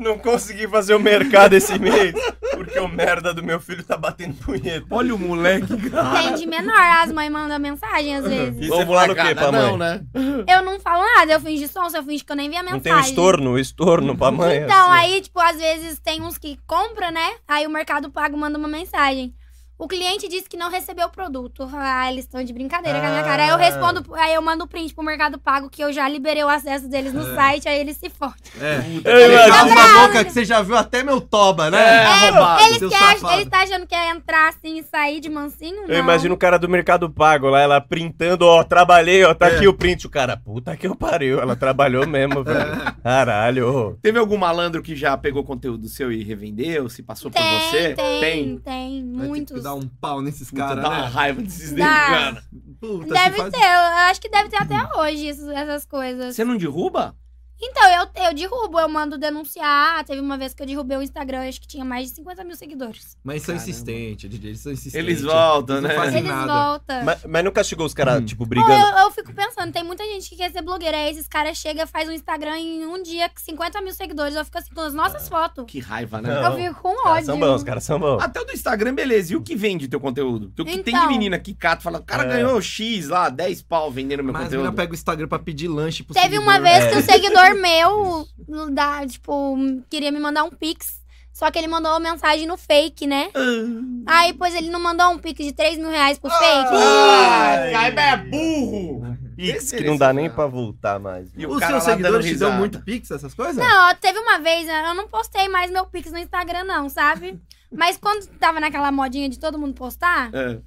Não 0.00 0.18
consegui 0.18 0.66
fazer 0.68 0.94
o 0.94 1.00
mercado 1.00 1.54
esse 1.54 1.78
mês, 1.78 2.14
porque 2.52 2.78
o 2.78 2.88
merda 2.88 3.32
do 3.34 3.42
meu 3.42 3.58
filho 3.60 3.82
tá 3.82 3.96
batendo 3.96 4.34
punheta. 4.34 4.86
Olha 4.90 5.14
o 5.14 5.18
moleque. 5.18 5.66
tem 5.68 6.34
de 6.34 6.46
menor. 6.46 6.74
As 7.02 7.12
mães 7.12 7.30
mandam 7.30 7.58
mensagem 7.58 8.16
às 8.16 8.24
vezes. 8.26 8.60
E 8.66 8.68
você 8.68 8.86
fala 8.86 9.12
o 9.12 9.16
quê 9.16 9.34
pra 9.34 9.52
mãe? 9.52 9.60
Não, 9.70 9.76
né? 9.76 10.00
Eu 10.46 10.62
não 10.62 10.78
falo 10.80 11.02
nada, 11.16 11.32
eu 11.32 11.40
fingi 11.40 11.66
som, 11.68 11.86
eu 11.94 12.02
fingi 12.02 12.24
que 12.24 12.32
eu 12.32 12.36
nem 12.36 12.48
vi 12.48 12.56
a 12.56 12.62
Não 12.62 12.72
mensagem. 12.72 12.82
tem 12.82 12.94
um 12.94 13.00
estorno, 13.00 13.50
um 13.52 13.58
estorno 13.58 14.16
pra 14.16 14.30
mãe? 14.30 14.58
Então, 14.58 14.90
assim? 14.90 15.00
aí, 15.12 15.20
tipo, 15.20 15.40
às 15.40 15.56
vezes 15.56 15.98
tem 15.98 16.22
uns 16.22 16.38
que 16.38 16.58
compram, 16.66 17.10
né? 17.10 17.32
Aí 17.46 17.66
o 17.66 17.70
Mercado 17.70 18.10
Pago 18.10 18.36
manda 18.36 18.58
uma 18.58 18.68
mensagem. 18.68 19.34
O 19.78 19.86
cliente 19.86 20.28
disse 20.28 20.48
que 20.48 20.56
não 20.56 20.70
recebeu 20.70 21.06
o 21.06 21.10
produto. 21.10 21.68
Ah, 21.72 22.10
eles 22.10 22.24
estão 22.24 22.42
de 22.42 22.52
brincadeira 22.52 22.98
com 22.98 23.06
a 23.06 23.10
minha 23.10 23.22
cara. 23.22 23.44
Aí 23.44 23.48
eu 23.50 23.56
respondo, 23.56 24.12
aí 24.14 24.34
eu 24.34 24.42
mando 24.42 24.64
o 24.64 24.66
print 24.66 24.92
pro 24.92 25.04
Mercado 25.04 25.38
Pago 25.38 25.70
que 25.70 25.80
eu 25.84 25.92
já 25.92 26.08
liberei 26.08 26.42
o 26.42 26.48
acesso 26.48 26.88
deles 26.88 27.12
no 27.12 27.22
site, 27.34 27.68
aí 27.68 27.78
eles 27.78 27.96
se 27.96 28.10
fodem. 28.10 28.34
É. 28.60 28.82
Eu 29.04 29.16
Ele 29.20 29.34
imagino. 29.34 29.54
cala 29.76 29.82
a 29.84 30.06
boca 30.08 30.24
que 30.24 30.32
você 30.32 30.44
já 30.44 30.62
viu 30.62 30.76
até 30.76 31.04
meu 31.04 31.20
toba, 31.20 31.70
né? 31.70 31.78
É, 31.78 32.04
arrombado. 32.06 32.62
Eles, 32.64 32.78
seu 32.78 32.88
que 32.88 32.94
acham- 32.96 33.18
safado. 33.20 33.34
eles 33.40 33.48
tá 33.48 33.62
achando 33.62 33.86
que 33.86 33.94
é 33.94 34.10
entrar 34.10 34.48
assim 34.48 34.78
e 34.78 34.82
sair 34.82 35.20
de 35.20 35.28
mansinho? 35.28 35.82
Não. 35.86 35.94
Eu 35.94 35.98
imagino 36.00 36.34
o 36.34 36.38
cara 36.38 36.58
do 36.58 36.68
Mercado 36.68 37.08
Pago 37.08 37.48
lá, 37.48 37.60
ela 37.60 37.80
printando, 37.80 38.46
ó, 38.46 38.64
trabalhei, 38.64 39.22
ó, 39.24 39.32
tá 39.32 39.48
É. 39.48 39.54
aqui 39.56 39.68
o 39.68 39.72
print. 39.72 40.08
O 40.08 40.10
cara, 40.10 40.36
puta 40.36 40.76
que 40.76 40.88
eu 40.88 40.96
pariu, 40.96 41.38
ela 41.40 41.54
trabalhou 41.54 42.04
mesmo, 42.04 42.42
velho. 42.42 42.58
Caralho. 43.04 43.68
ô. 43.72 43.92
Teve 44.02 44.18
algum 44.18 44.36
malandro 44.36 44.82
que 44.82 44.96
já 44.96 45.16
pegou 45.16 45.44
conteúdo 45.44 45.86
seu 45.88 46.10
e 46.10 46.24
revendeu? 46.24 46.88
Se 46.88 47.00
passou 47.00 47.30
por 47.30 47.40
Tem, 47.40 47.60
você? 47.60 47.94
tem, 47.94 48.20
tem, 48.20 48.58
ter 48.58 49.04
muitos. 49.04 49.67
Dar 49.68 49.74
um 49.74 49.86
pau 49.88 50.20
nesses 50.22 50.50
caras, 50.50 50.82
dá 50.82 50.88
uma 50.88 51.00
né? 51.02 51.06
raiva 51.08 51.42
desses 51.42 51.72
Dá. 51.72 51.84
cara. 51.86 52.44
Puta, 52.80 53.12
Deve 53.14 53.36
faz- 53.36 53.52
ter, 53.52 53.60
eu 53.60 53.80
acho 54.10 54.20
que 54.20 54.28
deve 54.30 54.48
ter 54.48 54.56
até 54.56 54.98
hoje 54.98 55.28
essas, 55.28 55.48
essas 55.48 55.84
coisas. 55.84 56.34
Você 56.34 56.44
não 56.44 56.56
derruba? 56.56 57.14
Então, 57.60 57.82
eu, 57.90 58.24
eu 58.26 58.34
derrubo, 58.34 58.78
eu 58.78 58.88
mando 58.88 59.18
denunciar. 59.18 60.04
Teve 60.04 60.20
uma 60.20 60.38
vez 60.38 60.54
que 60.54 60.62
eu 60.62 60.66
derrubei 60.66 60.96
o 60.96 61.02
Instagram, 61.02 61.42
eu 61.44 61.48
acho 61.48 61.60
que 61.60 61.66
tinha 61.66 61.84
mais 61.84 62.08
de 62.08 62.14
50 62.16 62.44
mil 62.44 62.54
seguidores. 62.56 63.16
Mas 63.24 63.42
são 63.42 63.54
Caramba. 63.54 63.70
insistentes, 63.70 64.30
DJ, 64.30 64.50
eles 64.50 64.60
são 64.60 64.72
insistentes. 64.72 64.94
Eles 65.08 65.22
voltam, 65.22 65.76
Eles 65.78 65.88
né? 65.88 65.94
não 65.96 66.02
fazem 66.04 66.18
Eles 66.20 66.30
nada. 66.30 66.52
voltam. 66.70 67.04
Mas, 67.04 67.24
mas 67.24 67.44
não 67.44 67.50
castigou 67.52 67.84
os 67.86 67.94
caras, 67.94 68.20
Hum. 68.20 68.24
tipo, 68.24 68.44
Pô, 68.44 68.48
brigando? 68.48 68.72
eu, 68.72 68.98
eu 68.98 69.10
fico 69.10 69.32
pensando, 69.32 69.72
tem 69.72 69.82
muita 69.82 70.04
gente 70.04 70.28
que 70.28 70.36
quer 70.36 70.50
ser 70.52 70.62
blogueira. 70.62 70.96
Aí 70.96 71.10
esses 71.10 71.26
caras 71.26 71.56
chegam, 71.58 71.86
faz 71.86 72.08
um 72.08 72.12
Instagram 72.12 72.58
em 72.58 72.86
um 72.86 73.02
dia 73.02 73.28
com 73.28 73.38
50 73.40 73.80
mil 73.80 73.92
seguidores. 73.92 74.34
Eu 74.36 74.44
fico 74.44 74.58
assim 74.58 74.72
com 74.72 74.80
as 74.80 74.94
nossas 74.94 75.28
fotos. 75.28 75.64
Que 75.66 75.80
raiva, 75.80 76.20
né? 76.22 76.34
Não. 76.40 76.52
Eu 76.58 76.68
fico 76.68 76.82
com 76.82 76.92
Os 76.94 77.02
caras 77.02 77.24
são 77.26 77.34
ódio. 77.34 77.46
bons, 77.48 77.56
os 77.56 77.64
caras 77.64 77.84
são 77.84 77.98
bons. 77.98 78.22
Até 78.22 78.40
o 78.40 78.44
do 78.44 78.52
Instagram, 78.52 78.94
beleza. 78.94 79.32
E 79.32 79.36
o 79.36 79.42
que 79.42 79.56
vende 79.56 79.88
teu 79.88 79.98
conteúdo? 80.00 80.52
Porque 80.54 80.62
o 80.62 80.64
que 80.64 80.82
tem 80.82 80.94
de 80.94 80.98
Então. 81.00 81.08
menina 81.08 81.38
que 81.38 81.54
cata 81.54 81.82
fala, 81.82 81.98
o 81.98 82.02
cara 82.04 82.22
É. 82.24 82.26
ganhou 82.28 82.60
X 82.60 83.08
lá, 83.08 83.28
10 83.28 83.62
pau 83.62 83.90
vendendo 83.90 84.22
meu 84.22 84.32
Mas 84.32 84.42
a 84.42 84.44
conteúdo. 84.44 84.62
menina 84.64 84.76
pega 84.76 84.92
o 84.92 84.94
Instagram 84.94 85.26
pra 85.28 85.38
pedir 85.38 85.66
lanche 85.68 86.02
pro 86.04 86.14
Teve 86.14 86.26
seguidor. 86.36 86.44
uma 86.44 86.60
vez 86.60 86.84
É. 86.84 86.90
que 86.90 86.96
um 86.98 87.02
seguidor 87.02 87.47
meu, 87.54 88.26
da, 88.72 89.06
tipo, 89.06 89.56
queria 89.90 90.10
me 90.12 90.18
mandar 90.20 90.44
um 90.44 90.50
pix. 90.50 90.98
Só 91.32 91.52
que 91.52 91.58
ele 91.58 91.68
mandou 91.68 91.92
uma 91.92 92.00
mensagem 92.00 92.48
no 92.48 92.56
fake, 92.56 93.06
né? 93.06 93.30
Ah. 93.32 94.22
Aí, 94.24 94.32
depois 94.32 94.52
ele 94.56 94.70
não 94.70 94.80
mandou 94.80 95.10
um 95.10 95.18
pix 95.18 95.44
de 95.44 95.52
3 95.52 95.78
mil 95.78 95.88
reais 95.88 96.18
pro 96.18 96.28
fake. 96.28 96.68
Ai, 96.74 97.70
Caiba 97.72 98.00
é 98.00 98.16
burro! 98.16 99.16
Pix 99.36 99.70
que 99.70 99.84
não 99.84 99.96
dá 99.96 100.12
nem 100.12 100.28
pra 100.28 100.46
voltar 100.46 100.98
mais. 100.98 101.30
E 101.36 101.46
Os 101.46 101.58
seus 101.58 101.60
lá 101.60 101.68
dando 101.78 101.82
seguidores 101.84 102.26
te 102.26 102.34
dão 102.34 102.48
risada. 102.48 102.58
muito 102.58 102.82
pix, 102.82 103.10
essas 103.12 103.34
coisas? 103.34 103.56
Não, 103.56 103.94
teve 103.94 104.18
uma 104.18 104.38
vez, 104.40 104.66
eu 104.68 104.94
não 104.96 105.06
postei 105.06 105.46
mais 105.48 105.70
meu 105.70 105.86
pix 105.86 106.10
no 106.10 106.18
Instagram, 106.18 106.64
não, 106.64 106.88
sabe? 106.88 107.40
Mas 107.70 107.96
quando 107.96 108.26
tava 108.38 108.58
naquela 108.58 108.90
modinha 108.90 109.28
de 109.28 109.38
todo 109.38 109.58
mundo 109.60 109.74
postar, 109.74 110.34
É. 110.34 110.58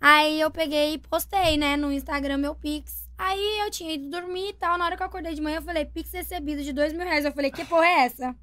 aí 0.00 0.40
eu 0.40 0.50
peguei 0.50 0.94
e 0.94 0.98
postei, 0.98 1.56
né, 1.56 1.76
no 1.76 1.92
Instagram 1.92 2.38
meu 2.38 2.54
pix. 2.56 3.05
Aí 3.18 3.60
eu 3.60 3.70
tinha 3.70 3.92
ido 3.94 4.10
dormir 4.10 4.50
e 4.50 4.52
tal. 4.52 4.76
Na 4.76 4.84
hora 4.84 4.96
que 4.96 5.02
eu 5.02 5.06
acordei 5.06 5.34
de 5.34 5.40
manhã, 5.40 5.56
eu 5.56 5.62
falei, 5.62 5.84
pix 5.84 6.12
recebido 6.12 6.62
de 6.62 6.72
dois 6.72 6.92
mil 6.92 7.04
reais. 7.06 7.24
Eu 7.24 7.32
falei, 7.32 7.50
que 7.50 7.64
porra 7.64 7.86
é 7.86 8.04
essa? 8.06 8.36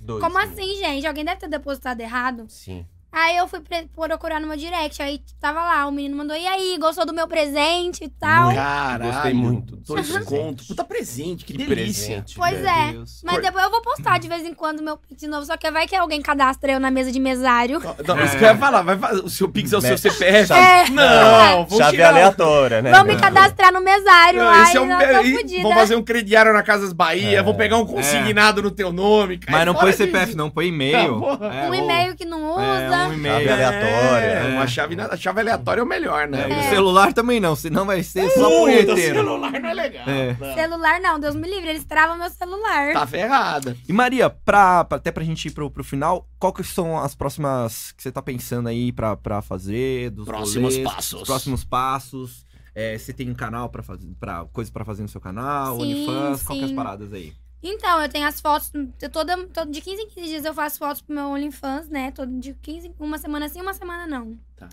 Dois, 0.00 0.22
Como 0.22 0.38
né? 0.38 0.44
assim, 0.44 0.76
gente? 0.76 1.06
Alguém 1.06 1.24
deve 1.24 1.40
ter 1.40 1.48
depositado 1.48 2.00
errado. 2.00 2.46
Sim. 2.48 2.86
Aí 3.12 3.36
eu 3.36 3.48
fui 3.48 3.60
procurar 3.94 4.40
no 4.40 4.46
meu 4.46 4.56
direct, 4.56 5.02
aí 5.02 5.20
tava 5.40 5.60
lá, 5.64 5.86
o 5.86 5.92
menino 5.92 6.16
mandou, 6.16 6.36
e 6.36 6.46
aí, 6.46 6.78
gostou 6.80 7.04
do 7.04 7.12
meu 7.12 7.26
presente 7.26 8.04
e 8.04 8.08
tal? 8.08 8.54
Caralho. 8.54 9.12
Gostei 9.12 9.34
muito 9.34 9.76
do 9.76 9.82
Dois 9.82 10.06
seu 10.06 10.18
conto. 10.24 10.26
presente. 10.56 10.66
Puta 10.68 10.84
presente, 10.84 11.44
que, 11.44 11.52
Que 11.52 11.64
delícia. 11.66 12.06
presente. 12.22 12.34
Pois 12.36 12.64
é. 12.64 12.92
Deus. 12.92 13.20
Mas 13.24 13.42
depois 13.42 13.64
eu 13.64 13.70
vou 13.70 13.82
postar 13.82 14.18
de 14.18 14.28
vez 14.28 14.44
em 14.44 14.54
quando 14.54 14.82
meu 14.82 14.96
pix 14.96 15.20
de 15.20 15.26
novo, 15.26 15.44
só 15.44 15.56
que 15.56 15.70
vai 15.70 15.86
que 15.88 15.96
alguém 15.96 16.22
cadastra 16.22 16.72
eu 16.72 16.80
na 16.80 16.90
mesa 16.90 17.10
de 17.10 17.18
mesário. 17.18 17.80
Não, 18.06 18.16
mas 18.16 18.28
isso 18.30 18.38
que 18.38 18.44
eu 18.44 18.48
ia 18.48 18.56
falar, 18.56 18.82
vai 18.82 18.96
fazer, 18.96 19.22
o 19.22 19.28
seu 19.28 19.48
Pix 19.48 19.72
é 19.72 19.76
o 19.76 19.80
seu 19.80 19.90
Né? 19.90 19.96
CPF? 19.96 20.52
É. 20.52 20.88
Não, 20.90 21.64
vamos 21.64 21.76
Chave 21.78 21.96
tirar 21.96 22.08
aleatória, 22.10 22.82
né? 22.82 22.92
Vão 22.92 23.04
me 23.04 23.16
cadastrar 23.16 23.72
no 23.72 23.80
mesário, 23.80 24.38
Não, 24.40 24.48
aí 24.48 24.62
esse 24.62 24.76
é 24.76 24.80
um... 24.80 24.88
e. 25.20 25.62
Vão 25.62 25.72
fazer 25.72 25.96
um 25.96 26.02
crediário 26.02 26.52
na 26.52 26.62
Casas 26.62 26.92
Bahia, 26.92 27.38
É. 27.38 27.42
vão 27.42 27.54
pegar 27.54 27.76
um 27.76 27.86
consignado 27.86 28.62
no 28.62 28.70
teu 28.70 28.92
nome, 28.92 29.38
cara. 29.38 29.58
Mas 29.58 29.66
não 29.66 29.74
põe. 29.74 29.90
CPF, 29.92 30.36
não, 30.36 30.48
põe 30.48 30.68
e-mail. 30.68 31.16
Ah, 31.16 31.36
porra. 31.36 31.54
É, 31.54 31.68
Um 31.68 31.74
e-mail 31.74 32.14
que 32.16 32.24
não 32.24 32.52
usa. 32.52 32.99
É, 33.00 33.06
um 33.06 33.08
Chave 33.10 33.16
e-mail. 33.18 33.52
aleatória. 33.52 34.26
É, 34.26 34.50
É. 34.50 34.54
uma 34.54 34.66
chave, 34.66 34.96
na- 34.96 35.06
a 35.06 35.16
chave 35.16 35.40
aleatória 35.40 35.80
é 35.80 35.84
o 35.84 35.86
melhor, 35.86 36.28
né? 36.28 36.46
É, 36.48 36.52
e 36.52 36.66
o 36.66 36.70
celular 36.70 37.12
também 37.12 37.40
não, 37.40 37.54
senão 37.56 37.84
vai 37.86 38.02
ser 38.02 38.28
só 38.30 38.44
Puta, 38.48 38.56
punheteiro. 38.60 39.14
celular 39.14 39.52
não 39.60 39.68
é 39.70 39.74
legal. 39.74 40.08
É. 40.08 40.36
Não. 40.38 40.54
Celular 40.54 41.00
não, 41.00 41.18
Deus 41.20 41.34
me 41.34 41.48
livre, 41.48 41.70
eles 41.70 41.84
travam 41.84 42.16
meu 42.18 42.30
celular. 42.30 42.92
Tá 42.92 43.06
ferrada. 43.06 43.76
E 43.88 43.92
Maria, 43.92 44.30
pra, 44.30 44.84
pra- 44.84 44.96
até 44.98 45.10
pra 45.10 45.24
gente 45.24 45.46
ir 45.46 45.50
pro, 45.52 45.70
pro 45.70 45.84
final, 45.84 46.28
qual 46.38 46.52
que 46.52 46.62
são 46.64 46.98
as 46.98 47.14
próximas 47.14 47.92
que 47.92 48.02
você 48.02 48.10
tá 48.12 48.22
pensando 48.22 48.68
aí 48.68 48.92
pra, 48.92 49.16
pra 49.16 49.42
fazer? 49.42 50.10
Dos 50.10 50.26
Próximos 50.26 50.74
rolês, 50.76 50.90
passos. 50.94 51.20
Os 51.22 51.26
próximos 51.28 51.64
passos. 51.64 52.44
É, 52.74 52.96
você 52.96 53.12
tem 53.12 53.28
um 53.28 53.34
canal 53.34 53.68
pra 53.68 53.82
fazer, 53.82 54.06
pra, 54.20 54.44
coisa 54.52 54.70
pra 54.70 54.84
fazer 54.84 55.02
no 55.02 55.08
seu 55.08 55.20
canal, 55.20 55.74
Sim, 55.76 55.82
OnlyFans, 55.82 56.42
qual 56.44 56.56
que 56.56 56.62
é 56.62 56.64
as 56.66 56.70
sim. 56.70 56.76
paradas 56.76 57.12
aí? 57.12 57.32
Então, 57.62 58.00
eu 58.02 58.08
tenho 58.08 58.26
as 58.26 58.40
fotos, 58.40 58.72
eu 59.00 59.10
toda, 59.10 59.36
todo, 59.48 59.70
de 59.70 59.80
15 59.80 60.02
em 60.02 60.08
15 60.08 60.28
dias 60.28 60.44
eu 60.44 60.54
faço 60.54 60.78
fotos 60.78 61.02
pro 61.02 61.14
meu 61.14 61.26
OnlyFans, 61.26 61.88
né? 61.88 62.10
Todo 62.10 62.32
de 62.38 62.54
15, 62.54 62.92
uma 62.98 63.18
semana 63.18 63.48
sim, 63.48 63.60
uma 63.60 63.74
semana 63.74 64.06
não. 64.06 64.38
Tá. 64.56 64.68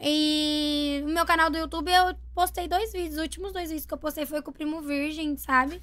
E 0.00 1.00
no 1.04 1.12
meu 1.12 1.24
canal 1.24 1.50
do 1.50 1.58
YouTube 1.58 1.90
eu 1.90 2.14
postei 2.34 2.68
dois 2.68 2.92
vídeos. 2.92 3.14
Os 3.14 3.22
últimos 3.22 3.52
dois 3.52 3.68
vídeos 3.68 3.86
que 3.86 3.94
eu 3.94 3.98
postei 3.98 4.26
foi 4.26 4.42
com 4.42 4.50
o 4.50 4.54
Primo 4.54 4.80
Virgem, 4.82 5.36
sabe? 5.36 5.82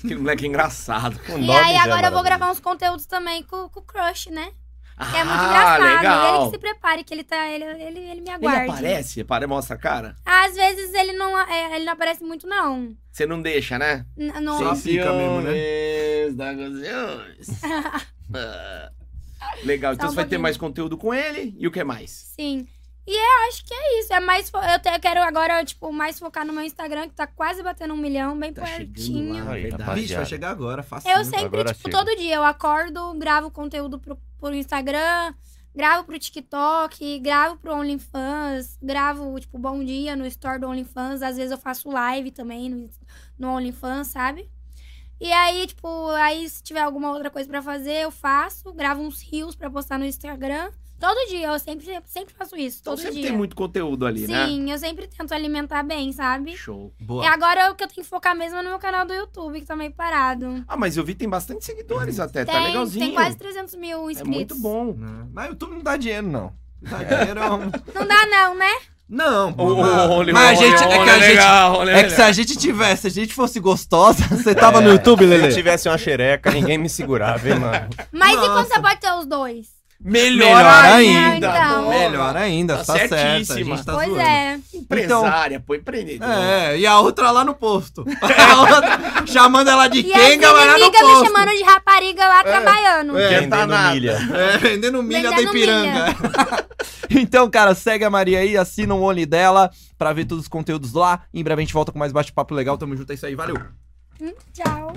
Que 0.00 0.16
moleque 0.16 0.46
engraçado. 0.46 1.20
O 1.28 1.38
E 1.38 1.50
aí 1.50 1.76
agora 1.76 2.08
eu 2.08 2.12
vou 2.12 2.22
gravar 2.22 2.50
uns 2.50 2.58
conteúdos 2.58 3.06
também 3.06 3.42
com, 3.44 3.68
com 3.68 3.80
o 3.80 3.82
Crush, 3.82 4.30
né? 4.30 4.52
Que 4.98 5.16
é 5.16 5.24
muito 5.24 5.40
Ah, 5.40 5.46
engraçado. 5.46 5.82
Ele 5.84 5.94
legal. 5.96 6.44
que 6.44 6.50
se 6.50 6.58
prepare, 6.58 7.04
que 7.04 7.14
ele 7.14 7.24
tá. 7.24 7.48
Ele, 7.48 7.64
ele, 7.64 7.98
ele 7.98 8.20
me 8.20 8.28
Ele 8.28 8.30
aguarde. 8.30 8.70
aparece? 8.70 9.20
Apare, 9.22 9.46
mostra 9.46 9.76
a 9.76 9.78
cara? 9.78 10.16
Às 10.24 10.54
vezes 10.54 10.94
ele 10.94 11.12
não, 11.14 11.38
é, 11.38 11.76
ele 11.76 11.84
não 11.84 11.92
aparece 11.92 12.22
muito, 12.22 12.46
não. 12.46 12.94
Você 13.10 13.26
não 13.26 13.40
deixa, 13.42 13.78
né? 13.78 14.06
N- 14.16 14.40
não 14.40 14.58
Só 14.58 14.74
fica 14.76 15.12
mesmo, 15.12 15.40
né? 15.40 15.52
Ah. 18.34 18.90
Legal, 19.64 19.92
então 19.92 20.06
um 20.06 20.10
você 20.10 20.16
vai 20.16 20.24
ter 20.24 20.38
mais 20.38 20.56
conteúdo 20.56 20.96
com 20.96 21.12
ele 21.12 21.54
e 21.58 21.66
o 21.66 21.70
que 21.70 21.82
mais? 21.84 22.10
Sim. 22.36 22.66
E 23.06 23.12
eu 23.16 23.48
acho 23.48 23.64
que 23.64 23.74
é 23.74 23.98
isso. 23.98 24.12
É 24.12 24.20
mais. 24.20 24.48
fo- 24.48 24.58
Eu, 24.58 24.78
te- 24.78 24.88
eu 24.88 25.00
quero 25.00 25.20
agora, 25.22 25.64
tipo, 25.64 25.92
mais 25.92 26.18
focar 26.18 26.46
no 26.46 26.52
meu 26.52 26.62
Instagram, 26.62 27.08
que 27.08 27.14
tá 27.14 27.26
quase 27.26 27.62
batendo 27.62 27.94
um 27.94 27.96
milhão, 27.96 28.38
bem 28.38 28.52
Tá 28.52 28.62
pertinho. 28.62 29.44
lá. 29.44 29.94
Vixe, 29.94 30.14
vai 30.14 30.26
chegar 30.26 30.50
agora, 30.50 30.82
fácil. 30.84 31.10
Eu 31.10 31.24
sempre, 31.24 31.44
agora 31.46 31.74
tipo, 31.74 31.90
chega. 31.90 31.98
todo 32.04 32.16
dia 32.16 32.36
eu 32.36 32.44
acordo, 32.44 33.12
gravo 33.14 33.50
conteúdo 33.50 33.98
pro, 33.98 34.16
pro 34.38 34.54
Instagram, 34.54 35.34
gravo 35.74 36.04
pro 36.04 36.16
TikTok, 36.18 37.18
gravo 37.18 37.56
pro 37.56 37.74
OnlyFans, 37.76 38.78
gravo, 38.80 39.38
tipo, 39.40 39.58
bom 39.58 39.82
dia 39.84 40.14
no 40.14 40.24
store 40.26 40.60
do 40.60 40.68
OnlyFans. 40.68 41.22
Às 41.22 41.36
vezes 41.36 41.50
eu 41.50 41.58
faço 41.58 41.90
live 41.90 42.30
também 42.30 42.68
no, 42.70 42.88
no 43.36 43.48
OnlyFans, 43.56 44.06
sabe? 44.08 44.48
E 45.20 45.32
aí, 45.32 45.66
tipo, 45.66 46.08
aí 46.10 46.48
se 46.48 46.62
tiver 46.62 46.80
alguma 46.82 47.10
outra 47.10 47.30
coisa 47.30 47.48
pra 47.48 47.62
fazer, 47.62 47.94
eu 48.04 48.10
faço. 48.12 48.72
Gravo 48.72 49.02
uns 49.02 49.20
rios 49.22 49.54
pra 49.56 49.68
postar 49.70 49.98
no 49.98 50.04
Instagram. 50.04 50.70
Todo 51.02 51.28
dia, 51.28 51.48
eu 51.48 51.58
sempre, 51.58 51.98
sempre 52.06 52.32
faço 52.32 52.56
isso, 52.56 52.78
Então 52.80 52.92
todo 52.94 53.02
sempre 53.02 53.18
dia. 53.18 53.26
tem 53.28 53.36
muito 53.36 53.56
conteúdo 53.56 54.06
ali, 54.06 54.26
né? 54.28 54.46
Sim, 54.46 54.70
eu 54.70 54.78
sempre 54.78 55.08
tento 55.08 55.32
alimentar 55.34 55.82
bem, 55.82 56.12
sabe? 56.12 56.56
Show. 56.56 56.94
Boa. 57.00 57.24
E 57.24 57.26
agora 57.26 57.72
o 57.72 57.74
que 57.74 57.82
eu 57.82 57.88
tenho 57.88 58.04
que 58.04 58.08
focar 58.08 58.36
mesmo 58.36 58.58
é 58.58 58.62
no 58.62 58.68
meu 58.70 58.78
canal 58.78 59.04
do 59.04 59.12
YouTube, 59.12 59.60
que 59.60 59.66
tá 59.66 59.74
meio 59.74 59.90
parado. 59.92 60.64
Ah, 60.68 60.76
mas 60.76 60.96
eu 60.96 61.04
vi 61.04 61.14
tem 61.16 61.28
bastante 61.28 61.64
seguidores 61.64 62.20
até, 62.20 62.44
tá 62.44 62.52
Tem, 62.52 62.66
legalzinho. 62.68 63.04
tem 63.06 63.14
quase 63.14 63.36
300 63.36 63.74
mil 63.74 64.08
É 64.08 64.12
inscritos. 64.12 64.32
muito 64.36 64.54
bom. 64.54 64.94
Né? 64.96 65.26
Mas 65.32 65.46
o 65.46 65.48
YouTube 65.50 65.72
não 65.72 65.82
dá 65.82 65.96
dinheiro, 65.96 66.28
não. 66.28 66.52
Não 66.80 66.90
dá 66.90 66.98
dinheiro. 67.02 67.40
é 67.40 67.48
Não 67.98 68.06
dá 68.06 68.26
não, 68.26 68.54
né? 68.54 68.72
Não, 69.08 69.54
mas- 70.32 70.58
a 70.60 70.64
gente, 70.64 70.82
é 70.84 70.86
que 71.04 71.10
a 71.10 71.18
gente, 71.18 71.28
legal, 71.28 71.86
é 71.88 72.04
que 72.04 72.10
se 72.10 72.22
a 72.22 72.32
gente 72.32 72.56
tivesse, 72.56 73.02
se 73.10 73.20
a 73.20 73.22
gente 73.24 73.34
fosse 73.34 73.60
gostosa, 73.60 74.22
você 74.34 74.54
tava 74.54 74.80
no 74.80 74.90
YouTube, 74.92 75.24
Se 75.24 75.26
Lele? 75.26 75.48
eu 75.48 75.52
tivesse 75.52 75.86
uma 75.88 75.98
xereca, 75.98 76.50
ninguém 76.50 76.78
me 76.78 76.88
segurava, 76.88 77.46
hein, 77.46 77.58
mano? 77.58 77.90
Mas 78.10 78.32
e 78.32 78.36
quando 78.38 78.54
Nossa. 78.54 78.68
você 78.74 78.80
pode 78.80 79.00
ter 79.00 79.12
os 79.12 79.26
dois? 79.26 79.81
Melhor, 80.04 80.46
Melhor 80.56 80.84
ainda. 80.84 81.30
ainda. 81.32 81.48
então. 81.48 81.84
porra. 81.84 81.98
Melhor 81.98 82.36
ainda, 82.36 82.76
Tá 82.78 82.84
tá, 82.84 82.92
certo. 82.94 83.12
A 83.14 83.18
certíssima. 83.18 83.76
gente 83.76 83.86
tá 83.86 83.92
pois 83.94 84.08
zoando. 84.08 84.20
é. 84.20 84.58
Empresária, 84.74 85.60
pô, 85.60 85.74
empreendedor. 85.74 86.28
É, 86.28 86.78
e 86.78 86.86
a 86.86 86.98
outra 86.98 87.30
lá 87.30 87.44
no 87.44 87.54
posto. 87.54 88.04
A 88.22 88.60
outra 88.60 89.26
chamando 89.26 89.68
ela 89.68 89.86
de 89.88 90.00
E 90.00 90.10
mas 90.12 90.40
lá 90.40 90.64
no 90.66 90.70
inimigas 90.78 91.00
me 91.02 91.08
posto. 91.08 91.26
chamando 91.26 91.56
de 91.56 91.62
rapariga 91.62 92.26
lá 92.26 92.42
trabalhando. 92.42 93.18
É, 93.18 93.28
Vendendo 93.28 93.50
tá 93.50 93.66
nada. 93.66 93.94
milha. 93.94 94.18
É, 94.34 94.58
vendendo 94.58 95.02
milha 95.02 95.30
da 95.30 95.36
Vendendo 95.36 95.56
Ipiranga. 95.56 96.04
então, 97.10 97.48
cara, 97.50 97.74
segue 97.74 98.04
a 98.04 98.10
Maria 98.10 98.40
aí, 98.40 98.56
assina 98.56 98.94
o 98.94 99.02
Only 99.02 99.24
dela 99.26 99.70
pra 99.96 100.12
ver 100.12 100.24
todos 100.24 100.44
os 100.44 100.48
conteúdos 100.48 100.92
lá. 100.94 101.20
Em 101.32 101.44
breve 101.44 101.62
a 101.62 101.64
gente 101.64 101.74
volta 101.74 101.92
com 101.92 101.98
mais 101.98 102.10
bate-papo 102.12 102.54
legal. 102.54 102.76
Tamo 102.76 102.96
junto, 102.96 103.10
é 103.10 103.14
isso 103.14 103.24
aí, 103.26 103.34
valeu. 103.34 103.56
Hum, 104.20 104.32
Tchau. 104.52 104.92